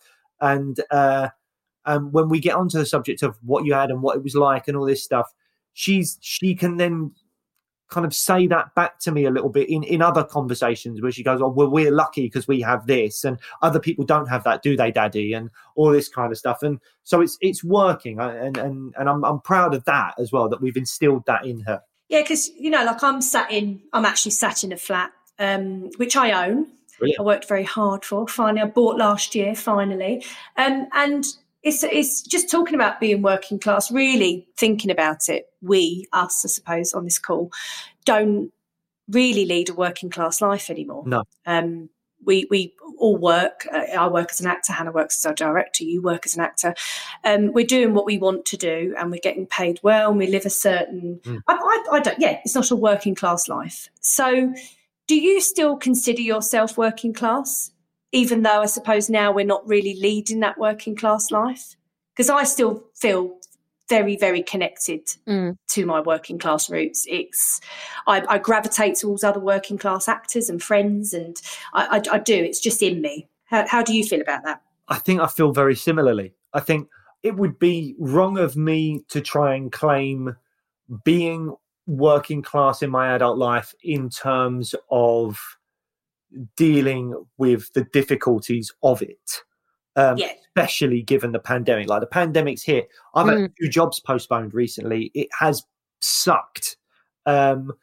and 0.42 0.78
uh, 0.92 1.30
um, 1.86 2.12
when 2.12 2.30
we 2.30 2.40
get 2.40 2.56
onto 2.56 2.78
the 2.78 2.86
subject 2.86 3.24
of 3.24 3.38
what 3.42 3.66
you 3.66 3.74
had 3.74 3.90
and 3.90 4.02
what 4.02 4.16
it 4.16 4.24
was 4.24 4.36
like 4.36 4.68
and 4.68 4.78
all 4.78 4.86
this 4.86 5.04
stuff, 5.04 5.32
she's 5.74 6.18
she 6.22 6.56
can 6.56 6.78
then 6.78 7.12
kind 7.94 8.06
of 8.06 8.14
say 8.14 8.48
that 8.48 8.74
back 8.76 9.00
to 9.00 9.12
me 9.12 9.26
a 9.26 9.30
little 9.30 9.50
bit 9.50 9.70
in, 9.70 9.84
in 9.84 10.02
other 10.02 10.24
conversations 10.24 11.02
where 11.02 11.12
she 11.12 11.24
goes, 11.24 11.42
Oh, 11.42 11.50
well, 11.50 11.70
we're 11.70 11.92
lucky 11.92 12.24
because 12.24 12.48
we 12.48 12.62
have 12.62 12.88
this, 12.88 13.24
and 13.24 13.38
other 13.62 13.80
people 13.80 14.04
don't 14.04 14.28
have 14.28 14.44
that, 14.46 14.64
do 14.64 14.76
they, 14.76 14.92
Daddy? 14.92 15.34
And 15.34 15.50
all 15.76 15.92
this 15.92 16.10
kind 16.10 16.32
of 16.32 16.38
stuff. 16.38 16.64
And 16.64 16.80
so 17.04 17.22
it's 17.22 17.38
it's 17.42 17.64
working, 17.64 18.20
and 18.20 18.58
and 18.58 18.94
and 18.98 19.10
I'm 19.10 19.24
I'm 19.24 19.40
proud 19.42 19.74
of 19.74 19.86
that 19.86 20.16
as 20.18 20.32
well 20.32 20.50
that 20.50 20.62
we've 20.62 20.78
instilled 20.78 21.26
that 21.28 21.46
in 21.46 21.60
her. 21.62 21.82
Yeah, 22.10 22.22
because 22.22 22.50
you 22.50 22.70
know, 22.70 22.84
like 22.84 23.04
I'm 23.04 23.22
sat 23.22 23.52
in, 23.52 23.82
I'm 23.94 24.06
actually 24.06 24.32
sat 24.32 24.64
in 24.64 24.72
a 24.72 24.78
flat, 24.78 25.12
um, 25.40 25.90
which 25.98 26.16
I 26.16 26.48
own. 26.48 26.68
Brilliant. 27.00 27.20
I 27.20 27.24
worked 27.24 27.48
very 27.48 27.64
hard 27.64 28.06
for. 28.06 28.28
Finally, 28.28 28.62
I 28.62 28.66
bought 28.66 28.98
last 28.98 29.36
year. 29.36 29.56
Finally, 29.56 30.24
um, 30.58 30.88
and 30.94 31.26
it's 31.64 31.84
it's 31.84 32.22
just 32.22 32.52
talking 32.52 32.76
about 32.76 33.00
being 33.00 33.22
working 33.22 33.60
class. 33.60 33.90
Really 33.92 34.48
thinking 34.58 34.92
about 34.92 35.30
it. 35.30 35.46
We, 35.62 36.08
us, 36.12 36.44
I 36.46 36.50
suppose, 36.50 36.94
on 36.94 37.06
this 37.06 37.18
call, 37.18 37.52
don't 38.06 38.52
really 39.10 39.46
lead 39.46 39.70
a 39.70 39.74
working 39.74 40.10
class 40.10 40.42
life 40.42 40.70
anymore. 40.70 41.04
No. 41.06 41.24
Um, 41.46 41.90
we 42.26 42.48
we 42.50 42.74
all 42.98 43.18
work. 43.18 43.68
Uh, 43.72 43.98
I 43.98 44.08
work 44.08 44.32
as 44.32 44.42
an 44.42 44.48
actor. 44.48 44.74
Hannah 44.74 44.92
works 44.92 45.20
as 45.20 45.26
our 45.26 45.34
director. 45.34 45.84
You 45.84 46.02
work 46.02 46.26
as 46.26 46.36
an 46.36 46.42
actor. 46.42 46.74
Um, 47.24 47.54
we're 47.54 47.66
doing 47.66 47.94
what 47.94 48.06
we 48.06 48.18
want 48.18 48.46
to 48.46 48.58
do, 48.58 48.94
and 48.98 49.12
we're 49.12 49.22
getting 49.22 49.46
paid 49.46 49.80
well. 49.84 50.10
And 50.10 50.20
we 50.20 50.28
live 50.28 50.46
a 50.46 50.50
certain. 50.50 51.20
Mm. 51.24 51.42
I, 51.48 51.54
I, 51.54 51.96
I 51.96 52.00
don't. 52.00 52.20
Yeah, 52.20 52.40
it's 52.44 52.56
not 52.56 52.72
a 52.72 52.76
working 52.76 53.16
class 53.16 53.48
life. 53.48 53.90
So, 54.02 54.54
do 55.08 55.16
you 55.16 55.42
still 55.42 55.78
consider 55.78 56.22
yourself 56.22 56.78
working 56.78 57.14
class, 57.14 57.72
even 58.14 58.44
though 58.44 58.62
I 58.62 58.68
suppose 58.68 59.10
now 59.10 59.32
we're 59.34 59.44
not 59.46 59.68
really 59.68 59.96
leading 59.96 60.40
that 60.40 60.58
working 60.58 60.96
class 60.96 61.32
life? 61.32 61.76
Because 62.16 62.30
I 62.30 62.44
still 62.46 62.84
feel 62.96 63.36
very, 63.90 64.16
very 64.16 64.42
connected 64.42 65.02
Mm. 65.28 65.58
to 65.70 65.86
my 65.86 66.00
working 66.00 66.40
class 66.40 66.70
roots. 66.70 67.06
It's 67.10 67.60
I, 68.08 68.24
I 68.30 68.38
gravitate 68.38 68.96
towards 68.96 69.24
other 69.26 69.42
working 69.42 69.78
class 69.78 70.08
actors 70.08 70.50
and 70.50 70.64
friends, 70.64 71.14
and 71.14 71.36
I, 71.74 71.98
I, 71.98 72.16
I 72.16 72.20
do. 72.20 72.36
It's 72.36 72.62
just 72.62 72.82
in 72.82 73.02
me. 73.02 73.28
How, 73.46 73.68
how 73.68 73.84
do 73.84 73.94
you 73.94 74.06
feel 74.06 74.22
about 74.22 74.44
that? 74.46 74.62
I 74.88 75.00
think 75.00 75.20
I 75.20 75.28
feel 75.28 75.52
very 75.52 75.76
similarly. 75.76 76.34
I 76.54 76.60
think 76.62 76.88
it 77.24 77.36
would 77.36 77.60
be 77.60 77.96
wrong 78.00 78.38
of 78.38 78.56
me 78.56 79.04
to 79.10 79.22
try 79.22 79.56
and 79.56 79.72
claim 79.72 80.36
being 81.04 81.56
working 81.88 82.42
class 82.42 82.82
in 82.82 82.90
my 82.90 83.14
adult 83.14 83.38
life 83.38 83.74
in 83.84 84.10
terms 84.10 84.76
of 84.90 85.40
dealing 86.56 87.14
with 87.38 87.72
the 87.74 87.84
difficulties 87.86 88.72
of 88.84 89.02
it. 89.02 89.42
Um, 89.96 90.18
Yeah. 90.18 90.32
Especially 90.56 91.02
given 91.02 91.32
the 91.32 91.40
pandemic. 91.40 91.88
Like 91.88 92.02
the 92.02 92.08
pandemic's 92.08 92.64
hit. 92.64 92.90
I've 93.16 93.28
had 93.28 93.38
Mm. 93.38 93.54
two 93.60 93.70
jobs 93.70 94.00
postponed 94.00 94.54
recently. 94.54 95.12
It 95.14 95.28
has 95.40 95.64
sucked. 96.02 96.78
Um, 97.26 97.74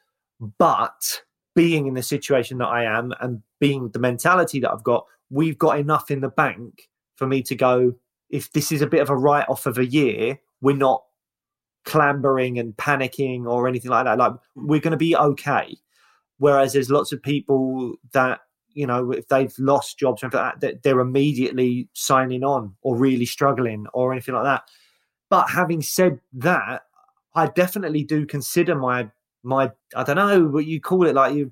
but 0.58 1.22
being 1.54 1.86
in 1.86 1.94
the 1.94 2.02
situation 2.02 2.58
that 2.58 2.68
I 2.68 2.84
am 2.84 3.12
and 3.20 3.42
being 3.60 3.88
the 3.90 3.98
mentality 3.98 4.60
that 4.60 4.70
I've 4.72 4.84
got, 4.84 5.06
we've 5.30 5.58
got 5.58 5.78
enough 5.78 6.10
in 6.10 6.20
the 6.20 6.28
bank 6.28 6.88
for 7.16 7.26
me 7.26 7.42
to 7.42 7.54
go, 7.54 7.94
if 8.30 8.52
this 8.52 8.72
is 8.72 8.82
a 8.82 8.86
bit 8.86 9.00
of 9.00 9.10
a 9.10 9.16
write 9.16 9.48
off 9.48 9.66
of 9.66 9.78
a 9.78 9.84
year, 9.84 10.38
we're 10.60 10.76
not 10.76 11.02
clambering 11.84 12.58
and 12.58 12.76
panicking 12.76 13.46
or 13.46 13.66
anything 13.66 13.90
like 13.90 14.04
that. 14.04 14.18
Like 14.18 14.32
we're 14.54 14.80
going 14.80 14.92
to 14.92 14.96
be 14.96 15.16
okay. 15.16 15.76
Whereas 16.40 16.72
there's 16.72 16.88
lots 16.88 17.12
of 17.12 17.22
people 17.22 17.96
that, 18.12 18.40
you 18.72 18.86
know, 18.86 19.12
if 19.12 19.28
they've 19.28 19.54
lost 19.58 19.98
jobs 19.98 20.22
or 20.22 20.26
anything 20.26 20.40
like 20.40 20.60
that, 20.60 20.82
they're 20.82 21.00
immediately 21.00 21.86
signing 21.92 22.42
on 22.42 22.74
or 22.80 22.96
really 22.96 23.26
struggling 23.26 23.86
or 23.92 24.10
anything 24.10 24.34
like 24.34 24.44
that. 24.44 24.62
But 25.28 25.50
having 25.50 25.82
said 25.82 26.18
that, 26.32 26.84
I 27.34 27.48
definitely 27.48 28.04
do 28.04 28.24
consider 28.24 28.74
my 28.74 29.10
my 29.42 29.70
I 29.94 30.02
don't 30.02 30.16
know 30.16 30.44
what 30.46 30.64
you 30.64 30.80
call 30.80 31.06
it, 31.06 31.14
like 31.14 31.34
you 31.34 31.50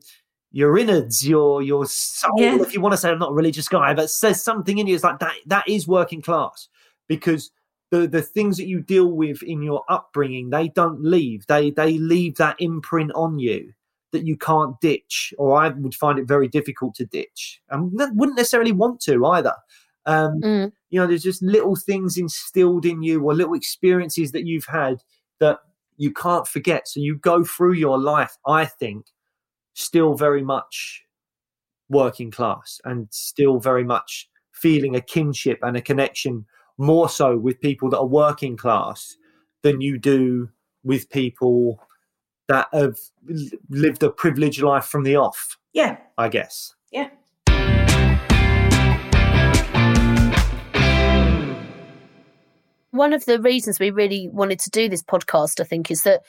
your 0.52 0.78
innards, 0.78 1.28
your 1.28 1.60
your 1.60 1.84
soul, 1.84 2.32
Yeah. 2.38 2.58
if 2.62 2.72
you 2.72 2.80
want 2.80 2.94
to 2.94 2.96
say 2.96 3.10
I'm 3.10 3.18
not 3.18 3.32
a 3.32 3.34
religious 3.34 3.68
guy, 3.68 3.92
but 3.92 4.08
says 4.10 4.42
something 4.42 4.78
in 4.78 4.86
you 4.86 4.94
is 4.94 5.04
like 5.04 5.18
that 5.18 5.34
that 5.46 5.68
is 5.68 5.86
working 5.86 6.22
class 6.22 6.68
because 7.08 7.50
the 7.90 8.06
the 8.08 8.22
things 8.22 8.56
that 8.56 8.66
you 8.66 8.80
deal 8.80 9.12
with 9.12 9.42
in 9.42 9.60
your 9.62 9.84
upbringing, 9.90 10.48
they 10.48 10.68
don't 10.68 11.04
leave. 11.04 11.46
They 11.46 11.72
they 11.72 11.98
leave 11.98 12.36
that 12.36 12.56
imprint 12.58 13.12
on 13.14 13.38
you 13.38 13.74
that 14.12 14.26
you 14.26 14.36
can't 14.36 14.80
ditch, 14.80 15.34
or 15.38 15.56
I 15.56 15.68
would 15.68 15.94
find 15.94 16.18
it 16.18 16.26
very 16.26 16.48
difficult 16.48 16.94
to 16.96 17.04
ditch, 17.06 17.60
and 17.70 17.92
wouldn't 17.92 18.36
necessarily 18.36 18.72
want 18.72 19.00
to 19.02 19.26
either. 19.26 19.54
Um, 20.06 20.40
Mm. 20.42 20.72
you 20.90 20.98
know, 20.98 21.06
there's 21.06 21.22
just 21.22 21.42
little 21.42 21.76
things 21.76 22.16
instilled 22.16 22.86
in 22.86 23.02
you, 23.02 23.22
or 23.22 23.34
little 23.34 23.54
experiences 23.54 24.32
that 24.32 24.46
you've 24.46 24.64
had 24.66 25.02
that 25.40 25.58
you 25.98 26.12
can't 26.12 26.46
forget. 26.46 26.88
So 26.88 27.00
you 27.00 27.16
go 27.16 27.44
through 27.44 27.74
your 27.74 27.98
life, 27.98 28.36
I 28.46 28.64
think, 28.64 29.06
still 29.74 30.14
very 30.14 30.42
much 30.42 31.02
working 31.90 32.30
class 32.30 32.80
and 32.84 33.08
still 33.10 33.58
very 33.60 33.84
much 33.84 34.28
feeling 34.52 34.96
a 34.96 35.00
kinship 35.00 35.58
and 35.62 35.76
a 35.76 35.80
connection 35.82 36.46
more 36.78 37.08
so 37.08 37.36
with 37.36 37.60
people 37.60 37.90
that 37.90 37.98
are 37.98 38.06
working 38.06 38.56
class 38.56 39.16
than 39.62 39.80
you 39.80 39.98
do 39.98 40.48
with 40.84 41.10
people 41.10 41.80
that 42.48 42.68
have 42.72 42.98
lived 43.68 44.02
a 44.02 44.10
privileged 44.10 44.62
life 44.62 44.86
from 44.86 45.04
the 45.04 45.16
off, 45.16 45.58
Yeah, 45.72 45.98
I 46.16 46.28
guess. 46.28 46.74
yeah. 46.90 47.10
One 52.90 53.12
of 53.12 53.26
the 53.26 53.40
reasons 53.40 53.78
we 53.78 53.90
really 53.90 54.28
wanted 54.32 54.58
to 54.60 54.70
do 54.70 54.88
this 54.88 55.02
podcast, 55.02 55.60
I 55.60 55.64
think, 55.64 55.90
is 55.90 56.02
that 56.02 56.22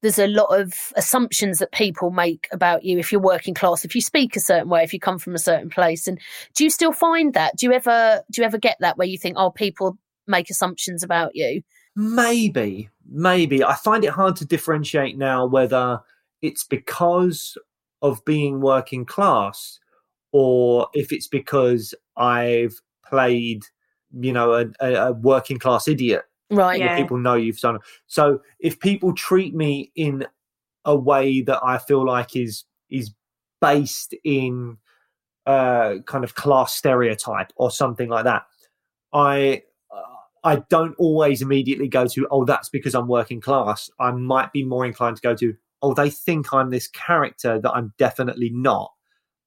there's 0.00 0.18
a 0.18 0.28
lot 0.28 0.58
of 0.58 0.72
assumptions 0.96 1.58
that 1.58 1.72
people 1.72 2.10
make 2.10 2.48
about 2.52 2.84
you 2.84 2.98
if 2.98 3.10
you're 3.12 3.20
working 3.20 3.52
class, 3.52 3.84
if 3.84 3.94
you 3.94 4.00
speak 4.00 4.36
a 4.36 4.40
certain 4.40 4.68
way, 4.68 4.82
if 4.84 4.92
you 4.92 5.00
come 5.00 5.18
from 5.18 5.34
a 5.34 5.38
certain 5.38 5.70
place. 5.70 6.06
And 6.06 6.20
do 6.54 6.64
you 6.64 6.70
still 6.70 6.92
find 6.92 7.34
that? 7.34 7.56
Do 7.56 7.66
you 7.66 7.72
ever 7.72 8.22
do 8.30 8.40
you 8.42 8.46
ever 8.46 8.58
get 8.58 8.76
that 8.80 8.96
where 8.96 9.06
you 9.08 9.18
think, 9.18 9.36
oh, 9.36 9.50
people 9.50 9.98
make 10.26 10.50
assumptions 10.50 11.02
about 11.02 11.34
you? 11.34 11.62
Maybe, 11.94 12.88
maybe. 13.08 13.62
I 13.62 13.74
find 13.74 14.04
it 14.04 14.10
hard 14.10 14.36
to 14.36 14.44
differentiate 14.44 15.18
now 15.18 15.46
whether 15.46 16.00
it's 16.40 16.64
because 16.64 17.56
of 18.00 18.24
being 18.24 18.60
working 18.60 19.04
class 19.04 19.78
or 20.32 20.88
if 20.94 21.12
it's 21.12 21.28
because 21.28 21.94
I've 22.16 22.80
played, 23.06 23.64
you 24.18 24.32
know, 24.32 24.54
a, 24.54 24.66
a, 24.80 25.08
a 25.08 25.12
working 25.12 25.58
class 25.58 25.86
idiot. 25.86 26.24
Right. 26.50 26.80
Yeah. 26.80 26.96
People 26.96 27.18
know 27.18 27.34
you've 27.34 27.60
done. 27.60 27.78
So 28.06 28.40
if 28.58 28.80
people 28.80 29.14
treat 29.14 29.54
me 29.54 29.92
in 29.94 30.26
a 30.84 30.96
way 30.96 31.40
that 31.42 31.60
I 31.62 31.78
feel 31.78 32.04
like 32.04 32.36
is 32.36 32.64
is 32.90 33.12
based 33.60 34.14
in 34.24 34.76
uh, 35.46 35.96
kind 36.06 36.24
of 36.24 36.34
class 36.34 36.74
stereotype 36.74 37.52
or 37.56 37.70
something 37.70 38.08
like 38.08 38.24
that, 38.24 38.42
I 39.12 39.62
I 40.44 40.56
don't 40.70 40.94
always 40.98 41.40
immediately 41.42 41.88
go 41.88 42.06
to 42.08 42.26
oh 42.30 42.44
that's 42.44 42.68
because 42.68 42.94
I'm 42.94 43.08
working 43.08 43.40
class. 43.40 43.90
I 44.00 44.10
might 44.12 44.52
be 44.52 44.64
more 44.64 44.84
inclined 44.84 45.16
to 45.16 45.22
go 45.22 45.34
to 45.36 45.54
oh 45.82 45.94
they 45.94 46.10
think 46.10 46.52
I'm 46.52 46.70
this 46.70 46.88
character 46.88 47.60
that 47.60 47.70
I'm 47.70 47.92
definitely 47.98 48.50
not, 48.52 48.92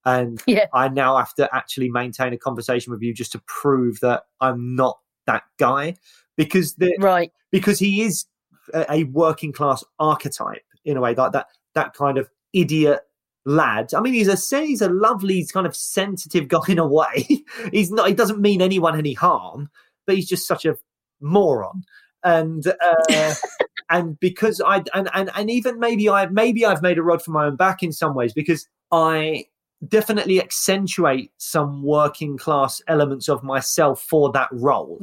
and 0.06 0.42
Yeah. 0.48 0.66
I 0.74 0.88
now 0.90 1.18
have 1.18 1.34
to 1.36 1.50
actually 1.54 1.90
maintain 1.90 2.34
a 2.34 2.38
conversation 2.38 2.92
with 2.92 3.02
you 3.02 3.14
just 3.14 3.32
to 3.34 3.42
prove 3.48 4.00
that 4.02 4.24
I'm 4.42 4.76
not 4.76 5.00
that 5.28 5.44
guy 5.58 5.96
because 6.38 6.76
the 6.76 6.96
Right. 7.00 7.32
because 7.52 7.80
he 7.80 8.04
is 8.04 8.26
a, 8.74 8.86
a 8.92 9.04
working 9.06 9.52
class 9.52 9.84
archetype 10.00 10.64
in 10.86 10.98
a 10.98 11.02
way 11.02 11.16
like 11.16 11.32
that 11.32 11.48
that 11.74 11.94
kind 11.94 12.18
of 12.18 12.30
idiot 12.54 13.02
lad 13.46 13.94
i 13.94 14.02
mean 14.02 14.14
he's 14.14 14.28
a 14.28 14.60
he's 14.60 14.82
a 14.82 14.90
lovely 14.90 15.46
kind 15.46 15.68
of 15.68 15.76
sensitive 15.76 16.48
guy 16.54 16.60
in 16.68 16.80
a 16.80 16.88
way 16.88 17.28
he's 17.72 17.92
not 17.92 18.08
he 18.08 18.14
doesn't 18.14 18.40
mean 18.40 18.62
anyone 18.62 18.98
any 18.98 19.14
harm 19.14 19.70
but 20.06 20.16
he's 20.16 20.28
just 20.28 20.48
such 20.48 20.66
a 20.66 20.76
moron 21.22 21.84
and 22.24 22.68
uh 22.68 23.34
and 23.90 24.20
because 24.20 24.62
i 24.66 24.84
and, 24.94 25.10
and 25.14 25.30
and 25.36 25.50
even 25.50 25.80
maybe 25.80 26.10
i 26.10 26.26
maybe 26.28 26.66
i've 26.66 26.82
made 26.82 26.98
a 26.98 27.04
rod 27.04 27.22
for 27.22 27.32
my 27.32 27.46
own 27.46 27.56
back 27.56 27.84
in 27.84 27.92
some 27.92 28.14
ways 28.16 28.34
because 28.34 28.68
i 28.92 29.46
definitely 29.88 30.42
accentuate 30.42 31.32
some 31.38 31.84
working 31.84 32.38
class 32.38 32.82
elements 32.88 33.30
of 33.30 33.44
myself 33.44 34.02
for 34.02 34.32
that 34.32 34.50
role 34.52 34.98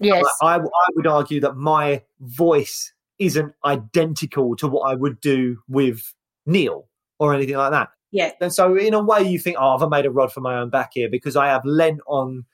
Yeah, 0.00 0.14
Yes. 0.20 0.24
I, 0.42 0.56
I 0.56 0.88
would 0.94 1.06
argue 1.06 1.40
that 1.40 1.56
my 1.56 2.02
voice 2.20 2.92
isn't 3.18 3.52
identical 3.64 4.56
to 4.56 4.66
what 4.66 4.90
I 4.90 4.94
would 4.94 5.20
do 5.20 5.58
with 5.68 6.12
Neil 6.46 6.88
or 7.18 7.34
anything 7.34 7.56
like 7.56 7.70
that. 7.70 7.88
yeah, 8.10 8.32
And 8.40 8.52
so, 8.52 8.76
in 8.76 8.94
a 8.94 9.02
way, 9.02 9.22
you 9.22 9.38
think, 9.38 9.56
oh, 9.58 9.72
have 9.72 9.82
I 9.82 9.88
made 9.88 10.06
a 10.06 10.10
rod 10.10 10.32
for 10.32 10.40
my 10.40 10.56
own 10.56 10.70
back 10.70 10.90
here? 10.94 11.08
Because 11.08 11.36
I 11.36 11.46
have 11.46 11.64
lent 11.64 12.00
on 12.06 12.44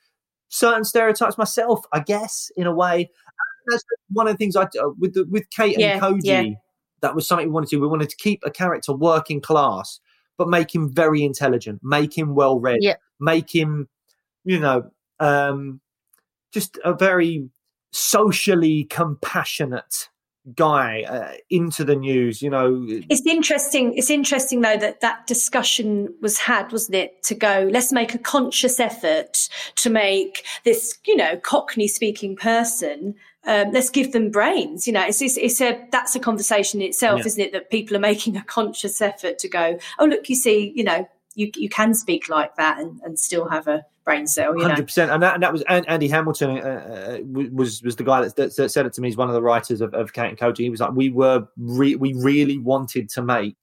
certain 0.51 0.83
stereotypes 0.83 1.37
myself, 1.37 1.83
I 1.91 2.01
guess, 2.01 2.51
in 2.55 2.67
a 2.67 2.73
way. 2.73 3.09
That's 3.67 3.83
one 4.11 4.27
of 4.27 4.33
the 4.33 4.37
things 4.37 4.55
I 4.55 4.63
uh, 4.63 4.89
with 4.99 5.13
the, 5.15 5.25
with 5.29 5.49
Kate 5.49 5.77
Yeah, 5.79 5.93
and 5.93 6.01
Koji. 6.01 6.23
yeah. 6.23 6.43
That 7.01 7.15
was 7.15 7.27
something 7.27 7.47
we 7.47 7.53
wanted 7.53 7.69
to. 7.69 7.77
do. 7.77 7.81
We 7.81 7.87
wanted 7.87 8.09
to 8.09 8.17
keep 8.17 8.41
a 8.45 8.51
character 8.51 8.93
working 8.93 9.41
class, 9.41 9.99
but 10.37 10.49
make 10.49 10.73
him 10.73 10.93
very 10.93 11.23
intelligent, 11.23 11.79
make 11.83 12.15
him 12.15 12.35
well 12.35 12.59
read, 12.59 12.79
Yeah. 12.81 12.95
make 13.19 13.53
him, 13.53 13.87
you 14.43 14.59
know, 14.59 14.91
um, 15.19 15.79
just 16.51 16.77
a 16.83 16.93
very 16.93 17.49
socially 17.91 18.83
compassionate 18.85 20.09
guy 20.55 21.03
uh, 21.03 21.33
into 21.49 21.83
the 21.83 21.95
news. 21.95 22.41
You 22.41 22.49
know, 22.49 22.85
It's 22.87 23.25
interesting. 23.25 23.97
It's 23.97 24.09
interesting 24.09 24.61
though 24.61 24.77
that 24.77 25.01
that 25.01 25.27
discussion 25.27 26.13
was 26.21 26.37
had, 26.37 26.71
wasn't 26.71 26.95
it? 26.95 27.23
To 27.23 27.35
go, 27.35 27.69
let's 27.71 27.91
make 27.91 28.13
a 28.13 28.17
conscious 28.17 28.79
effort 28.79 29.49
to 29.77 29.89
make 29.89 30.45
this, 30.63 30.97
you 31.05 31.15
know, 31.15 31.37
Cockney 31.37 31.87
speaking 31.87 32.35
person. 32.35 33.15
Um, 33.45 33.71
let's 33.71 33.89
give 33.89 34.11
them 34.11 34.29
brains. 34.29 34.85
You 34.85 34.93
know, 34.93 35.03
it's, 35.05 35.21
it's 35.21 35.37
it's 35.37 35.61
a 35.61 35.83
that's 35.91 36.15
a 36.15 36.19
conversation 36.19 36.81
in 36.81 36.87
itself, 36.89 37.21
Yeah. 37.21 37.25
isn't 37.25 37.41
it? 37.43 37.51
That 37.53 37.71
people 37.71 37.97
are 37.97 37.99
making 37.99 38.37
a 38.37 38.43
conscious 38.43 39.01
effort 39.01 39.39
to 39.39 39.49
go. 39.49 39.79
Oh, 39.97 40.05
look, 40.05 40.29
you 40.29 40.35
see, 40.35 40.71
you 40.75 40.83
know, 40.83 41.09
you 41.33 41.49
you 41.55 41.67
can 41.69 41.93
speak 41.95 42.29
like 42.29 42.55
that 42.57 42.77
and, 42.79 43.01
and 43.03 43.17
still 43.17 43.49
have 43.49 43.67
a 43.67 43.83
brain 44.03 44.27
cell. 44.27 44.59
Hundred 44.59 44.85
percent, 44.85 45.11
and 45.11 45.21
that 45.23 45.35
and 45.35 45.43
that 45.43 45.53
was 45.53 45.61
Andy 45.63 46.07
Hamilton 46.07 46.57
uh, 46.57 46.61
uh, 46.61 47.17
was 47.23 47.81
was 47.83 47.95
the 47.95 48.03
guy 48.03 48.21
that, 48.27 48.35
that 48.55 48.71
said 48.71 48.85
it 48.85 48.93
to 48.93 49.01
me. 49.01 49.07
He's 49.07 49.17
one 49.17 49.27
of 49.27 49.33
the 49.33 49.41
writers 49.41 49.81
of, 49.81 49.93
of 49.93 50.13
Kate 50.13 50.29
and 50.29 50.37
Koji. 50.37 50.59
He 50.59 50.69
was 50.69 50.79
like, 50.79 50.93
we 50.93 51.09
were 51.09 51.47
re- 51.57 51.95
we 51.95 52.13
really 52.13 52.57
wanted 52.57 53.09
to 53.09 53.21
make 53.21 53.57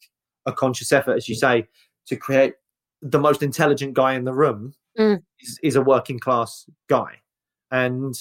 a 0.46 0.52
conscious 0.52 0.92
effort, 0.92 1.16
as 1.16 1.28
you 1.28 1.34
say, 1.34 1.66
to 2.06 2.16
create 2.16 2.54
the 3.02 3.18
most 3.18 3.42
intelligent 3.42 3.94
guy 3.94 4.14
in 4.14 4.24
the 4.24 4.34
room 4.34 4.74
Mm. 4.98 5.22
is, 5.38 5.60
is 5.62 5.76
a 5.76 5.80
working 5.80 6.18
class 6.18 6.66
guy, 6.88 7.20
and 7.70 8.14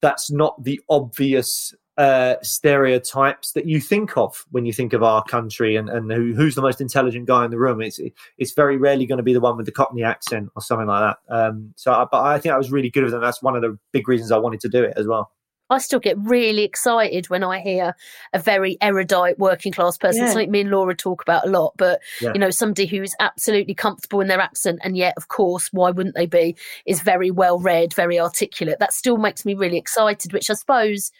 that's 0.00 0.30
not 0.30 0.62
the 0.64 0.80
obvious 0.88 1.74
uh, 1.96 2.34
stereotypes 2.42 3.52
that 3.52 3.66
you 3.66 3.80
think 3.80 4.16
of 4.16 4.44
when 4.50 4.66
you 4.66 4.72
think 4.72 4.92
of 4.92 5.02
our 5.02 5.22
country 5.22 5.76
and, 5.76 5.88
and 5.88 6.10
who, 6.10 6.34
who's 6.34 6.54
the 6.54 6.62
most 6.62 6.80
intelligent 6.80 7.26
guy 7.26 7.44
in 7.44 7.50
the 7.50 7.58
room. 7.58 7.80
It's 7.80 8.00
it's 8.36 8.52
very 8.52 8.76
rarely 8.76 9.06
going 9.06 9.18
to 9.18 9.22
be 9.22 9.32
the 9.32 9.40
one 9.40 9.56
with 9.56 9.66
the 9.66 9.72
Cockney 9.72 10.02
accent 10.02 10.50
or 10.56 10.62
something 10.62 10.86
like 10.88 11.14
that. 11.28 11.34
Um, 11.34 11.72
so, 11.76 11.92
I, 11.92 12.06
but 12.10 12.22
I 12.22 12.38
think 12.38 12.52
I 12.54 12.58
was 12.58 12.72
really 12.72 12.90
good 12.90 13.04
with 13.04 13.12
them. 13.12 13.20
That's 13.20 13.42
one 13.42 13.54
of 13.54 13.62
the 13.62 13.78
big 13.92 14.08
reasons 14.08 14.32
I 14.32 14.38
wanted 14.38 14.60
to 14.60 14.68
do 14.68 14.82
it 14.82 14.94
as 14.96 15.06
well. 15.06 15.30
I 15.70 15.78
still 15.78 15.98
get 15.98 16.18
really 16.18 16.62
excited 16.62 17.30
when 17.30 17.42
I 17.42 17.58
hear 17.58 17.96
a 18.34 18.38
very 18.38 18.76
erudite 18.82 19.38
working 19.38 19.72
class 19.72 19.96
person, 19.96 20.22
Yeah. 20.22 20.28
something 20.28 20.50
me 20.50 20.60
and 20.60 20.70
Laura 20.70 20.94
talk 20.94 21.22
about 21.22 21.46
a 21.46 21.50
lot. 21.50 21.72
But 21.78 22.02
Yeah. 22.20 22.32
you 22.34 22.38
know, 22.38 22.50
somebody 22.50 22.86
who's 22.86 23.14
absolutely 23.18 23.74
comfortable 23.74 24.20
in 24.20 24.28
their 24.28 24.40
accent, 24.40 24.80
and 24.84 24.96
yet, 24.96 25.14
of 25.16 25.28
course, 25.28 25.70
why 25.72 25.90
wouldn't 25.90 26.16
they 26.16 26.26
be? 26.26 26.56
Is 26.86 27.00
very 27.00 27.30
well 27.30 27.58
read, 27.58 27.94
very 27.94 28.20
articulate. 28.20 28.78
That 28.78 28.92
still 28.92 29.16
makes 29.16 29.46
me 29.46 29.54
really 29.54 29.78
excited, 29.78 30.32
which 30.34 30.50
I 30.50 30.54
suppose, 30.54 31.10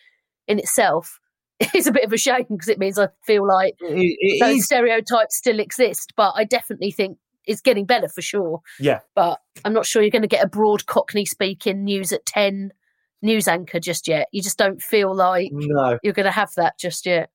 in 0.48 0.58
itself, 0.58 1.18
is 1.74 1.86
a 1.86 1.92
bit 1.92 2.04
of 2.04 2.12
a 2.12 2.16
shame 2.18 2.46
because 2.50 2.68
it 2.68 2.78
means 2.78 2.98
I 2.98 3.08
feel 3.26 3.46
like 3.46 3.74
It- 3.80 4.16
it 4.20 4.40
those 4.40 4.56
is- 4.58 4.64
stereotypes 4.66 5.36
still 5.36 5.60
exist. 5.60 6.12
But 6.16 6.32
I 6.36 6.44
definitely 6.44 6.90
think 6.90 7.18
it's 7.46 7.60
getting 7.60 7.84
better 7.84 8.08
for 8.08 8.22
sure. 8.22 8.60
yeah, 8.80 9.00
But 9.14 9.38
I'm 9.64 9.72
not 9.74 9.84
sure 9.86 10.00
you're 10.02 10.10
going 10.10 10.22
to 10.22 10.28
get 10.28 10.44
a 10.44 10.48
broad 10.48 10.86
Cockney 10.86 11.24
speaking 11.26 11.84
news 11.84 12.10
at 12.12 12.24
ten 12.26 12.72
news 13.22 13.46
anchor 13.48 13.78
just 13.80 14.06
yet. 14.08 14.28
You 14.32 14.42
just 14.42 14.58
don't 14.58 14.80
feel 14.82 15.14
like 15.14 15.50
no. 15.52 15.98
you're 16.02 16.12
going 16.12 16.24
to 16.26 16.30
have 16.32 16.50
that 16.56 16.78
just 16.78 17.06
yet. 17.06 17.30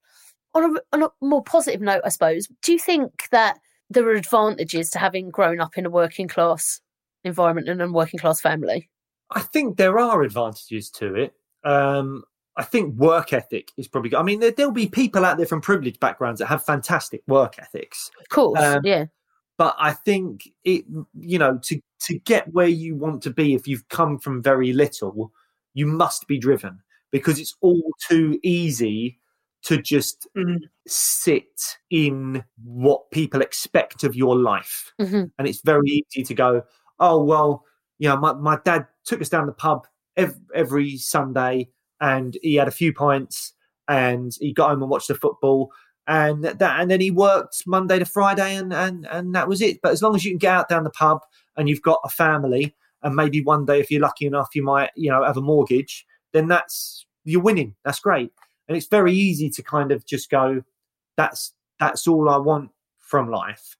On 0.55 0.75
a, 0.75 0.79
on 0.93 1.03
a 1.03 1.09
more 1.21 1.43
positive 1.43 1.79
note, 1.81 2.01
I 2.03 2.09
suppose, 2.09 2.47
do 2.63 2.71
you 2.73 2.79
think 2.79 3.25
that 3.31 3.59
there 3.91 4.03
are 4.07 4.13
advantages 4.13 4.89
to 4.91 4.99
having 4.99 5.29
grown 5.29 5.59
up 5.59 5.77
in 5.77 5.85
a 5.85 5.89
working 5.91 6.27
class 6.27 6.81
environment 7.23 7.69
and 7.69 7.81
a 7.81 7.91
working 7.91 8.19
class 8.19 8.41
family? 8.41 8.89
I 9.31 9.41
think 9.41 9.77
there 9.77 9.99
are 9.99 10.23
advantages 10.23 10.89
to 10.91 11.13
it. 11.15 11.33
Um, 11.63 12.23
I 12.59 12.63
think 12.63 12.95
work 12.95 13.33
ethic 13.33 13.71
is 13.77 13.87
probably. 13.87 14.15
I 14.15 14.21
mean, 14.21 14.39
there, 14.39 14.51
there'll 14.51 14.71
be 14.71 14.87
people 14.87 15.25
out 15.25 15.37
there 15.37 15.45
from 15.47 15.61
privileged 15.61 15.99
backgrounds 15.99 16.39
that 16.39 16.47
have 16.47 16.63
fantastic 16.63 17.21
work 17.27 17.57
ethics, 17.57 18.11
Of 18.19 18.29
course, 18.29 18.61
Um, 18.61 18.81
yeah. 18.83 19.05
but 19.57 19.75
I 19.79 19.93
think 19.93 20.47
it. 20.63 20.85
You 21.13 21.39
know, 21.39 21.57
to 21.63 21.81
to 22.07 22.19
get 22.19 22.53
where 22.53 22.67
you 22.67 22.95
want 22.95 23.23
to 23.23 23.29
be, 23.29 23.55
if 23.55 23.67
you've 23.67 23.87
come 23.89 24.19
from 24.19 24.43
very 24.43 24.73
little, 24.73 25.31
you 25.73 25.85
must 25.87 26.27
be 26.27 26.37
driven 26.37 26.79
because 27.11 27.39
it's 27.39 27.55
all 27.61 27.91
too 28.07 28.39
easy 28.43 29.19
to 29.63 29.81
just 29.81 30.27
Mm. 30.37 30.59
sit 30.87 31.77
in 31.89 32.43
what 32.63 33.09
people 33.11 33.41
expect 33.41 34.03
of 34.03 34.15
your 34.15 34.37
life 34.37 34.93
hmm 34.99 35.23
and 35.37 35.47
it's 35.47 35.61
very 35.61 35.89
easy 35.89 36.23
to 36.23 36.33
go, 36.33 36.61
oh 36.99 37.23
well, 37.23 37.65
you 37.97 38.07
know, 38.09 38.17
my, 38.17 38.33
my 38.33 38.57
dad 38.63 38.85
took 39.05 39.21
us 39.21 39.29
down 39.29 39.45
the 39.47 39.51
pub 39.53 39.85
every, 40.15 40.39
every 40.55 40.97
Sunday, 40.97 41.67
and 42.01 42.37
he 42.41 42.55
had 42.55 42.67
a 42.67 42.71
few 42.71 42.93
pints, 42.93 43.53
and 43.87 44.33
he 44.39 44.53
got 44.53 44.69
home 44.69 44.81
and 44.81 44.91
watched 44.91 45.07
the 45.07 45.15
football, 45.15 45.71
and 46.07 46.43
that, 46.43 46.79
and 46.79 46.89
then 46.89 47.01
he 47.01 47.11
worked 47.11 47.63
Monday 47.67 47.99
to 47.99 48.05
Friday, 48.05 48.55
and 48.55 48.73
and 48.73 49.05
and 49.07 49.35
that 49.35 49.47
was 49.47 49.61
it. 49.61 49.79
But 49.81 49.91
as 49.91 50.01
long 50.01 50.15
as 50.15 50.25
you 50.25 50.31
can 50.31 50.39
get 50.39 50.53
out 50.53 50.69
down 50.69 50.83
the 50.83 50.89
pub 50.91 51.19
and 51.57 51.69
you've 51.69 51.81
got 51.81 51.99
a 52.03 52.09
family, 52.09 52.75
and 53.03 53.15
maybe 53.15 53.41
one 53.41 53.65
day, 53.65 53.79
if 53.79 53.91
you're 53.91 54.01
lucky 54.01 54.25
enough, 54.25 54.49
you 54.55 54.63
might, 54.63 54.91
you 54.95 55.09
know, 55.09 55.23
have 55.23 55.37
a 55.37 55.41
mortgage, 55.41 56.05
then 56.33 56.47
that's 56.47 57.05
you're 57.25 57.41
winning. 57.41 57.75
That's 57.85 57.99
great, 57.99 58.31
and 58.67 58.77
it's 58.77 58.87
very 58.87 59.13
easy 59.13 59.49
to 59.51 59.63
kind 59.63 59.91
of 59.91 60.05
just 60.05 60.29
go, 60.29 60.63
that's 61.17 61.53
that's 61.79 62.07
all 62.07 62.29
I 62.29 62.37
want 62.37 62.71
from 62.99 63.29
life 63.29 63.75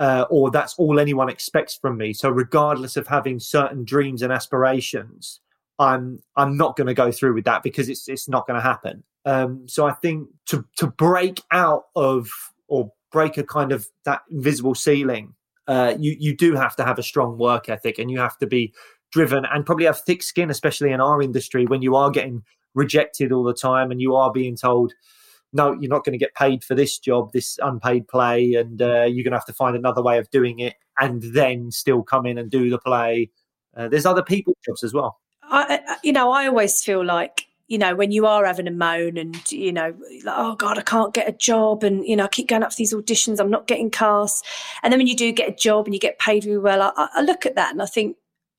uh, 0.00 0.24
or 0.30 0.50
that's 0.50 0.74
all 0.78 0.98
anyone 0.98 1.28
expects 1.28 1.76
from 1.76 1.98
me. 1.98 2.12
So 2.14 2.30
regardless 2.30 2.96
of 2.96 3.06
having 3.06 3.38
certain 3.38 3.84
dreams 3.84 4.22
and 4.22 4.32
aspirations, 4.32 5.40
I'm 5.80 6.22
I'm 6.36 6.56
not 6.56 6.76
going 6.76 6.86
to 6.86 6.94
go 6.94 7.10
through 7.10 7.34
with 7.34 7.44
that 7.46 7.62
because 7.62 7.88
it's 7.88 8.08
it's 8.08 8.28
not 8.28 8.46
going 8.46 8.58
to 8.58 8.62
happen. 8.62 9.02
Um, 9.24 9.66
so 9.66 9.86
I 9.86 9.92
think 9.92 10.28
to 10.46 10.64
to 10.76 10.86
break 10.86 11.42
out 11.50 11.84
of 11.96 12.28
or 12.68 12.92
break 13.10 13.38
a 13.38 13.42
kind 13.42 13.72
of 13.72 13.88
that 14.04 14.20
invisible 14.30 14.74
ceiling, 14.74 15.34
uh, 15.66 15.94
you 15.98 16.14
you 16.18 16.36
do 16.36 16.54
have 16.54 16.76
to 16.76 16.84
have 16.84 16.98
a 16.98 17.02
strong 17.02 17.38
work 17.38 17.68
ethic 17.68 17.98
and 17.98 18.10
you 18.10 18.20
have 18.20 18.38
to 18.38 18.46
be 18.46 18.74
driven 19.10 19.44
and 19.46 19.66
probably 19.66 19.86
have 19.86 20.00
thick 20.00 20.22
skin, 20.22 20.50
especially 20.50 20.92
in 20.92 21.00
our 21.00 21.22
industry 21.22 21.66
when 21.66 21.82
you 21.82 21.96
are 21.96 22.10
getting 22.10 22.42
rejected 22.74 23.32
all 23.32 23.42
the 23.42 23.54
time 23.54 23.90
and 23.90 24.00
you 24.00 24.14
are 24.14 24.30
being 24.30 24.56
told 24.56 24.92
no, 25.52 25.72
you're 25.72 25.90
not 25.90 26.04
going 26.04 26.12
to 26.12 26.18
get 26.18 26.34
paid 26.34 26.62
for 26.62 26.74
this 26.74 26.98
job, 26.98 27.32
this 27.32 27.58
unpaid 27.60 28.06
play, 28.06 28.54
and 28.54 28.80
uh, 28.80 29.02
you're 29.02 29.24
going 29.24 29.32
to 29.32 29.36
have 29.36 29.46
to 29.46 29.52
find 29.52 29.74
another 29.74 30.02
way 30.02 30.18
of 30.18 30.30
doing 30.30 30.60
it, 30.60 30.74
and 30.98 31.22
then 31.34 31.70
still 31.70 32.02
come 32.02 32.26
in 32.26 32.38
and 32.38 32.50
do 32.50 32.70
the 32.70 32.78
play. 32.78 33.30
Uh, 33.76 33.88
there's 33.88 34.06
other 34.06 34.22
people 34.22 34.56
jobs 34.64 34.84
as 34.84 34.94
well. 34.94 35.18
I, 35.50 35.80
you 36.02 36.12
know, 36.12 36.30
I 36.30 36.46
always 36.46 36.82
feel 36.82 37.04
like, 37.04 37.46
you 37.68 37.78
know, 37.78 37.94
when 37.94 38.10
you 38.12 38.26
are 38.26 38.44
having 38.44 38.66
a 38.66 38.72
moan 38.72 39.16
and, 39.16 39.50
you 39.52 39.72
know, 39.72 39.94
like, 40.24 40.34
oh 40.36 40.54
God, 40.56 40.78
I 40.78 40.82
can't 40.82 41.14
get 41.14 41.28
a 41.28 41.32
job. 41.32 41.84
And, 41.84 42.06
you 42.06 42.16
know, 42.16 42.24
I 42.24 42.28
keep 42.28 42.48
going 42.48 42.62
up 42.62 42.72
for 42.72 42.76
these 42.76 42.94
auditions. 42.94 43.38
I'm 43.40 43.50
not 43.50 43.66
getting 43.66 43.90
cast. 43.90 44.44
And 44.82 44.92
then 44.92 44.98
when 44.98 45.06
you 45.06 45.16
do 45.16 45.30
get 45.32 45.48
a 45.48 45.54
job 45.54 45.86
and 45.86 45.94
you 45.94 46.00
get 46.00 46.18
paid 46.18 46.44
really 46.44 46.58
well, 46.58 46.82
I, 46.96 47.08
I- 47.14 47.22
look 47.22 47.46
at 47.46 47.54
that 47.56 47.72
and 47.72 47.82
I 47.82 47.86
think 47.86 48.16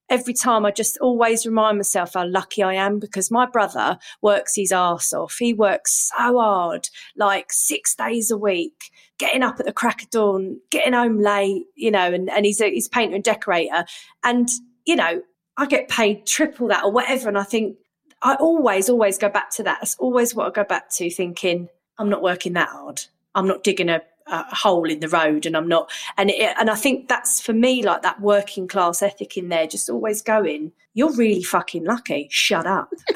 every 0.09 0.33
time 0.33 0.65
I 0.65 0.71
just 0.71 0.97
always 0.99 1.45
remind 1.45 1.77
myself 1.77 2.13
how 2.15 2.27
lucky 2.27 2.61
I 2.61 2.73
am 2.73 2.99
because 2.99 3.31
my 3.31 3.45
brother 3.45 3.97
works 4.21 4.55
his 4.55 4.73
arse 4.73 5.13
off. 5.13 5.37
He 5.39 5.53
works 5.53 6.11
so 6.13 6.37
hard, 6.37 6.89
like 7.15 7.53
six 7.53 7.95
days 7.95 8.29
a 8.29 8.37
week, 8.37 8.91
getting 9.17 9.41
up 9.41 9.59
at 9.59 9.65
the 9.65 9.71
crack 9.71 10.03
of 10.03 10.09
dawn, 10.09 10.59
getting 10.69 10.93
home 10.93 11.19
late, 11.19 11.63
you 11.75 11.91
know, 11.91 12.13
and, 12.13 12.29
and 12.29 12.45
he's 12.45 12.59
a 12.59 12.69
he's 12.69 12.87
a 12.87 12.89
painter 12.89 13.15
and 13.15 13.23
decorator. 13.23 13.85
And, 14.23 14.49
you 14.85 14.97
know, 14.97 15.21
I 15.61 15.67
get 15.67 15.89
paid 15.89 16.25
triple 16.25 16.69
that 16.69 16.83
or 16.83 16.91
whatever. 16.91 17.29
And 17.29 17.37
I 17.37 17.43
think 17.43 17.77
I 18.23 18.33
always, 18.33 18.89
always 18.89 19.19
go 19.19 19.29
back 19.29 19.51
to 19.51 19.63
that. 19.63 19.77
That's 19.79 19.95
always 19.99 20.33
what 20.33 20.47
I 20.47 20.49
go 20.49 20.67
back 20.67 20.89
to 20.93 21.07
thinking, 21.11 21.69
I'm 21.99 22.09
not 22.09 22.23
working 22.23 22.53
that 22.53 22.69
hard. 22.69 23.03
I'm 23.35 23.47
not 23.47 23.63
digging 23.63 23.87
a, 23.87 24.01
a 24.25 24.55
hole 24.55 24.89
in 24.89 25.01
the 25.01 25.07
road 25.07 25.45
and 25.45 25.55
I'm 25.55 25.67
not, 25.67 25.91
and 26.17 26.31
it, 26.31 26.55
and 26.59 26.71
I 26.71 26.73
think 26.73 27.09
that's 27.09 27.39
for 27.39 27.53
me, 27.53 27.83
like 27.83 28.01
that 28.01 28.19
working 28.21 28.67
class 28.67 29.03
ethic 29.03 29.37
in 29.37 29.49
there, 29.49 29.67
just 29.67 29.87
always 29.87 30.23
going, 30.23 30.71
you're 30.95 31.13
really 31.13 31.43
fucking 31.43 31.85
lucky. 31.85 32.27
Shut 32.31 32.65
up. 32.65 32.91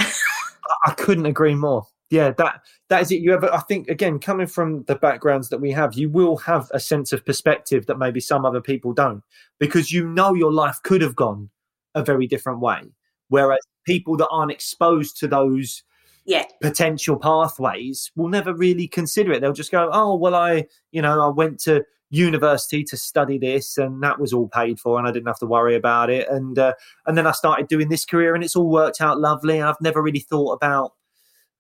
I 0.86 0.92
couldn't 0.92 1.26
agree 1.26 1.56
more. 1.56 1.88
Yeah, 2.12 2.30
that 2.38 2.62
that 2.90 3.02
is 3.02 3.12
it. 3.12 3.22
You 3.22 3.34
ever? 3.34 3.52
I 3.52 3.62
think 3.62 3.88
again, 3.88 4.20
coming 4.20 4.46
from 4.46 4.84
the 4.84 4.94
backgrounds 4.94 5.50
that 5.50 5.60
we 5.60 5.72
have, 5.72 5.96
you 5.96 6.08
will 6.08 6.38
have 6.38 6.70
a 6.72 6.80
sense 6.80 7.12
of 7.12 7.26
perspective 7.26 7.88
that 7.88 7.98
maybe 7.98 8.20
some 8.20 8.46
other 8.46 8.62
people 8.62 8.94
don't, 8.94 9.24
because 9.60 9.92
you 9.92 10.08
know 10.08 10.36
your 10.36 10.54
life 10.54 10.80
could 10.84 11.02
have 11.02 11.16
gone 11.16 11.50
a 11.96 12.04
very 12.04 12.28
different 12.28 12.60
way. 12.60 12.82
Whereas 13.30 13.60
people 13.86 14.18
that 14.18 14.28
aren't 14.30 14.52
exposed 14.52 15.18
to 15.20 15.28
those 15.28 15.84
Yeah. 16.26 16.46
potential 16.62 17.18
pathways 17.18 18.12
will 18.16 18.30
never 18.30 18.54
really 18.54 18.88
consider 18.88 19.32
it. 19.32 19.42
They'll 19.42 19.54
just 19.54 19.72
go, 19.72 19.90
"Oh, 19.92 20.16
well, 20.16 20.36
I, 20.36 20.66
you 20.92 21.02
know, 21.02 21.22
I 21.22 21.28
went 21.30 21.60
to 21.62 21.84
university 22.12 22.84
to 22.84 22.98
study 22.98 23.38
this, 23.38 23.78
and 23.78 24.02
that 24.04 24.20
was 24.20 24.34
all 24.34 24.48
paid 24.48 24.80
for, 24.80 24.98
and 25.00 25.08
I 25.08 25.12
didn't 25.12 25.28
have 25.28 25.40
to 25.40 25.46
worry 25.48 25.76
about 25.76 26.10
it." 26.10 26.28
And 26.30 26.58
uh, 26.60 26.74
and 27.06 27.18
then 27.18 27.28
I 27.28 27.32
started 27.32 27.68
doing 27.68 27.90
this 27.90 28.06
career, 28.06 28.36
and 28.36 28.44
it's 28.44 28.56
all 28.56 28.70
worked 28.70 29.02
out 29.02 29.20
lovely. 29.20 29.60
And 29.60 29.68
I've 29.70 29.82
never 29.82 30.02
really 30.02 30.20
thought 30.20 30.54
about, 30.54 30.94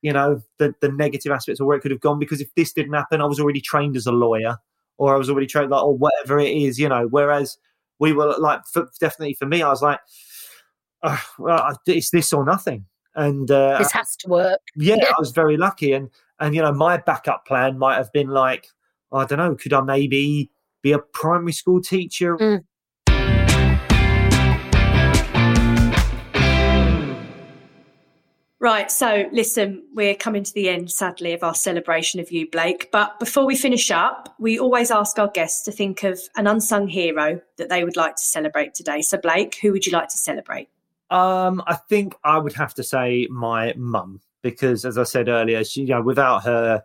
you 0.02 0.14
know, 0.14 0.42
the 0.60 0.74
the 0.82 0.90
negative 0.92 1.32
aspects 1.32 1.60
of 1.60 1.68
where 1.68 1.78
it 1.78 1.82
could 1.82 1.92
have 1.92 2.00
gone 2.02 2.20
because 2.20 2.42
if 2.42 2.54
this 2.56 2.74
didn't 2.74 2.94
happen, 2.94 3.22
I 3.22 3.26
was 3.26 3.40
already 3.40 3.62
trained 3.62 3.96
as 3.98 4.06
a 4.08 4.12
lawyer, 4.12 4.58
or 4.98 5.14
I 5.16 5.18
was 5.18 5.30
already 5.30 5.48
trained 5.48 5.72
like, 5.72 5.84
or 5.84 5.98
whatever 5.98 6.40
it 6.40 6.56
is, 6.56 6.80
you 6.80 6.90
know. 6.90 7.08
Whereas 7.10 7.58
we 8.00 8.14
were 8.14 8.36
like, 8.38 8.62
for, 8.72 8.88
definitely 9.00 9.36
for 9.36 9.46
me, 9.46 9.62
I 9.62 9.70
was 9.70 9.82
like, 9.82 10.00
well, 11.38 11.78
it's 11.88 12.10
this 12.10 12.34
or 12.34 12.46
nothing. 12.46 12.86
And 13.16 13.50
uh, 13.50 13.78
This 13.78 13.92
has 13.92 14.16
to 14.18 14.30
work. 14.30 14.60
yeah, 14.76 14.96
I 14.96 15.14
was 15.18 15.32
very 15.32 15.56
lucky, 15.56 15.94
and 15.94 16.10
and 16.40 16.54
you 16.54 16.62
know 16.62 16.74
my 16.74 16.98
backup 16.98 17.46
plan 17.46 17.78
might 17.78 17.96
have 17.96 18.12
been 18.12 18.28
like 18.28 18.68
I 19.12 19.26
don't 19.26 19.38
know, 19.38 19.56
could 19.56 19.74
I 19.74 19.82
maybe 19.82 20.52
be 20.82 20.92
a 20.92 21.00
primary 21.00 21.54
school 21.54 21.82
teacher? 21.82 22.38
Mm. 22.38 22.64
Right. 28.60 28.90
So, 28.90 29.30
listen, 29.34 29.84
we're 29.94 30.16
coming 30.16 30.44
to 30.44 30.54
the 30.54 30.70
end, 30.70 30.90
sadly, 30.90 31.34
of 31.34 31.44
our 31.44 31.54
celebration 31.54 32.22
of 32.22 32.32
you, 32.32 32.50
Blake. 32.50 32.90
But 32.90 33.20
before 33.20 33.46
we 33.46 33.56
finish 33.56 33.92
up, 33.92 34.34
we 34.40 34.58
always 34.58 34.92
ask 34.92 35.20
our 35.20 35.28
guests 35.28 35.64
to 35.66 35.74
think 35.74 36.04
of 36.04 36.20
an 36.38 36.48
unsung 36.48 36.88
hero 36.88 37.42
that 37.58 37.68
they 37.68 37.84
would 37.84 37.98
like 37.98 38.16
to 38.16 38.24
celebrate 38.24 38.74
today. 38.74 39.02
So, 39.02 39.18
Blake, 39.18 39.58
who 39.62 39.74
would 39.74 39.86
you 39.86 39.92
like 39.92 40.08
to 40.08 40.18
celebrate? 40.18 40.70
Um, 41.10 41.62
I 41.68 41.76
think 41.76 42.16
I 42.24 42.38
would 42.38 42.54
have 42.54 42.74
to 42.76 42.84
say 42.84 43.28
my 43.30 43.74
mum 43.76 44.22
because, 44.42 44.86
as 44.86 44.98
I 44.98 45.04
said 45.04 45.28
earlier, 45.28 45.64
she 45.64 45.82
you 45.82 45.88
know 45.88 46.02
without 46.02 46.44
her, 46.44 46.82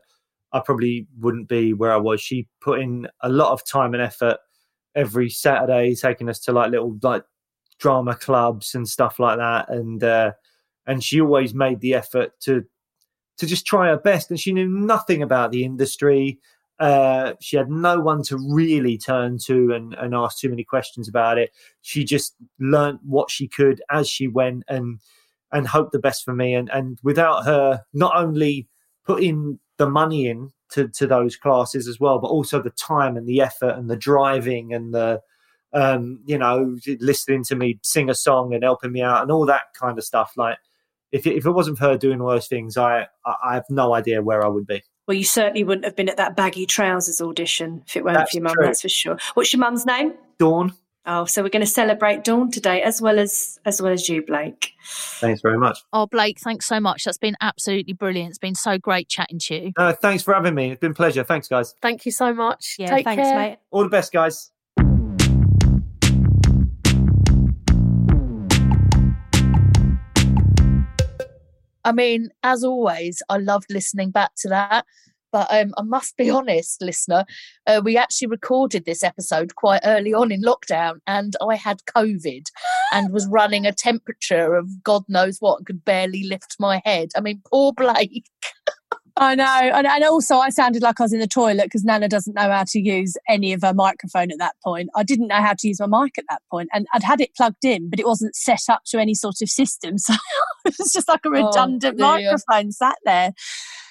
I 0.52 0.60
probably 0.60 1.06
wouldn't 1.18 1.48
be 1.48 1.72
where 1.72 1.92
I 1.92 1.98
was. 1.98 2.20
She 2.20 2.48
put 2.60 2.80
in 2.80 3.06
a 3.20 3.28
lot 3.28 3.52
of 3.52 3.64
time 3.64 3.94
and 3.94 4.02
effort 4.02 4.38
every 4.94 5.30
Saturday, 5.30 5.94
taking 5.94 6.28
us 6.28 6.40
to 6.40 6.52
like 6.52 6.70
little 6.70 6.98
like 7.02 7.22
drama 7.78 8.16
clubs 8.16 8.74
and 8.74 8.88
stuff 8.88 9.18
like 9.18 9.38
that, 9.38 9.70
and 9.70 10.02
uh, 10.02 10.32
and 10.86 11.02
she 11.02 11.20
always 11.20 11.54
made 11.54 11.80
the 11.80 11.94
effort 11.94 12.32
to 12.40 12.64
to 13.38 13.46
just 13.46 13.66
try 13.66 13.88
her 13.88 13.96
best. 13.96 14.30
And 14.30 14.38
she 14.38 14.52
knew 14.52 14.68
nothing 14.68 15.22
about 15.22 15.50
the 15.50 15.64
industry. 15.64 16.38
Uh, 16.78 17.34
she 17.40 17.56
had 17.56 17.70
no 17.70 17.98
one 17.98 18.22
to 18.24 18.36
really 18.36 18.98
turn 18.98 19.38
to 19.38 19.72
and, 19.72 19.94
and 19.94 20.14
ask 20.14 20.38
too 20.38 20.48
many 20.48 20.62
questions 20.62 21.08
about 21.08 21.38
it. 21.38 21.50
She 21.80 22.04
just 22.04 22.34
learnt 22.58 23.00
what 23.02 23.30
she 23.30 23.48
could 23.48 23.82
as 23.90 24.08
she 24.08 24.28
went 24.28 24.64
and 24.68 25.00
and 25.52 25.66
hoped 25.66 25.92
the 25.92 25.98
best 25.98 26.24
for 26.24 26.34
me. 26.34 26.54
And 26.54 26.70
and 26.70 26.98
without 27.02 27.44
her, 27.44 27.82
not 27.92 28.14
only 28.14 28.68
putting 29.04 29.58
the 29.78 29.88
money 29.88 30.28
in 30.28 30.50
to, 30.72 30.88
to 30.88 31.06
those 31.06 31.36
classes 31.36 31.88
as 31.88 31.98
well, 31.98 32.18
but 32.18 32.28
also 32.28 32.62
the 32.62 32.70
time 32.70 33.16
and 33.16 33.26
the 33.26 33.40
effort 33.40 33.76
and 33.76 33.90
the 33.90 33.96
driving 33.96 34.72
and 34.72 34.94
the 34.94 35.20
um, 35.72 36.20
you 36.26 36.36
know 36.36 36.76
listening 36.98 37.44
to 37.44 37.54
me 37.54 37.78
sing 37.82 38.10
a 38.10 38.14
song 38.14 38.52
and 38.52 38.64
helping 38.64 38.92
me 38.92 39.02
out 39.02 39.22
and 39.22 39.30
all 39.30 39.46
that 39.46 39.74
kind 39.78 39.98
of 39.98 40.04
stuff. 40.04 40.32
Like 40.36 40.58
if 41.12 41.26
it, 41.26 41.34
if 41.36 41.46
it 41.46 41.50
wasn't 41.52 41.78
for 41.78 41.84
her 41.84 41.96
doing 41.96 42.20
all 42.20 42.28
those 42.28 42.48
things, 42.48 42.76
I 42.76 43.06
I 43.26 43.54
have 43.54 43.64
no 43.70 43.94
idea 43.94 44.22
where 44.22 44.44
I 44.44 44.48
would 44.48 44.66
be. 44.66 44.82
Well, 45.08 45.16
you 45.16 45.24
certainly 45.24 45.64
wouldn't 45.64 45.84
have 45.84 45.96
been 45.96 46.08
at 46.08 46.16
that 46.18 46.36
baggy 46.36 46.66
trousers 46.66 47.20
audition 47.20 47.82
if 47.86 47.96
it 47.96 48.04
weren't 48.04 48.16
That's 48.18 48.30
for 48.30 48.36
your 48.36 48.44
mum, 48.44 48.54
true. 48.54 48.66
that's 48.66 48.82
for 48.82 48.88
sure. 48.88 49.16
What's 49.34 49.52
your 49.52 49.58
mum's 49.60 49.84
name? 49.84 50.14
Dawn, 50.38 50.72
Oh, 51.06 51.24
so 51.24 51.42
we're 51.42 51.48
going 51.48 51.64
to 51.64 51.66
celebrate 51.66 52.24
Dawn 52.24 52.50
today, 52.50 52.82
as 52.82 53.00
well 53.00 53.18
as 53.18 53.58
as 53.64 53.80
well 53.80 53.90
as 53.90 54.08
you, 54.08 54.22
Blake. 54.24 54.72
thanks 55.18 55.40
very 55.40 55.58
much. 55.58 55.78
Oh, 55.94 56.06
Blake, 56.06 56.38
thanks 56.38 56.66
so 56.66 56.78
much. 56.78 57.04
That's 57.04 57.18
been 57.18 57.36
absolutely 57.40 57.94
brilliant. 57.94 58.28
It's 58.28 58.38
been 58.38 58.54
so 58.54 58.76
great 58.78 59.08
chatting 59.08 59.38
to 59.46 59.54
you. 59.54 59.72
Uh, 59.76 59.94
thanks 59.94 60.22
for 60.22 60.34
having 60.34 60.54
me. 60.54 60.70
It's 60.72 60.80
been 60.80 60.90
a 60.92 60.94
pleasure. 60.94 61.24
Thanks, 61.24 61.48
guys. 61.48 61.74
Thank 61.80 62.04
you 62.04 62.12
so 62.12 62.32
much. 62.34 62.76
Yeah, 62.78 62.90
Take 62.94 63.04
thanks, 63.06 63.22
care. 63.22 63.34
mate. 63.34 63.58
All 63.70 63.82
the 63.82 63.88
best, 63.88 64.12
guys. 64.12 64.52
I 71.84 71.92
mean, 71.92 72.30
as 72.42 72.64
always, 72.64 73.22
I 73.28 73.38
loved 73.38 73.66
listening 73.70 74.10
back 74.10 74.32
to 74.38 74.48
that. 74.48 74.84
But 75.32 75.46
um, 75.52 75.72
I 75.78 75.82
must 75.82 76.16
be 76.16 76.28
honest, 76.38 76.82
listener, 76.82 77.24
uh, 77.66 77.80
we 77.84 77.96
actually 77.96 78.28
recorded 78.28 78.84
this 78.84 79.02
episode 79.02 79.54
quite 79.54 79.80
early 79.84 80.12
on 80.12 80.32
in 80.32 80.42
lockdown, 80.42 80.98
and 81.06 81.34
I 81.46 81.54
had 81.54 81.78
COVID 81.96 82.46
and 82.92 83.12
was 83.12 83.26
running 83.30 83.66
a 83.66 83.72
temperature 83.72 84.54
of 84.54 84.82
God 84.82 85.04
knows 85.08 85.38
what, 85.38 85.58
and 85.58 85.66
could 85.66 85.84
barely 85.84 86.24
lift 86.24 86.56
my 86.58 86.82
head. 86.84 87.10
I 87.16 87.20
mean, 87.20 87.42
poor 87.50 87.72
Blake. 87.72 88.28
I 89.16 89.34
know, 89.34 89.44
and, 89.44 89.86
and 89.86 90.04
also 90.04 90.36
I 90.36 90.50
sounded 90.50 90.82
like 90.82 91.00
I 91.00 91.04
was 91.04 91.12
in 91.12 91.20
the 91.20 91.26
toilet 91.26 91.64
because 91.64 91.84
Hannah 91.86 92.08
doesn't 92.08 92.34
know 92.34 92.50
how 92.50 92.64
to 92.68 92.80
use 92.80 93.16
any 93.28 93.52
of 93.52 93.62
her 93.62 93.74
microphone 93.74 94.30
at 94.30 94.38
that 94.38 94.54
point. 94.62 94.88
I 94.94 95.02
didn't 95.02 95.28
know 95.28 95.40
how 95.42 95.54
to 95.58 95.68
use 95.68 95.80
my 95.80 95.86
mic 95.86 96.18
at 96.18 96.24
that 96.28 96.42
point, 96.50 96.68
and 96.72 96.86
I'd 96.94 97.02
had 97.02 97.20
it 97.20 97.34
plugged 97.36 97.64
in, 97.64 97.90
but 97.90 97.98
it 98.00 98.06
wasn't 98.06 98.34
set 98.36 98.62
up 98.68 98.82
to 98.86 98.98
any 98.98 99.14
sort 99.14 99.36
of 99.42 99.48
system, 99.48 99.98
so 99.98 100.14
it 100.64 100.74
was 100.78 100.92
just 100.92 101.08
like 101.08 101.24
a 101.24 101.30
redundant 101.30 101.98
dear. 101.98 102.06
microphone 102.06 102.72
sat 102.72 102.96
there. 103.04 103.32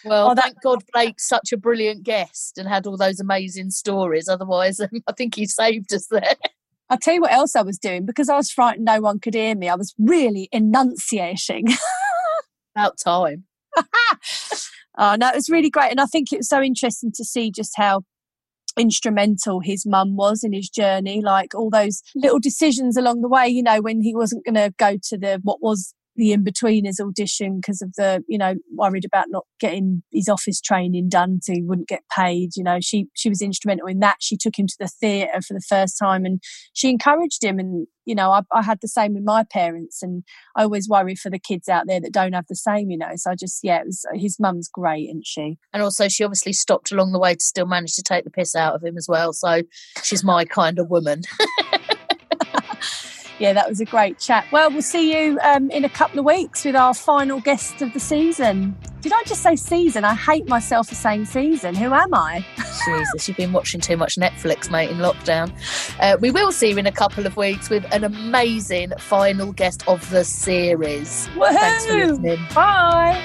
Well, 0.05 0.31
Oh, 0.31 0.35
thank 0.35 0.61
God 0.61 0.83
Blake's 0.93 1.27
such 1.27 1.51
a 1.51 1.57
brilliant 1.57 2.03
guest 2.03 2.57
and 2.57 2.67
had 2.67 2.87
all 2.87 2.97
those 2.97 3.19
amazing 3.19 3.71
stories. 3.71 4.29
Otherwise, 4.29 4.79
um, 4.79 4.89
I 5.07 5.11
think 5.11 5.35
he 5.35 5.45
saved 5.45 5.93
us 5.93 6.07
there. 6.07 6.35
I'll 6.89 6.97
tell 6.97 7.13
you 7.13 7.21
what 7.21 7.33
else 7.33 7.55
I 7.55 7.61
was 7.61 7.77
doing 7.77 8.05
because 8.05 8.29
I 8.29 8.35
was 8.35 8.49
frightened 8.49 8.85
no 8.85 8.99
one 8.99 9.19
could 9.19 9.35
hear 9.35 9.55
me. 9.55 9.69
I 9.69 9.75
was 9.75 9.93
really 9.99 10.49
enunciating. 10.51 11.67
About 12.75 12.97
time. 12.97 13.43
Oh 14.99 15.15
no, 15.19 15.29
it 15.29 15.35
was 15.35 15.49
really 15.49 15.71
great, 15.71 15.91
and 15.91 15.99
I 15.99 16.05
think 16.05 16.31
it 16.31 16.37
was 16.37 16.49
so 16.49 16.61
interesting 16.61 17.11
to 17.15 17.25
see 17.25 17.49
just 17.49 17.73
how 17.75 18.03
instrumental 18.77 19.59
his 19.59 19.85
mum 19.85 20.15
was 20.15 20.43
in 20.43 20.53
his 20.53 20.69
journey. 20.69 21.21
Like 21.21 21.55
all 21.55 21.69
those 21.69 22.01
little 22.15 22.39
decisions 22.39 22.97
along 22.97 23.21
the 23.21 23.29
way. 23.29 23.47
You 23.47 23.63
know, 23.63 23.81
when 23.81 24.01
he 24.01 24.15
wasn't 24.15 24.45
going 24.45 24.55
to 24.55 24.73
go 24.77 24.97
to 25.09 25.17
the 25.17 25.39
what 25.43 25.61
was 25.61 25.93
the 26.19 26.33
in 26.33 26.43
between 26.43 26.83
betweeners 26.83 26.99
audition 26.99 27.59
because 27.59 27.81
of 27.81 27.93
the 27.95 28.23
you 28.27 28.37
know 28.37 28.55
worried 28.75 29.05
about 29.05 29.25
not 29.29 29.45
getting 29.59 30.03
his 30.11 30.27
office 30.27 30.59
training 30.61 31.09
done 31.09 31.39
so 31.41 31.53
he 31.53 31.63
wouldn't 31.63 31.87
get 31.87 32.03
paid 32.15 32.49
you 32.55 32.63
know 32.63 32.77
she 32.81 33.07
she 33.15 33.29
was 33.29 33.41
instrumental 33.41 33.87
in 33.87 33.99
that 33.99 34.17
she 34.19 34.37
took 34.37 34.57
him 34.57 34.67
to 34.67 34.75
the 34.79 34.87
theatre 34.87 35.41
for 35.47 35.53
the 35.53 35.63
first 35.67 35.97
time 35.97 36.25
and 36.25 36.41
she 36.73 36.89
encouraged 36.89 37.43
him 37.43 37.57
and 37.59 37.87
you 38.05 38.13
know 38.13 38.31
I, 38.31 38.41
I 38.51 38.61
had 38.61 38.79
the 38.81 38.87
same 38.87 39.13
with 39.13 39.23
my 39.23 39.43
parents 39.43 40.03
and 40.03 40.23
i 40.55 40.63
always 40.63 40.89
worry 40.89 41.15
for 41.15 41.29
the 41.29 41.39
kids 41.39 41.69
out 41.69 41.85
there 41.87 42.01
that 42.01 42.13
don't 42.13 42.33
have 42.33 42.47
the 42.49 42.55
same 42.55 42.89
you 42.89 42.97
know 42.97 43.11
so 43.15 43.31
i 43.31 43.35
just 43.35 43.59
yeah 43.63 43.79
it 43.79 43.85
was 43.85 44.05
his 44.13 44.37
mum's 44.39 44.67
great 44.67 45.07
isn't 45.09 45.25
she 45.25 45.57
And 45.73 45.83
also, 45.83 46.07
she 46.07 46.23
obviously 46.23 46.53
stopped 46.53 46.91
along 46.91 47.11
the 47.11 47.19
way 47.19 47.35
to 47.35 47.43
still 47.43 47.65
manage 47.65 47.95
to 47.95 48.03
take 48.03 48.23
the 48.23 48.31
piss 48.31 48.55
out 48.55 48.75
of 48.75 48.83
him 48.83 48.97
as 48.97 49.07
well. 49.07 49.33
So 49.33 49.61
she's 50.03 50.23
my 50.23 50.45
kind 50.45 50.79
of 50.79 50.89
woman. 50.89 51.21
yeah 53.39 53.53
that 53.53 53.67
was 53.67 53.79
a 53.79 53.85
great 53.85 54.19
chat. 54.19 54.45
Well 54.51 54.69
we'll 54.69 54.81
see 54.81 55.13
you 55.13 55.39
um, 55.43 55.69
in 55.71 55.85
a 55.85 55.89
couple 55.89 56.19
of 56.19 56.25
weeks 56.25 56.65
with 56.65 56.75
our 56.75 56.93
final 56.93 57.39
guest 57.41 57.81
of 57.81 57.93
the 57.93 57.99
season. 57.99 58.75
Did 59.01 59.13
i 59.13 59.23
just 59.23 59.41
say 59.41 59.55
season? 59.55 60.03
I 60.03 60.13
hate 60.13 60.47
myself 60.47 60.89
for 60.89 60.95
saying 60.95 61.25
season. 61.25 61.73
Who 61.73 61.93
am 61.93 62.13
i? 62.13 62.45
Jesus, 62.85 63.27
you've 63.27 63.37
been 63.37 63.53
watching 63.53 63.79
too 63.79 63.95
much 63.95 64.15
Netflix, 64.15 64.69
mate, 64.69 64.89
in 64.89 64.97
lockdown. 64.97 65.53
Uh, 66.01 66.17
we 66.19 66.31
will 66.31 66.51
see 66.51 66.71
you 66.71 66.77
in 66.77 66.85
a 66.85 66.91
couple 66.91 67.25
of 67.25 67.37
weeks 67.37 67.69
with 67.69 67.85
an 67.93 68.03
amazing 68.03 68.91
final 68.99 69.53
guest 69.53 69.87
of 69.87 70.09
the 70.09 70.25
series. 70.25 71.27
Thanks 71.27 71.85
for 71.85 71.93
listening. 71.95 72.39
bye 72.53 73.15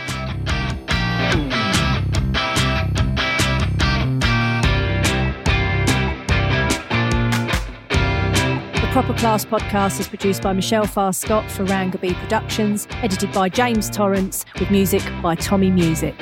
Proper 8.95 9.15
Class 9.15 9.45
podcast 9.45 9.99
is 9.99 10.07
produced 10.07 10.41
by 10.41 10.53
Michelle 10.53 10.87
Farr 10.87 11.13
Scott 11.13 11.51
for 11.51 11.65
Rangaby 11.65 12.15
Productions, 12.15 12.87
edited 13.03 13.33
by 13.33 13.49
James 13.49 13.91
Torrance, 13.91 14.45
with 14.61 14.71
music 14.71 15.03
by 15.21 15.35
Tommy 15.35 15.69
Music. 15.69 16.15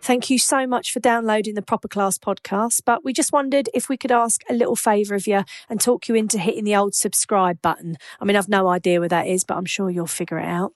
Thank 0.00 0.30
you 0.30 0.38
so 0.38 0.66
much 0.66 0.90
for 0.90 1.00
downloading 1.00 1.54
the 1.54 1.60
Proper 1.60 1.86
Class 1.86 2.16
podcast. 2.16 2.80
But 2.86 3.04
we 3.04 3.12
just 3.12 3.30
wondered 3.30 3.68
if 3.74 3.90
we 3.90 3.98
could 3.98 4.10
ask 4.10 4.40
a 4.48 4.54
little 4.54 4.74
favour 4.74 5.14
of 5.14 5.26
you 5.26 5.44
and 5.68 5.78
talk 5.78 6.08
you 6.08 6.14
into 6.14 6.38
hitting 6.38 6.64
the 6.64 6.74
old 6.74 6.94
subscribe 6.94 7.60
button. 7.60 7.98
I 8.22 8.24
mean, 8.24 8.36
I've 8.36 8.48
no 8.48 8.68
idea 8.68 9.00
where 9.00 9.08
that 9.10 9.26
is, 9.26 9.44
but 9.44 9.58
I'm 9.58 9.66
sure 9.66 9.90
you'll 9.90 10.06
figure 10.06 10.38
it 10.38 10.48
out. 10.48 10.72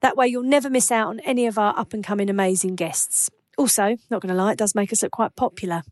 That 0.00 0.16
way, 0.16 0.28
you'll 0.28 0.44
never 0.44 0.70
miss 0.70 0.90
out 0.90 1.08
on 1.08 1.20
any 1.20 1.46
of 1.46 1.58
our 1.58 1.78
up 1.78 1.92
and 1.92 2.02
coming 2.02 2.30
amazing 2.30 2.74
guests. 2.74 3.28
Also, 3.58 3.98
not 4.10 4.22
going 4.22 4.34
to 4.34 4.34
lie, 4.34 4.52
it 4.52 4.58
does 4.58 4.74
make 4.74 4.94
us 4.94 5.02
look 5.02 5.12
quite 5.12 5.36
popular. 5.36 5.82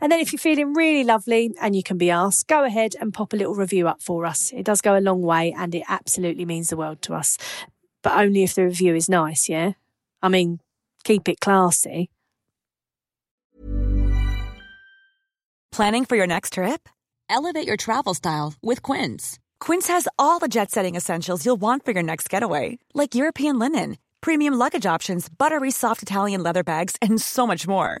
And 0.00 0.10
then 0.10 0.20
if 0.20 0.32
you're 0.32 0.38
feeling 0.38 0.74
really 0.74 1.04
lovely 1.04 1.50
and 1.60 1.74
you 1.74 1.82
can 1.82 1.98
be 1.98 2.10
asked, 2.10 2.48
go 2.48 2.64
ahead 2.64 2.94
and 3.00 3.12
pop 3.12 3.32
a 3.32 3.36
little 3.36 3.54
review 3.54 3.88
up 3.88 4.02
for 4.02 4.26
us. 4.26 4.52
It 4.52 4.64
does 4.64 4.80
go 4.80 4.96
a 4.96 5.00
long 5.00 5.22
way 5.22 5.54
and 5.56 5.74
it 5.74 5.84
absolutely 5.88 6.44
means 6.44 6.70
the 6.70 6.76
world 6.76 7.02
to 7.02 7.14
us. 7.14 7.38
But 8.02 8.14
only 8.14 8.42
if 8.42 8.54
the 8.54 8.64
review 8.64 8.94
is 8.94 9.08
nice, 9.08 9.48
yeah? 9.48 9.72
I 10.22 10.28
mean, 10.28 10.60
keep 11.04 11.28
it 11.28 11.40
classy. 11.40 12.10
Planning 15.72 16.04
for 16.04 16.16
your 16.16 16.26
next 16.26 16.54
trip? 16.54 16.88
Elevate 17.28 17.66
your 17.66 17.76
travel 17.76 18.14
style 18.14 18.54
with 18.60 18.82
Quince. 18.82 19.38
Quince 19.60 19.86
has 19.86 20.08
all 20.18 20.38
the 20.40 20.48
jet 20.48 20.70
setting 20.70 20.96
essentials 20.96 21.46
you'll 21.46 21.60
want 21.60 21.84
for 21.84 21.92
your 21.92 22.02
next 22.02 22.28
getaway, 22.28 22.78
like 22.92 23.14
European 23.14 23.58
linen, 23.58 23.96
premium 24.20 24.54
luggage 24.54 24.86
options, 24.86 25.28
buttery 25.28 25.70
soft 25.70 26.02
Italian 26.02 26.42
leather 26.42 26.64
bags, 26.64 26.96
and 27.00 27.20
so 27.20 27.46
much 27.46 27.68
more. 27.68 28.00